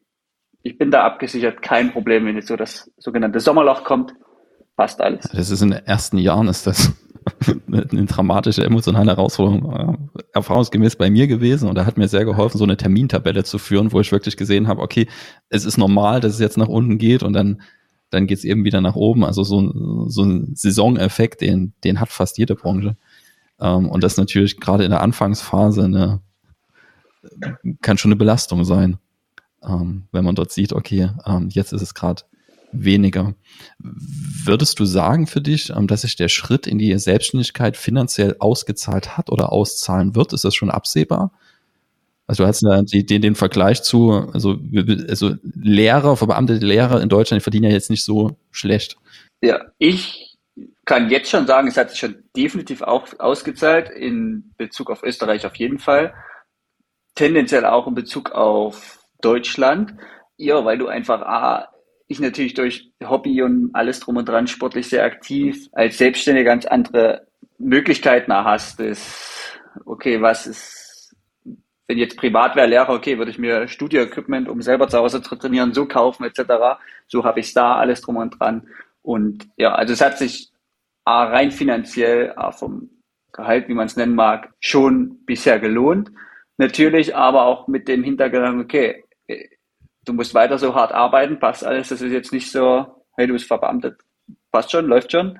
ich 0.62 0.78
bin 0.78 0.90
da 0.90 1.04
abgesichert, 1.04 1.62
kein 1.62 1.92
Problem, 1.92 2.26
wenn 2.26 2.36
jetzt 2.36 2.48
so 2.48 2.56
das 2.56 2.90
sogenannte 2.96 3.38
Sommerloch 3.38 3.84
kommt, 3.84 4.14
passt 4.76 5.00
alles. 5.00 5.28
Das 5.32 5.50
ist 5.50 5.60
in 5.62 5.70
den 5.70 5.86
ersten 5.86 6.18
Jahren 6.18 6.48
ist 6.48 6.66
das 6.66 6.92
eine, 7.66 8.06
dramatische 8.06 8.64
emotionale 8.64 9.12
Herausforderung 9.12 9.72
äh, 9.72 10.22
erfahrungsgemäß 10.32 10.96
bei 10.96 11.10
mir 11.10 11.26
gewesen 11.26 11.68
und 11.68 11.76
er 11.78 11.86
hat 11.86 11.96
mir 11.96 12.08
sehr 12.08 12.24
geholfen, 12.24 12.58
so 12.58 12.64
eine 12.64 12.76
Termintabelle 12.76 13.44
zu 13.44 13.58
führen, 13.58 13.92
wo 13.92 14.00
ich 14.00 14.12
wirklich 14.12 14.36
gesehen 14.36 14.68
habe, 14.68 14.82
okay, 14.82 15.08
es 15.48 15.64
ist 15.64 15.78
normal, 15.78 16.20
dass 16.20 16.34
es 16.34 16.40
jetzt 16.40 16.58
nach 16.58 16.68
unten 16.68 16.98
geht 16.98 17.22
und 17.22 17.32
dann 17.32 17.62
dann 18.14 18.26
geht 18.26 18.38
es 18.38 18.44
eben 18.44 18.64
wieder 18.64 18.80
nach 18.80 18.94
oben. 18.94 19.24
Also 19.24 19.42
so, 19.42 19.60
ein 19.60 20.08
so 20.08 20.22
ein 20.22 20.54
Saisoneffekt, 20.54 21.40
den, 21.40 21.74
den 21.82 22.00
hat 22.00 22.10
fast 22.10 22.38
jede 22.38 22.54
Branche. 22.54 22.96
Ähm, 23.60 23.88
und 23.88 24.02
das 24.02 24.16
natürlich 24.16 24.60
gerade 24.60 24.84
in 24.84 24.90
der 24.90 25.02
Anfangsphase 25.02 25.84
eine, 25.84 26.20
kann 27.82 27.98
schon 27.98 28.10
eine 28.10 28.16
Belastung 28.16 28.64
sein, 28.64 28.98
ähm, 29.62 30.04
wenn 30.12 30.24
man 30.24 30.34
dort 30.34 30.52
sieht, 30.52 30.72
okay, 30.72 31.10
ähm, 31.26 31.48
jetzt 31.50 31.72
ist 31.72 31.82
es 31.82 31.94
gerade 31.94 32.22
weniger. 32.74 33.34
Würdest 33.78 34.78
du 34.78 34.84
sagen 34.84 35.26
für 35.26 35.40
dich, 35.40 35.70
ähm, 35.70 35.86
dass 35.86 36.02
sich 36.02 36.16
der 36.16 36.28
Schritt 36.28 36.66
in 36.66 36.78
die 36.78 36.96
Selbstständigkeit 36.98 37.76
finanziell 37.76 38.36
ausgezahlt 38.38 39.16
hat 39.16 39.30
oder 39.30 39.52
auszahlen 39.52 40.14
wird? 40.14 40.32
Ist 40.32 40.44
das 40.44 40.54
schon 40.54 40.70
absehbar? 40.70 41.32
Also 42.26 42.42
du 42.42 42.46
hast 42.48 42.62
ja 42.62 42.82
den, 42.82 43.20
den 43.22 43.34
Vergleich 43.34 43.82
zu, 43.82 44.30
also, 44.32 44.58
also 45.08 45.34
Lehrer, 45.42 46.16
verbeamtete 46.16 46.64
Lehrer 46.64 47.02
in 47.02 47.10
Deutschland, 47.10 47.40
die 47.40 47.44
verdienen 47.44 47.66
ja 47.66 47.72
jetzt 47.72 47.90
nicht 47.90 48.04
so 48.04 48.36
schlecht. 48.50 48.96
Ja, 49.42 49.60
ich 49.78 50.38
kann 50.86 51.10
jetzt 51.10 51.30
schon 51.30 51.46
sagen, 51.46 51.68
es 51.68 51.76
hat 51.76 51.90
sich 51.90 51.98
schon 51.98 52.24
definitiv 52.34 52.80
auch 52.82 53.08
ausgezahlt, 53.18 53.90
in 53.90 54.54
Bezug 54.56 54.90
auf 54.90 55.02
Österreich 55.02 55.44
auf 55.44 55.56
jeden 55.56 55.78
Fall. 55.78 56.14
Tendenziell 57.14 57.66
auch 57.66 57.86
in 57.86 57.94
Bezug 57.94 58.32
auf 58.32 59.04
Deutschland. 59.20 59.94
Ja, 60.36 60.64
weil 60.64 60.78
du 60.78 60.88
einfach 60.88 61.20
A, 61.22 61.68
ich 62.06 62.20
natürlich 62.20 62.54
durch 62.54 62.90
Hobby 63.02 63.42
und 63.42 63.70
alles 63.74 64.00
drum 64.00 64.16
und 64.16 64.28
dran 64.28 64.46
sportlich 64.46 64.88
sehr 64.88 65.04
aktiv, 65.04 65.68
als 65.72 65.98
Selbstständiger 65.98 66.50
ganz 66.50 66.66
andere 66.66 67.26
Möglichkeiten 67.58 68.32
hast. 68.32 68.80
Ist, 68.80 69.58
okay, 69.84 70.20
was 70.20 70.46
ist, 70.46 71.16
wenn 71.86 71.98
jetzt 71.98 72.16
privat 72.16 72.56
wäre, 72.56 72.66
Lehrer, 72.66 72.90
okay, 72.90 73.18
würde 73.18 73.30
ich 73.30 73.38
mir 73.38 73.68
Studio-Equipment, 73.68 74.48
um 74.48 74.62
selber 74.62 74.88
zu 74.88 74.98
Hause 74.98 75.22
zu 75.22 75.36
trainieren, 75.36 75.74
so 75.74 75.86
kaufen 75.86 76.24
etc. 76.24 76.78
So 77.06 77.24
habe 77.24 77.40
ich 77.40 77.52
da 77.54 77.76
alles 77.76 78.02
drum 78.02 78.16
und 78.16 78.38
dran. 78.38 78.68
Und 79.02 79.48
ja, 79.56 79.74
also 79.74 79.92
es 79.92 80.00
hat 80.00 80.18
sich 80.18 80.50
A, 81.04 81.24
rein 81.24 81.50
finanziell, 81.50 82.32
A, 82.36 82.52
vom 82.52 82.90
Gehalt, 83.32 83.68
wie 83.68 83.74
man 83.74 83.86
es 83.86 83.96
nennen 83.96 84.14
mag, 84.14 84.52
schon 84.60 85.24
bisher 85.26 85.58
gelohnt. 85.58 86.10
Natürlich 86.56 87.16
aber 87.16 87.44
auch 87.44 87.66
mit 87.66 87.88
dem 87.88 88.04
Hintergedanken, 88.04 88.62
okay, 88.62 89.04
du 90.04 90.12
musst 90.12 90.34
weiter 90.34 90.58
so 90.58 90.74
hart 90.74 90.92
arbeiten, 90.92 91.38
passt 91.38 91.64
alles. 91.64 91.88
Das 91.88 92.00
ist 92.00 92.12
jetzt 92.12 92.32
nicht 92.32 92.50
so, 92.50 92.86
hey, 93.16 93.26
du 93.26 93.32
bist 93.32 93.46
verbeamtet, 93.46 94.00
passt 94.52 94.70
schon, 94.70 94.86
läuft 94.86 95.12
schon. 95.12 95.38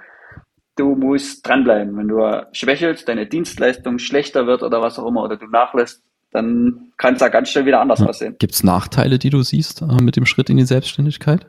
Du 0.77 0.97
musst 0.97 1.47
dranbleiben. 1.47 1.97
Wenn 1.97 2.09
du 2.09 2.47
schwächelst, 2.53 3.09
deine 3.09 3.27
Dienstleistung 3.27 3.99
schlechter 3.99 4.47
wird 4.47 4.63
oder 4.63 4.81
was 4.81 4.99
auch 4.99 5.07
immer, 5.07 5.23
oder 5.23 5.37
du 5.37 5.47
nachlässt, 5.47 6.03
dann 6.33 6.93
kann 6.97 7.15
es 7.15 7.21
da 7.21 7.29
ganz 7.29 7.49
schnell 7.49 7.65
wieder 7.65 7.81
anders 7.81 8.01
ja. 8.01 8.07
aussehen. 8.07 8.37
Gibt 8.41 8.55
es 8.55 8.65
Nachteile, 8.65 9.19
die 9.19 9.31
du 9.31 9.43
siehst 9.43 9.83
äh, 9.83 10.03
mit 10.03 10.17
dem 10.17 10.27
Schritt 10.27 10.51
in 10.51 10.57
die 10.57 10.65
Selbstständigkeit? 10.65 11.47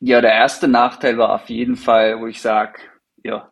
Ja, 0.00 0.20
der 0.20 0.32
erste 0.32 0.66
Nachteil 0.66 1.16
war 1.16 1.32
auf 1.32 1.48
jeden 1.48 1.76
Fall, 1.76 2.20
wo 2.20 2.26
ich 2.26 2.40
sage, 2.42 2.80
ja, 3.22 3.50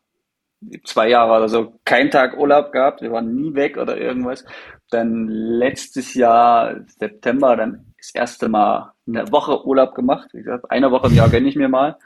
zwei 0.84 1.08
Jahre 1.08 1.38
oder 1.38 1.48
so 1.48 1.78
keinen 1.84 2.10
Tag 2.10 2.36
Urlaub 2.36 2.72
gehabt, 2.72 3.02
wir 3.02 3.12
waren 3.12 3.34
nie 3.34 3.54
weg 3.54 3.78
oder 3.78 3.96
irgendwas. 3.96 4.44
Dann 4.90 5.28
letztes 5.28 6.14
Jahr, 6.14 6.80
September, 6.98 7.56
dann 7.56 7.91
das 8.02 8.14
erste 8.14 8.48
Mal 8.48 8.92
eine 9.06 9.30
Woche 9.30 9.64
Urlaub 9.64 9.94
gemacht. 9.94 10.28
Wie 10.32 10.42
gesagt, 10.42 10.70
eine 10.70 10.90
Woche 10.90 11.06
im 11.06 11.14
Jahr 11.14 11.30
gönne 11.30 11.48
ich 11.48 11.56
mir 11.56 11.68
mal. 11.68 11.96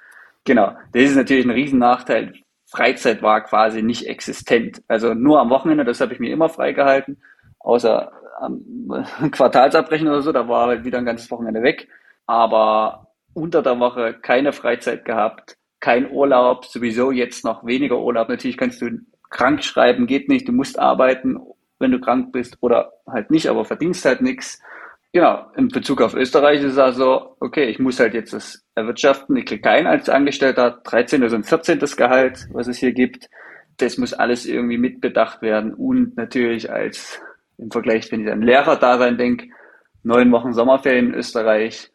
Genau, 0.44 0.72
das 0.92 1.02
ist 1.02 1.16
natürlich 1.16 1.46
ein 1.46 1.50
riesen 1.50 1.78
Nachteil. 1.78 2.34
Freizeit 2.66 3.22
war 3.22 3.42
quasi 3.42 3.82
nicht 3.82 4.06
existent. 4.06 4.82
Also 4.88 5.14
nur 5.14 5.40
am 5.40 5.50
Wochenende, 5.50 5.84
das 5.84 6.00
habe 6.00 6.12
ich 6.12 6.20
mir 6.20 6.30
immer 6.30 6.48
freigehalten, 6.48 7.22
außer 7.60 8.12
am 8.40 8.60
Quartalsabbrechen 9.30 10.08
oder 10.08 10.20
so, 10.20 10.32
da 10.32 10.46
war 10.48 10.68
halt 10.68 10.84
wieder 10.84 10.98
ein 10.98 11.06
ganzes 11.06 11.30
Wochenende 11.30 11.62
weg. 11.62 11.88
Aber 12.26 13.08
unter 13.32 13.62
der 13.62 13.78
Woche 13.80 14.14
keine 14.20 14.52
Freizeit 14.52 15.04
gehabt, 15.04 15.56
kein 15.80 16.10
Urlaub, 16.10 16.66
sowieso 16.66 17.10
jetzt 17.10 17.44
noch 17.44 17.64
weniger 17.64 17.98
Urlaub. 17.98 18.28
Natürlich 18.28 18.56
kannst 18.58 18.82
du 18.82 18.90
krank 19.30 19.64
schreiben, 19.64 20.06
geht 20.06 20.28
nicht, 20.28 20.46
du 20.46 20.52
musst 20.52 20.78
arbeiten, 20.78 21.38
wenn 21.78 21.92
du 21.92 22.00
krank 22.00 22.32
bist 22.32 22.58
oder 22.60 22.92
halt 23.06 23.30
nicht, 23.30 23.48
aber 23.48 23.64
verdienst 23.64 24.04
halt 24.04 24.20
nichts. 24.20 24.60
Genau, 25.16 25.46
in 25.56 25.68
Bezug 25.68 26.02
auf 26.02 26.12
Österreich 26.12 26.60
ist 26.60 26.72
es 26.72 26.78
also, 26.78 27.36
okay, 27.40 27.70
ich 27.70 27.78
muss 27.78 27.98
halt 27.98 28.12
jetzt 28.12 28.34
das 28.34 28.66
erwirtschaften. 28.74 29.34
Ich 29.38 29.46
kriege 29.46 29.62
kein 29.62 29.86
als 29.86 30.10
Angestellter 30.10 30.82
13. 30.84 31.24
oder 31.24 31.42
14. 31.42 31.78
Gehalt, 31.96 32.46
was 32.52 32.66
es 32.66 32.76
hier 32.76 32.92
gibt. 32.92 33.30
Das 33.78 33.96
muss 33.96 34.12
alles 34.12 34.44
irgendwie 34.44 34.76
mitbedacht 34.76 35.40
werden. 35.40 35.72
Und 35.72 36.18
natürlich 36.18 36.70
als 36.70 37.18
im 37.56 37.70
Vergleich, 37.70 38.12
wenn 38.12 38.26
ich 38.26 38.30
an 38.30 38.42
Lehrer-Dasein 38.42 39.16
denke, 39.16 39.46
neun 40.02 40.30
Wochen 40.32 40.52
Sommerferien 40.52 41.06
in 41.06 41.14
Österreich, 41.14 41.90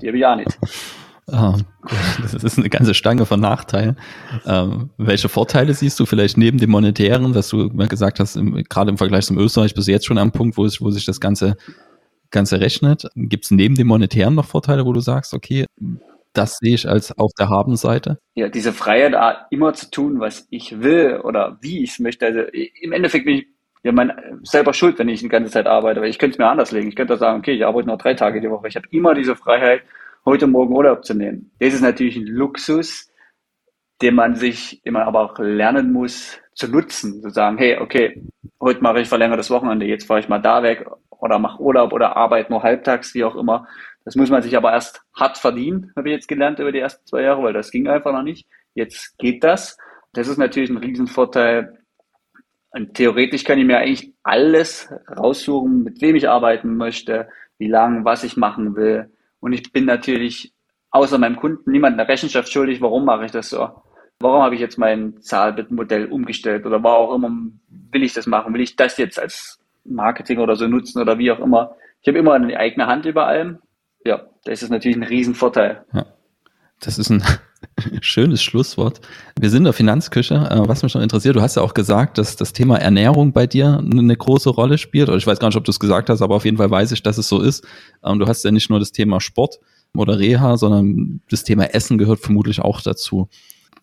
die 0.00 0.06
habe 0.06 0.16
ich 0.16 0.22
ja 0.22 0.34
nicht. 0.34 0.58
Oh, 1.26 1.56
das 2.22 2.32
ist 2.32 2.58
eine 2.58 2.70
ganze 2.70 2.94
Stange 2.94 3.26
von 3.26 3.40
Nachteilen. 3.40 3.98
Ähm, 4.46 4.88
welche 4.96 5.28
Vorteile 5.28 5.74
siehst 5.74 6.00
du 6.00 6.06
vielleicht 6.06 6.38
neben 6.38 6.56
dem 6.56 6.70
monetären, 6.70 7.34
was 7.34 7.50
du 7.50 7.68
gesagt 7.68 8.18
hast, 8.18 8.36
im, 8.36 8.64
gerade 8.64 8.90
im 8.90 8.96
Vergleich 8.96 9.26
zum 9.26 9.36
Österreich 9.36 9.74
bist 9.74 9.88
du 9.88 9.92
jetzt 9.92 10.06
schon 10.06 10.16
am 10.16 10.32
Punkt, 10.32 10.56
wo, 10.56 10.64
es, 10.64 10.80
wo 10.80 10.90
sich 10.90 11.04
das 11.04 11.20
Ganze 11.20 11.58
ganz 12.34 12.52
errechnet. 12.52 13.08
Gibt 13.14 13.44
es 13.44 13.50
neben 13.50 13.76
dem 13.76 13.86
Monetären 13.86 14.34
noch 14.34 14.44
Vorteile, 14.44 14.84
wo 14.84 14.92
du 14.92 15.00
sagst, 15.00 15.32
okay, 15.32 15.64
das 16.34 16.58
sehe 16.58 16.74
ich 16.74 16.86
als 16.86 17.16
auf 17.16 17.30
der 17.38 17.48
Habenseite? 17.48 18.18
Ja, 18.34 18.48
diese 18.48 18.72
Freiheit, 18.72 19.14
immer 19.50 19.72
zu 19.72 19.90
tun, 19.90 20.20
was 20.20 20.46
ich 20.50 20.82
will 20.82 21.20
oder 21.22 21.56
wie 21.62 21.82
ich 21.82 21.92
es 21.92 21.98
möchte. 22.00 22.26
Also 22.26 22.40
im 22.40 22.92
Endeffekt 22.92 23.24
bin 23.24 23.36
ich 23.36 23.46
ja 23.84 23.92
mein, 23.92 24.12
selber 24.42 24.74
schuld, 24.74 24.98
wenn 24.98 25.08
ich 25.08 25.20
die 25.20 25.28
ganze 25.28 25.52
Zeit 25.52 25.66
arbeite, 25.66 26.00
weil 26.00 26.10
ich 26.10 26.18
könnte 26.18 26.34
es 26.34 26.38
mir 26.38 26.48
anders 26.48 26.72
legen. 26.72 26.88
Ich 26.88 26.96
könnte 26.96 27.16
sagen, 27.16 27.38
okay, 27.38 27.52
ich 27.52 27.64
arbeite 27.64 27.88
nur 27.88 27.98
drei 27.98 28.14
Tage 28.14 28.40
die 28.40 28.50
Woche. 28.50 28.66
Ich 28.66 28.76
habe 28.76 28.88
immer 28.90 29.14
diese 29.14 29.36
Freiheit, 29.36 29.82
heute 30.24 30.46
Morgen 30.46 30.74
Urlaub 30.74 31.04
zu 31.04 31.14
nehmen. 31.14 31.52
Das 31.60 31.72
ist 31.72 31.82
natürlich 31.82 32.16
ein 32.16 32.26
Luxus, 32.26 33.10
den 34.02 34.14
man 34.14 34.34
sich 34.34 34.84
immer 34.84 35.04
aber 35.04 35.20
auch 35.20 35.38
lernen 35.38 35.92
muss 35.92 36.40
zu 36.54 36.68
nutzen. 36.68 37.20
Zu 37.22 37.30
sagen, 37.30 37.58
hey, 37.58 37.78
okay, 37.78 38.22
heute 38.60 38.82
mache 38.82 39.00
ich 39.00 39.08
verlängertes 39.08 39.50
Wochenende, 39.50 39.86
jetzt 39.86 40.06
fahre 40.06 40.20
ich 40.20 40.28
mal 40.28 40.40
da 40.40 40.62
weg 40.62 40.86
oder 41.10 41.38
mache 41.38 41.60
Urlaub 41.60 41.92
oder 41.92 42.16
arbeite 42.16 42.52
nur 42.52 42.62
halbtags, 42.62 43.14
wie 43.14 43.24
auch 43.24 43.36
immer. 43.36 43.66
Das 44.04 44.16
muss 44.16 44.30
man 44.30 44.42
sich 44.42 44.56
aber 44.56 44.72
erst 44.72 45.02
hart 45.14 45.38
verdienen, 45.38 45.92
habe 45.96 46.08
ich 46.08 46.14
jetzt 46.14 46.28
gelernt 46.28 46.58
über 46.58 46.72
die 46.72 46.78
ersten 46.78 47.06
zwei 47.06 47.22
Jahre, 47.22 47.42
weil 47.42 47.52
das 47.54 47.70
ging 47.70 47.88
einfach 47.88 48.12
noch 48.12 48.22
nicht. 48.22 48.46
Jetzt 48.74 49.16
geht 49.18 49.42
das. 49.44 49.78
Das 50.12 50.28
ist 50.28 50.38
natürlich 50.38 50.70
ein 50.70 50.76
Riesenvorteil. 50.76 51.78
Und 52.70 52.94
theoretisch 52.94 53.44
kann 53.44 53.58
ich 53.58 53.64
mir 53.64 53.78
eigentlich 53.78 54.12
alles 54.22 54.92
raussuchen, 55.08 55.84
mit 55.84 56.02
wem 56.02 56.16
ich 56.16 56.28
arbeiten 56.28 56.76
möchte, 56.76 57.28
wie 57.58 57.68
lange, 57.68 58.04
was 58.04 58.24
ich 58.24 58.36
machen 58.36 58.76
will. 58.76 59.10
Und 59.40 59.52
ich 59.52 59.72
bin 59.72 59.84
natürlich 59.84 60.53
außer 60.94 61.18
meinem 61.18 61.36
Kunden 61.36 61.70
niemand 61.70 61.98
eine 61.98 62.08
Rechenschaft 62.08 62.50
schuldig, 62.50 62.80
warum 62.80 63.04
mache 63.04 63.26
ich 63.26 63.32
das 63.32 63.50
so? 63.50 63.68
Warum 64.20 64.42
habe 64.42 64.54
ich 64.54 64.60
jetzt 64.60 64.78
mein 64.78 65.20
Zahlbittenmodell 65.20 66.06
umgestellt 66.06 66.64
oder 66.66 66.82
war 66.82 66.94
auch 66.94 67.14
immer 67.14 67.30
will 67.90 68.04
ich 68.04 68.12
das 68.12 68.26
machen? 68.26 68.54
Will 68.54 68.60
ich 68.60 68.76
das 68.76 68.96
jetzt 68.96 69.18
als 69.18 69.58
Marketing 69.84 70.38
oder 70.38 70.54
so 70.54 70.68
nutzen 70.68 71.02
oder 71.02 71.18
wie 71.18 71.32
auch 71.32 71.40
immer? 71.40 71.74
Ich 72.00 72.08
habe 72.08 72.18
immer 72.18 72.34
eine 72.34 72.56
eigene 72.58 72.86
Hand 72.86 73.06
über 73.06 73.26
allem. 73.26 73.58
Ja, 74.04 74.22
das 74.44 74.62
ist 74.62 74.70
natürlich 74.70 74.96
ein 74.96 75.02
Riesenvorteil. 75.02 75.84
Ja, 75.92 76.06
das 76.80 76.98
ist 76.98 77.10
ein 77.10 77.24
schönes 78.00 78.42
Schlusswort. 78.42 79.00
Wir 79.38 79.50
sind 79.50 79.58
in 79.58 79.64
der 79.64 79.72
Finanzküche. 79.72 80.34
Äh, 80.34 80.68
was 80.68 80.84
mich 80.84 80.94
noch 80.94 81.02
interessiert, 81.02 81.34
du 81.34 81.40
hast 81.40 81.56
ja 81.56 81.62
auch 81.62 81.74
gesagt, 81.74 82.18
dass 82.18 82.36
das 82.36 82.52
Thema 82.52 82.78
Ernährung 82.78 83.32
bei 83.32 83.48
dir 83.48 83.78
eine 83.78 84.16
große 84.16 84.50
Rolle 84.50 84.78
spielt. 84.78 85.08
Oder 85.08 85.18
ich 85.18 85.26
weiß 85.26 85.40
gar 85.40 85.48
nicht, 85.48 85.56
ob 85.56 85.64
du 85.64 85.70
es 85.70 85.80
gesagt 85.80 86.08
hast, 86.08 86.22
aber 86.22 86.36
auf 86.36 86.44
jeden 86.44 86.58
Fall 86.58 86.70
weiß 86.70 86.92
ich, 86.92 87.02
dass 87.02 87.18
es 87.18 87.28
so 87.28 87.40
ist. 87.40 87.66
Ähm, 88.04 88.20
du 88.20 88.26
hast 88.26 88.44
ja 88.44 88.52
nicht 88.52 88.70
nur 88.70 88.78
das 88.78 88.92
Thema 88.92 89.20
Sport 89.20 89.58
oder 89.96 90.18
Reha, 90.18 90.56
sondern 90.56 91.20
das 91.30 91.44
Thema 91.44 91.74
Essen 91.74 91.98
gehört 91.98 92.20
vermutlich 92.20 92.60
auch 92.60 92.80
dazu. 92.80 93.28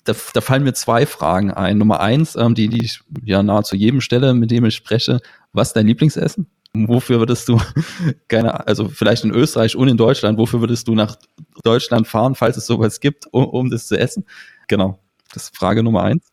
Da, 0.03 0.13
da 0.33 0.41
fallen 0.41 0.63
mir 0.63 0.73
zwei 0.73 1.05
Fragen 1.05 1.51
ein. 1.51 1.77
Nummer 1.77 1.99
eins, 1.99 2.35
ähm, 2.35 2.55
die, 2.55 2.69
die 2.69 2.83
ich 2.83 3.01
ja 3.23 3.43
nahezu 3.43 3.75
jedem 3.75 4.01
stelle, 4.01 4.33
mit 4.33 4.51
dem 4.51 4.65
ich 4.65 4.75
spreche. 4.75 5.19
Was 5.53 5.69
ist 5.69 5.73
dein 5.75 5.87
Lieblingsessen? 5.87 6.47
Wofür 6.73 7.19
würdest 7.19 7.49
du, 7.49 7.59
keine, 8.27 8.67
also 8.67 8.89
vielleicht 8.89 9.23
in 9.23 9.31
Österreich 9.31 9.75
und 9.75 9.87
in 9.87 9.97
Deutschland, 9.97 10.37
wofür 10.37 10.61
würdest 10.61 10.87
du 10.87 10.95
nach 10.95 11.17
Deutschland 11.63 12.07
fahren, 12.07 12.35
falls 12.35 12.57
es 12.57 12.65
sowas 12.65 12.99
gibt, 12.99 13.27
um, 13.31 13.45
um 13.45 13.69
das 13.69 13.87
zu 13.87 13.97
essen? 13.97 14.25
Genau. 14.67 14.99
Das 15.33 15.43
ist 15.43 15.57
Frage 15.57 15.83
Nummer 15.83 16.03
eins. 16.03 16.31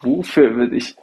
Wofür 0.00 0.56
würde 0.56 0.76
ich 0.76 0.96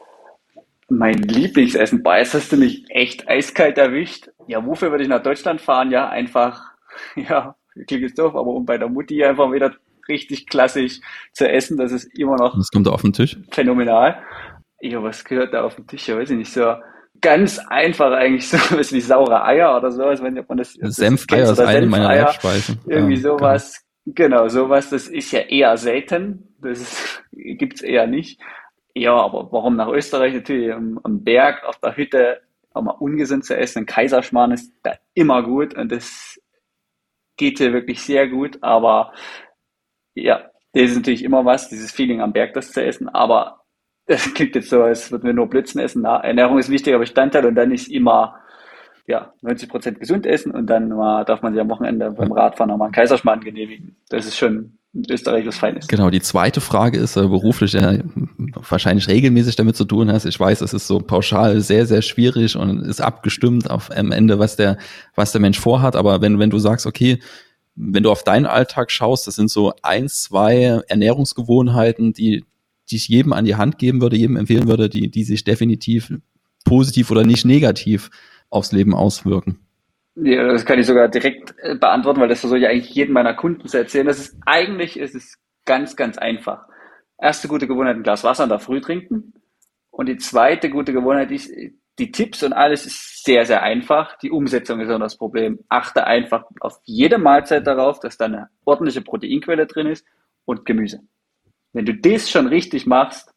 mein 0.89 1.15
Lieblingsessen? 1.15 2.03
Jetzt 2.05 2.33
hast 2.33 2.51
du 2.51 2.57
mich 2.57 2.83
echt 2.89 3.27
eiskalt 3.27 3.77
erwischt. 3.77 4.29
Ja, 4.47 4.65
wofür 4.65 4.91
würde 4.91 5.03
ich 5.03 5.09
nach 5.09 5.23
Deutschland 5.23 5.61
fahren? 5.61 5.91
Ja, 5.91 6.09
einfach, 6.09 6.73
ja, 7.15 7.55
klingt 7.87 8.03
jetzt 8.03 8.19
doof, 8.19 8.35
aber 8.35 8.51
um 8.51 8.65
bei 8.65 8.77
der 8.77 8.89
Mutti 8.89 9.23
einfach 9.23 9.51
wieder 9.51 9.75
richtig 10.07 10.47
klassisch 10.47 10.99
zu 11.31 11.49
essen, 11.49 11.77
das 11.77 11.91
ist 11.91 12.05
immer 12.17 12.35
noch. 12.35 12.57
Was 12.57 12.69
kommt 12.71 12.87
da 12.87 12.91
auf 12.91 13.01
den 13.01 13.13
Tisch? 13.13 13.37
Phänomenal. 13.51 14.21
Ja, 14.81 15.01
was 15.01 15.23
gehört 15.23 15.53
da 15.53 15.63
auf 15.63 15.75
den 15.75 15.87
Tisch? 15.87 16.07
Ja, 16.07 16.17
weiß 16.17 16.29
ich 16.31 16.37
nicht, 16.37 16.51
so 16.51 16.75
ganz 17.21 17.59
einfach 17.69 18.11
eigentlich 18.11 18.47
so 18.49 18.57
was 18.77 18.91
wie 18.93 19.01
saure 19.01 19.43
Eier 19.43 19.75
oder 19.75 19.91
sowas, 19.91 20.21
wenn 20.21 20.35
man 20.47 20.57
das. 20.57 20.73
Senfeier 20.73 21.51
ist 21.51 21.59
eine 21.59 21.87
meiner 21.87 22.15
Liebspeisen. 22.15 22.79
Irgendwie 22.85 23.15
ja, 23.15 23.21
sowas. 23.21 23.83
Genau. 24.05 24.37
genau, 24.37 24.47
sowas, 24.49 24.89
das 24.89 25.07
ist 25.07 25.31
ja 25.31 25.39
eher 25.39 25.75
selten. 25.77 26.55
Das 26.61 27.21
gibt's 27.31 27.81
eher 27.81 28.05
nicht. 28.05 28.39
Ja, 28.93 29.15
aber 29.15 29.51
warum 29.51 29.75
nach 29.75 29.87
Österreich? 29.87 30.33
Natürlich 30.33 30.71
am, 30.71 30.99
am 31.01 31.23
Berg, 31.23 31.63
auf 31.65 31.79
der 31.79 31.97
Hütte, 31.97 32.41
auch 32.73 32.83
mal 32.83 32.91
ungesund 32.91 33.45
zu 33.45 33.57
essen. 33.57 33.79
Ein 33.79 33.85
Kaiserschmarrn 33.85 34.51
ist 34.51 34.71
da 34.83 34.93
immer 35.13 35.41
gut 35.43 35.73
und 35.73 35.91
das 35.91 36.32
geht 37.37 37.57
hier 37.57 37.73
wirklich 37.73 38.01
sehr 38.01 38.27
gut. 38.27 38.57
Aber 38.61 39.13
ja, 40.15 40.49
das 40.73 40.91
ist 40.91 40.95
natürlich 40.97 41.23
immer 41.23 41.45
was, 41.45 41.69
dieses 41.69 41.91
Feeling 41.91 42.21
am 42.21 42.33
Berg, 42.33 42.53
das 42.53 42.71
zu 42.71 42.83
essen. 42.83 43.09
Aber 43.09 43.61
das 44.05 44.33
klingt 44.33 44.55
jetzt 44.55 44.69
so, 44.69 44.83
als 44.83 45.11
würden 45.11 45.25
wir 45.25 45.33
nur 45.33 45.49
Blitzen 45.49 45.79
essen. 45.81 46.01
Na, 46.03 46.19
Ernährung 46.23 46.57
ist 46.59 46.69
ein 46.69 46.73
wichtiger 46.73 46.99
Bestandteil 46.99 47.45
und 47.45 47.55
dann 47.55 47.71
ist 47.71 47.87
immer 47.87 48.39
ja, 49.05 49.33
90 49.41 49.69
Prozent 49.69 49.99
gesund 49.99 50.25
essen 50.25 50.51
und 50.51 50.67
dann 50.67 50.89
mal, 50.89 51.25
darf 51.25 51.41
man 51.41 51.53
sich 51.53 51.61
am 51.61 51.69
Wochenende 51.69 52.11
beim 52.11 52.31
Radfahren 52.31 52.69
nochmal 52.69 52.87
einen 52.87 52.93
Kaiserschmarrn 52.93 53.41
genehmigen. 53.41 53.97
Das 54.09 54.25
ist 54.25 54.37
schon 54.37 54.77
Österreich 55.09 55.47
was 55.47 55.57
Feines. 55.57 55.87
Genau, 55.87 56.09
die 56.09 56.21
zweite 56.21 56.61
Frage 56.61 56.99
ist 56.99 57.15
äh, 57.15 57.21
beruflich 57.21 57.73
äh, 57.73 58.03
wahrscheinlich 58.69 59.07
regelmäßig 59.07 59.55
damit 59.55 59.75
zu 59.75 59.85
tun 59.85 60.11
hast. 60.11 60.25
Ich 60.25 60.39
weiß, 60.39 60.61
es 60.61 60.73
ist 60.73 60.87
so 60.87 60.99
pauschal 60.99 61.61
sehr, 61.61 61.87
sehr 61.87 62.03
schwierig 62.03 62.55
und 62.55 62.81
ist 62.81 63.01
abgestimmt 63.01 63.69
auf 63.69 63.89
am 63.91 64.11
Ende, 64.11 64.37
was 64.37 64.55
der, 64.55 64.77
was 65.15 65.31
der 65.31 65.41
Mensch 65.41 65.59
vorhat. 65.59 65.95
Aber 65.95 66.21
wenn, 66.21 66.37
wenn 66.37 66.51
du 66.51 66.59
sagst, 66.59 66.85
okay, 66.85 67.19
wenn 67.75 68.03
du 68.03 68.11
auf 68.11 68.23
deinen 68.23 68.45
Alltag 68.45 68.91
schaust, 68.91 69.25
das 69.25 69.35
sind 69.35 69.49
so 69.49 69.73
ein, 69.81 70.07
zwei 70.09 70.81
Ernährungsgewohnheiten, 70.87 72.13
die, 72.13 72.45
die 72.91 72.95
ich 72.97 73.07
jedem 73.07 73.33
an 73.33 73.45
die 73.45 73.55
Hand 73.55 73.79
geben 73.79 73.99
würde, 73.99 74.15
jedem 74.15 74.35
empfehlen 74.35 74.67
würde, 74.67 74.89
die, 74.89 75.09
die 75.09 75.23
sich 75.23 75.43
definitiv 75.43 76.13
positiv 76.65 77.09
oder 77.09 77.23
nicht 77.23 77.45
negativ 77.45 78.11
aufs 78.51 78.71
Leben 78.71 78.93
auswirken. 78.93 79.62
Ja, 80.15 80.47
das 80.47 80.65
kann 80.65 80.79
ich 80.79 80.85
sogar 80.85 81.07
direkt 81.07 81.55
äh, 81.59 81.75
beantworten, 81.75 82.21
weil 82.21 82.27
das 82.27 82.41
versuche 82.41 82.59
ich 82.59 82.67
eigentlich 82.67 82.93
jedem 82.93 83.13
meiner 83.13 83.33
Kunden 83.33 83.67
zu 83.67 83.77
erzählen. 83.77 84.05
Das 84.05 84.19
ist 84.19 84.37
eigentlich 84.45 84.97
ist 84.97 85.15
es 85.15 85.37
ganz, 85.65 85.95
ganz 85.95 86.17
einfach. 86.17 86.67
Erste 87.17 87.47
gute 87.47 87.67
Gewohnheit, 87.67 87.95
ein 87.95 88.03
Glas 88.03 88.23
Wasser 88.23 88.43
in 88.43 88.49
der 88.49 88.59
Früh 88.59 88.79
trinken. 88.79 89.33
Und 89.89 90.07
die 90.07 90.17
zweite 90.17 90.69
gute 90.69 90.93
Gewohnheit 90.93 91.31
ist, 91.31 91.51
die 91.99 92.11
Tipps 92.11 92.43
und 92.43 92.53
alles 92.53 92.85
ist 92.85 93.23
sehr, 93.23 93.45
sehr 93.45 93.63
einfach. 93.63 94.17
Die 94.17 94.31
Umsetzung 94.31 94.79
ist 94.81 94.89
auch 94.89 94.99
das 94.99 95.17
Problem. 95.17 95.59
Achte 95.69 96.05
einfach 96.05 96.45
auf 96.59 96.79
jede 96.83 97.17
Mahlzeit 97.17 97.65
darauf, 97.65 97.99
dass 97.99 98.17
da 98.17 98.25
eine 98.25 98.49
ordentliche 98.65 99.01
Proteinquelle 99.01 99.67
drin 99.67 99.87
ist 99.87 100.05
und 100.45 100.65
Gemüse. 100.65 101.01
Wenn 101.71 101.85
du 101.85 101.93
das 101.93 102.29
schon 102.29 102.47
richtig 102.47 102.85
machst, 102.85 103.33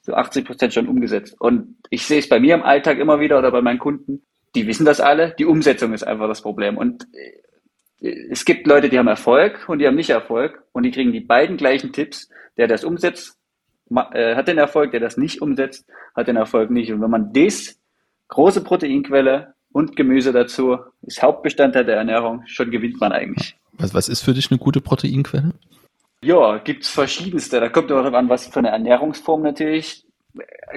so 0.00 0.14
80 0.14 0.44
Prozent 0.44 0.74
schon 0.74 0.88
umgesetzt. 0.88 1.36
Und 1.40 1.76
ich 1.90 2.06
sehe 2.06 2.18
es 2.18 2.28
bei 2.28 2.40
mir 2.40 2.54
im 2.54 2.62
Alltag 2.62 2.98
immer 2.98 3.20
wieder 3.20 3.38
oder 3.38 3.52
bei 3.52 3.62
meinen 3.62 3.78
Kunden, 3.78 4.24
die 4.54 4.66
wissen 4.66 4.84
das 4.84 5.00
alle, 5.00 5.34
die 5.38 5.44
Umsetzung 5.44 5.92
ist 5.92 6.04
einfach 6.04 6.28
das 6.28 6.42
Problem. 6.42 6.76
Und 6.76 7.06
äh, 7.12 8.28
es 8.30 8.44
gibt 8.44 8.66
Leute, 8.66 8.88
die 8.88 8.98
haben 8.98 9.08
Erfolg 9.08 9.68
und 9.68 9.78
die 9.78 9.86
haben 9.86 9.94
nicht 9.94 10.10
Erfolg 10.10 10.64
und 10.72 10.82
die 10.82 10.90
kriegen 10.90 11.12
die 11.12 11.20
beiden 11.20 11.56
gleichen 11.56 11.92
Tipps. 11.92 12.28
Der 12.58 12.68
das 12.68 12.84
umsetzt, 12.84 13.38
äh, 13.90 14.34
hat 14.34 14.48
den 14.48 14.58
Erfolg, 14.58 14.90
der 14.90 15.00
das 15.00 15.16
nicht 15.16 15.40
umsetzt, 15.40 15.88
hat 16.14 16.28
den 16.28 16.36
Erfolg 16.36 16.70
nicht. 16.70 16.92
Und 16.92 17.00
wenn 17.00 17.10
man 17.10 17.32
das, 17.32 17.78
große 18.28 18.64
Proteinquelle 18.64 19.54
und 19.72 19.94
Gemüse 19.94 20.32
dazu, 20.32 20.78
ist 21.02 21.22
Hauptbestandteil 21.22 21.84
der 21.84 21.96
Ernährung, 21.96 22.42
schon 22.46 22.70
gewinnt 22.70 23.00
man 23.00 23.12
eigentlich. 23.12 23.56
Was, 23.74 23.94
was 23.94 24.08
ist 24.08 24.22
für 24.22 24.32
dich 24.32 24.50
eine 24.50 24.58
gute 24.58 24.80
Proteinquelle? 24.80 25.52
Ja, 26.24 26.58
gibt's 26.58 26.88
verschiedenste. 26.88 27.60
Da 27.60 27.68
kommt 27.68 27.92
auch 27.92 28.04
an, 28.04 28.28
was 28.28 28.46
für 28.46 28.58
eine 28.58 28.70
Ernährungsform 28.70 29.42
natürlich. 29.42 30.06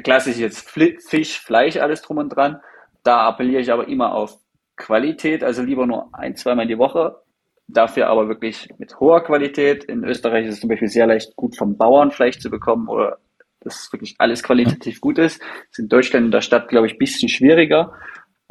Klassisch 0.03 0.37
jetzt 0.37 0.69
Fisch, 0.69 1.39
Fleisch, 1.39 1.77
alles 1.77 2.01
drum 2.01 2.17
und 2.17 2.29
dran. 2.29 2.59
Da 3.05 3.27
appelliere 3.27 3.61
ich 3.61 3.71
aber 3.71 3.87
immer 3.87 4.15
auf 4.15 4.39
Qualität, 4.77 5.43
also 5.43 5.61
lieber 5.61 5.85
nur 5.85 6.09
ein, 6.11 6.35
zweimal 6.35 6.65
die 6.65 6.79
Woche. 6.79 7.21
Dafür 7.67 8.07
aber 8.07 8.27
wirklich 8.27 8.67
mit 8.79 8.99
hoher 8.99 9.23
Qualität. 9.23 9.83
In 9.83 10.03
Österreich 10.03 10.47
ist 10.47 10.55
es 10.55 10.59
zum 10.61 10.69
Beispiel 10.69 10.87
sehr 10.87 11.05
leicht, 11.05 11.35
gut 11.35 11.55
vom 11.55 11.77
Bauern 11.77 12.09
Fleisch 12.09 12.39
zu 12.39 12.49
bekommen 12.49 12.87
oder 12.87 13.19
dass 13.61 13.91
wirklich 13.93 14.15
alles 14.17 14.41
qualitativ 14.41 15.01
gut 15.01 15.19
ist. 15.19 15.39
Das 15.39 15.71
ist 15.73 15.79
in 15.79 15.87
Deutschland 15.87 16.25
in 16.25 16.31
der 16.31 16.41
Stadt, 16.41 16.67
glaube 16.67 16.87
ich, 16.87 16.93
ein 16.93 16.97
bisschen 16.97 17.29
schwieriger. 17.29 17.93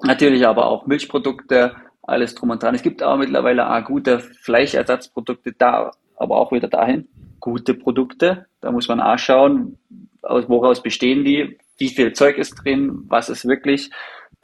Natürlich 0.02 0.46
aber 0.46 0.66
auch 0.66 0.86
Milchprodukte, 0.86 1.74
alles 2.02 2.36
drum 2.36 2.50
und 2.50 2.62
dran. 2.62 2.76
Es 2.76 2.82
gibt 2.82 3.02
aber 3.02 3.16
mittlerweile 3.16 3.68
auch 3.68 3.84
gute 3.84 4.20
Fleischersatzprodukte 4.20 5.52
da, 5.52 5.90
aber 6.16 6.36
auch 6.36 6.52
wieder 6.52 6.68
dahin. 6.68 7.08
Gute 7.40 7.74
Produkte. 7.74 8.46
Da 8.60 8.70
muss 8.70 8.86
man 8.86 9.00
auch 9.00 9.18
schauen, 9.18 9.78
woraus 10.22 10.80
bestehen 10.80 11.24
die, 11.24 11.58
wie 11.76 11.88
viel 11.88 12.12
Zeug 12.12 12.38
ist 12.38 12.54
drin, 12.54 13.04
was 13.08 13.28
ist 13.28 13.46
wirklich 13.46 13.90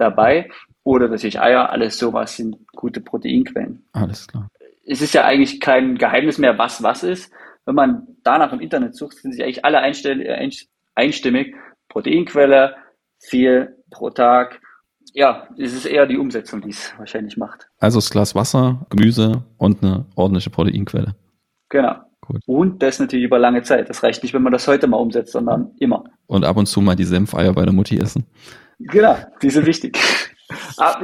dabei. 0.01 0.49
Oder 0.83 1.09
natürlich 1.09 1.41
Eier, 1.41 1.71
alles 1.71 1.99
sowas 1.99 2.37
sind 2.37 2.57
gute 2.73 3.01
Proteinquellen. 3.01 3.85
Alles 3.93 4.27
klar. 4.27 4.49
Es 4.87 5.03
ist 5.03 5.15
ja 5.15 5.25
eigentlich 5.25 5.61
kein 5.61 5.97
Geheimnis 5.97 6.39
mehr, 6.39 6.59
was 6.59 6.83
was 6.83 7.03
ist. 7.03 7.33
Wenn 7.67 7.75
man 7.75 8.09
danach 8.25 8.53
im 8.53 8.61
Internet 8.61 8.97
sucht, 8.97 9.19
sind 9.19 9.33
sich 9.33 9.43
eigentlich 9.43 9.65
alle 9.65 9.81
einstimmig. 9.81 11.55
Proteinquelle, 11.89 12.77
viel 13.19 13.77
pro 13.91 14.11
Tag. 14.11 14.61
Ja, 15.13 15.49
es 15.59 15.75
ist 15.75 15.87
eher 15.87 16.07
die 16.07 16.17
Umsetzung, 16.17 16.63
die 16.63 16.71
es 16.71 16.95
wahrscheinlich 16.97 17.37
macht. 17.37 17.69
Also 17.79 17.99
das 17.99 18.11
Glas 18.11 18.35
Wasser, 18.35 18.87
Gemüse 18.91 19.45
und 19.59 19.83
eine 19.83 20.07
ordentliche 20.15 20.51
Proteinquelle. 20.51 21.15
Genau. 21.69 21.97
Gut. 22.21 22.43
Und 22.47 22.83
das 22.83 23.01
natürlich 23.01 23.25
über 23.25 23.39
lange 23.39 23.63
Zeit. 23.63 23.89
Das 23.89 24.03
reicht 24.03 24.23
nicht, 24.23 24.35
wenn 24.35 24.43
man 24.43 24.53
das 24.53 24.69
heute 24.69 24.87
mal 24.87 24.99
umsetzt, 24.99 25.33
sondern 25.33 25.73
immer. 25.79 26.05
Und 26.27 26.45
ab 26.45 26.57
und 26.57 26.67
zu 26.67 26.81
mal 26.81 26.95
die 26.95 27.05
Senfeier 27.05 27.53
bei 27.53 27.65
der 27.65 27.73
Mutti 27.73 27.99
essen. 27.99 28.25
Genau, 28.81 29.17
die 29.43 29.51
sind 29.51 29.67
wichtig. 29.67 29.99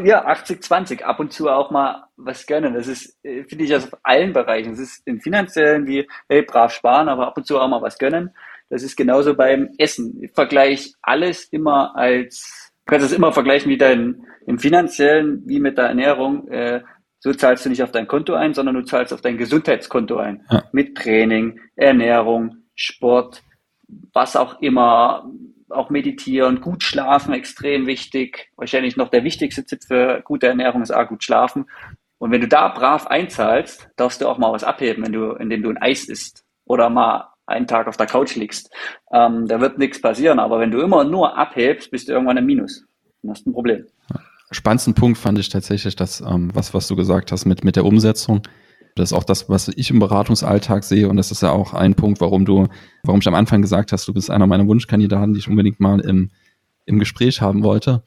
ja, 0.04 0.26
80-20, 0.26 1.02
ab 1.02 1.20
und 1.20 1.32
zu 1.32 1.48
auch 1.48 1.70
mal 1.70 2.04
was 2.16 2.46
gönnen. 2.46 2.74
Das 2.74 2.88
ist, 2.88 3.16
äh, 3.24 3.44
finde 3.44 3.64
ich, 3.64 3.74
also 3.74 3.88
auf 3.88 3.98
allen 4.02 4.32
Bereichen. 4.32 4.72
Es 4.72 4.78
ist 4.78 5.06
im 5.06 5.20
finanziellen 5.20 5.86
wie, 5.86 6.08
hey, 6.28 6.42
brav 6.42 6.72
sparen, 6.72 7.08
aber 7.08 7.26
ab 7.26 7.36
und 7.36 7.46
zu 7.46 7.58
auch 7.58 7.68
mal 7.68 7.82
was 7.82 7.98
gönnen. 7.98 8.34
Das 8.70 8.82
ist 8.82 8.96
genauso 8.96 9.34
beim 9.34 9.70
Essen. 9.78 10.22
Ich 10.22 10.32
vergleiche 10.32 10.90
alles 11.02 11.44
immer 11.44 11.94
als, 11.96 12.72
du 12.84 12.90
kannst 12.90 13.06
es 13.06 13.12
immer 13.12 13.32
vergleichen 13.32 13.70
wie 13.70 13.78
dein, 13.78 14.26
im 14.46 14.58
finanziellen, 14.58 15.42
wie 15.46 15.60
mit 15.60 15.78
der 15.78 15.86
Ernährung. 15.86 16.48
Äh, 16.48 16.82
so 17.20 17.32
zahlst 17.32 17.64
du 17.64 17.70
nicht 17.70 17.82
auf 17.82 17.92
dein 17.92 18.08
Konto 18.08 18.34
ein, 18.34 18.54
sondern 18.54 18.74
du 18.74 18.82
zahlst 18.82 19.12
auf 19.12 19.20
dein 19.20 19.36
Gesundheitskonto 19.36 20.16
ein. 20.16 20.44
Ja. 20.50 20.64
Mit 20.72 20.96
Training, 20.96 21.60
Ernährung, 21.76 22.56
Sport, 22.74 23.42
was 24.12 24.36
auch 24.36 24.60
immer, 24.60 25.30
auch 25.70 25.90
meditieren, 25.90 26.60
gut 26.60 26.82
schlafen, 26.82 27.34
extrem 27.34 27.86
wichtig. 27.86 28.50
Wahrscheinlich 28.56 28.96
noch 28.96 29.08
der 29.08 29.24
wichtigste 29.24 29.64
Tipp 29.64 29.80
für 29.86 30.22
gute 30.24 30.46
Ernährung 30.48 30.82
ist 30.82 30.94
auch 30.94 31.08
gut 31.08 31.24
schlafen. 31.24 31.66
Und 32.18 32.30
wenn 32.30 32.40
du 32.40 32.48
da 32.48 32.68
brav 32.68 33.06
einzahlst, 33.06 33.88
darfst 33.96 34.20
du 34.20 34.28
auch 34.28 34.38
mal 34.38 34.52
was 34.52 34.64
abheben, 34.64 35.04
wenn 35.04 35.12
du, 35.12 35.32
indem 35.32 35.62
du 35.62 35.70
ein 35.70 35.78
Eis 35.78 36.04
isst 36.04 36.44
oder 36.64 36.88
mal 36.88 37.28
einen 37.46 37.66
Tag 37.66 37.86
auf 37.86 37.96
der 37.96 38.06
Couch 38.06 38.34
liegst. 38.34 38.70
Ähm, 39.12 39.46
da 39.46 39.60
wird 39.60 39.78
nichts 39.78 40.00
passieren. 40.00 40.38
Aber 40.38 40.58
wenn 40.58 40.70
du 40.70 40.80
immer 40.80 41.04
nur 41.04 41.36
abhebst, 41.36 41.90
bist 41.90 42.08
du 42.08 42.12
irgendwann 42.12 42.36
im 42.36 42.46
Minus. 42.46 42.84
Dann 43.22 43.30
hast 43.30 43.46
du 43.46 43.50
ein 43.50 43.52
Problem. 43.52 43.86
Spannendsten 44.50 44.94
Punkt 44.94 45.18
fand 45.18 45.38
ich 45.38 45.48
tatsächlich 45.48 45.96
das, 45.96 46.20
ähm, 46.20 46.50
was, 46.54 46.74
was 46.74 46.88
du 46.88 46.96
gesagt 46.96 47.32
hast 47.32 47.44
mit, 47.44 47.64
mit 47.64 47.76
der 47.76 47.84
Umsetzung. 47.84 48.42
Das 48.96 49.10
ist 49.10 49.16
auch 49.16 49.24
das, 49.24 49.48
was 49.48 49.68
ich 49.68 49.90
im 49.90 49.98
Beratungsalltag 49.98 50.82
sehe. 50.82 51.08
Und 51.08 51.16
das 51.16 51.30
ist 51.30 51.42
ja 51.42 51.52
auch 51.52 51.74
ein 51.74 51.94
Punkt, 51.94 52.20
warum 52.20 52.44
du, 52.44 52.66
warum 53.04 53.20
ich 53.20 53.28
am 53.28 53.34
Anfang 53.34 53.62
gesagt 53.62 53.92
hast, 53.92 54.08
du 54.08 54.14
bist 54.14 54.30
einer 54.30 54.46
meiner 54.46 54.66
Wunschkandidaten, 54.66 55.34
die 55.34 55.40
ich 55.40 55.48
unbedingt 55.48 55.80
mal 55.80 56.00
im, 56.00 56.30
im 56.86 56.98
Gespräch 56.98 57.40
haben 57.40 57.62
wollte 57.62 58.02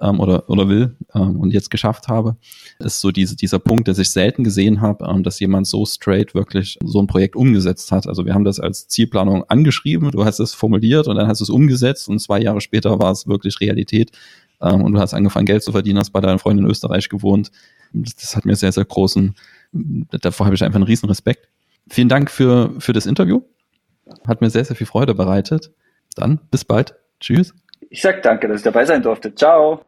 ähm, 0.00 0.20
oder, 0.20 0.48
oder 0.50 0.68
will 0.68 0.96
ähm, 1.14 1.38
und 1.38 1.52
jetzt 1.52 1.70
geschafft 1.70 2.08
habe, 2.08 2.36
ist 2.80 3.00
so 3.00 3.12
diese, 3.12 3.36
dieser 3.36 3.60
Punkt, 3.60 3.86
dass 3.88 3.98
ich 3.98 4.10
selten 4.10 4.42
gesehen 4.42 4.80
habe, 4.80 5.06
ähm, 5.08 5.22
dass 5.22 5.38
jemand 5.38 5.66
so 5.66 5.86
straight 5.86 6.34
wirklich 6.34 6.78
so 6.84 7.00
ein 7.00 7.06
Projekt 7.06 7.36
umgesetzt 7.36 7.92
hat. 7.92 8.06
Also 8.08 8.26
wir 8.26 8.34
haben 8.34 8.44
das 8.44 8.58
als 8.58 8.88
Zielplanung 8.88 9.44
angeschrieben, 9.44 10.10
du 10.10 10.24
hast 10.24 10.40
es 10.40 10.54
formuliert 10.54 11.06
und 11.06 11.16
dann 11.16 11.28
hast 11.28 11.40
du 11.40 11.44
es 11.44 11.50
umgesetzt 11.50 12.08
und 12.08 12.18
zwei 12.18 12.40
Jahre 12.40 12.60
später 12.60 12.98
war 12.98 13.12
es 13.12 13.28
wirklich 13.28 13.60
Realität 13.60 14.10
ähm, 14.60 14.82
und 14.82 14.92
du 14.92 14.98
hast 14.98 15.14
angefangen, 15.14 15.46
Geld 15.46 15.62
zu 15.62 15.72
verdienen, 15.72 15.98
hast 15.98 16.10
bei 16.10 16.20
deiner 16.20 16.38
Freundin 16.38 16.64
in 16.64 16.70
Österreich 16.70 17.08
gewohnt. 17.08 17.52
Das 17.92 18.34
hat 18.34 18.44
mir 18.44 18.56
sehr, 18.56 18.72
sehr 18.72 18.84
großen 18.84 19.34
davor 19.72 20.46
habe 20.46 20.54
ich 20.54 20.62
einfach 20.62 20.76
einen 20.76 20.84
riesen 20.84 21.08
Respekt. 21.08 21.48
Vielen 21.88 22.08
Dank 22.08 22.30
für, 22.30 22.74
für 22.78 22.92
das 22.92 23.06
Interview. 23.06 23.42
Hat 24.26 24.40
mir 24.40 24.50
sehr, 24.50 24.64
sehr 24.64 24.76
viel 24.76 24.86
Freude 24.86 25.14
bereitet. 25.14 25.72
Dann 26.16 26.40
bis 26.50 26.64
bald. 26.64 26.94
Tschüss. 27.20 27.54
Ich 27.90 28.02
sag 28.02 28.22
danke, 28.22 28.48
dass 28.48 28.58
ich 28.58 28.64
dabei 28.64 28.84
sein 28.84 29.02
durfte. 29.02 29.34
Ciao. 29.34 29.84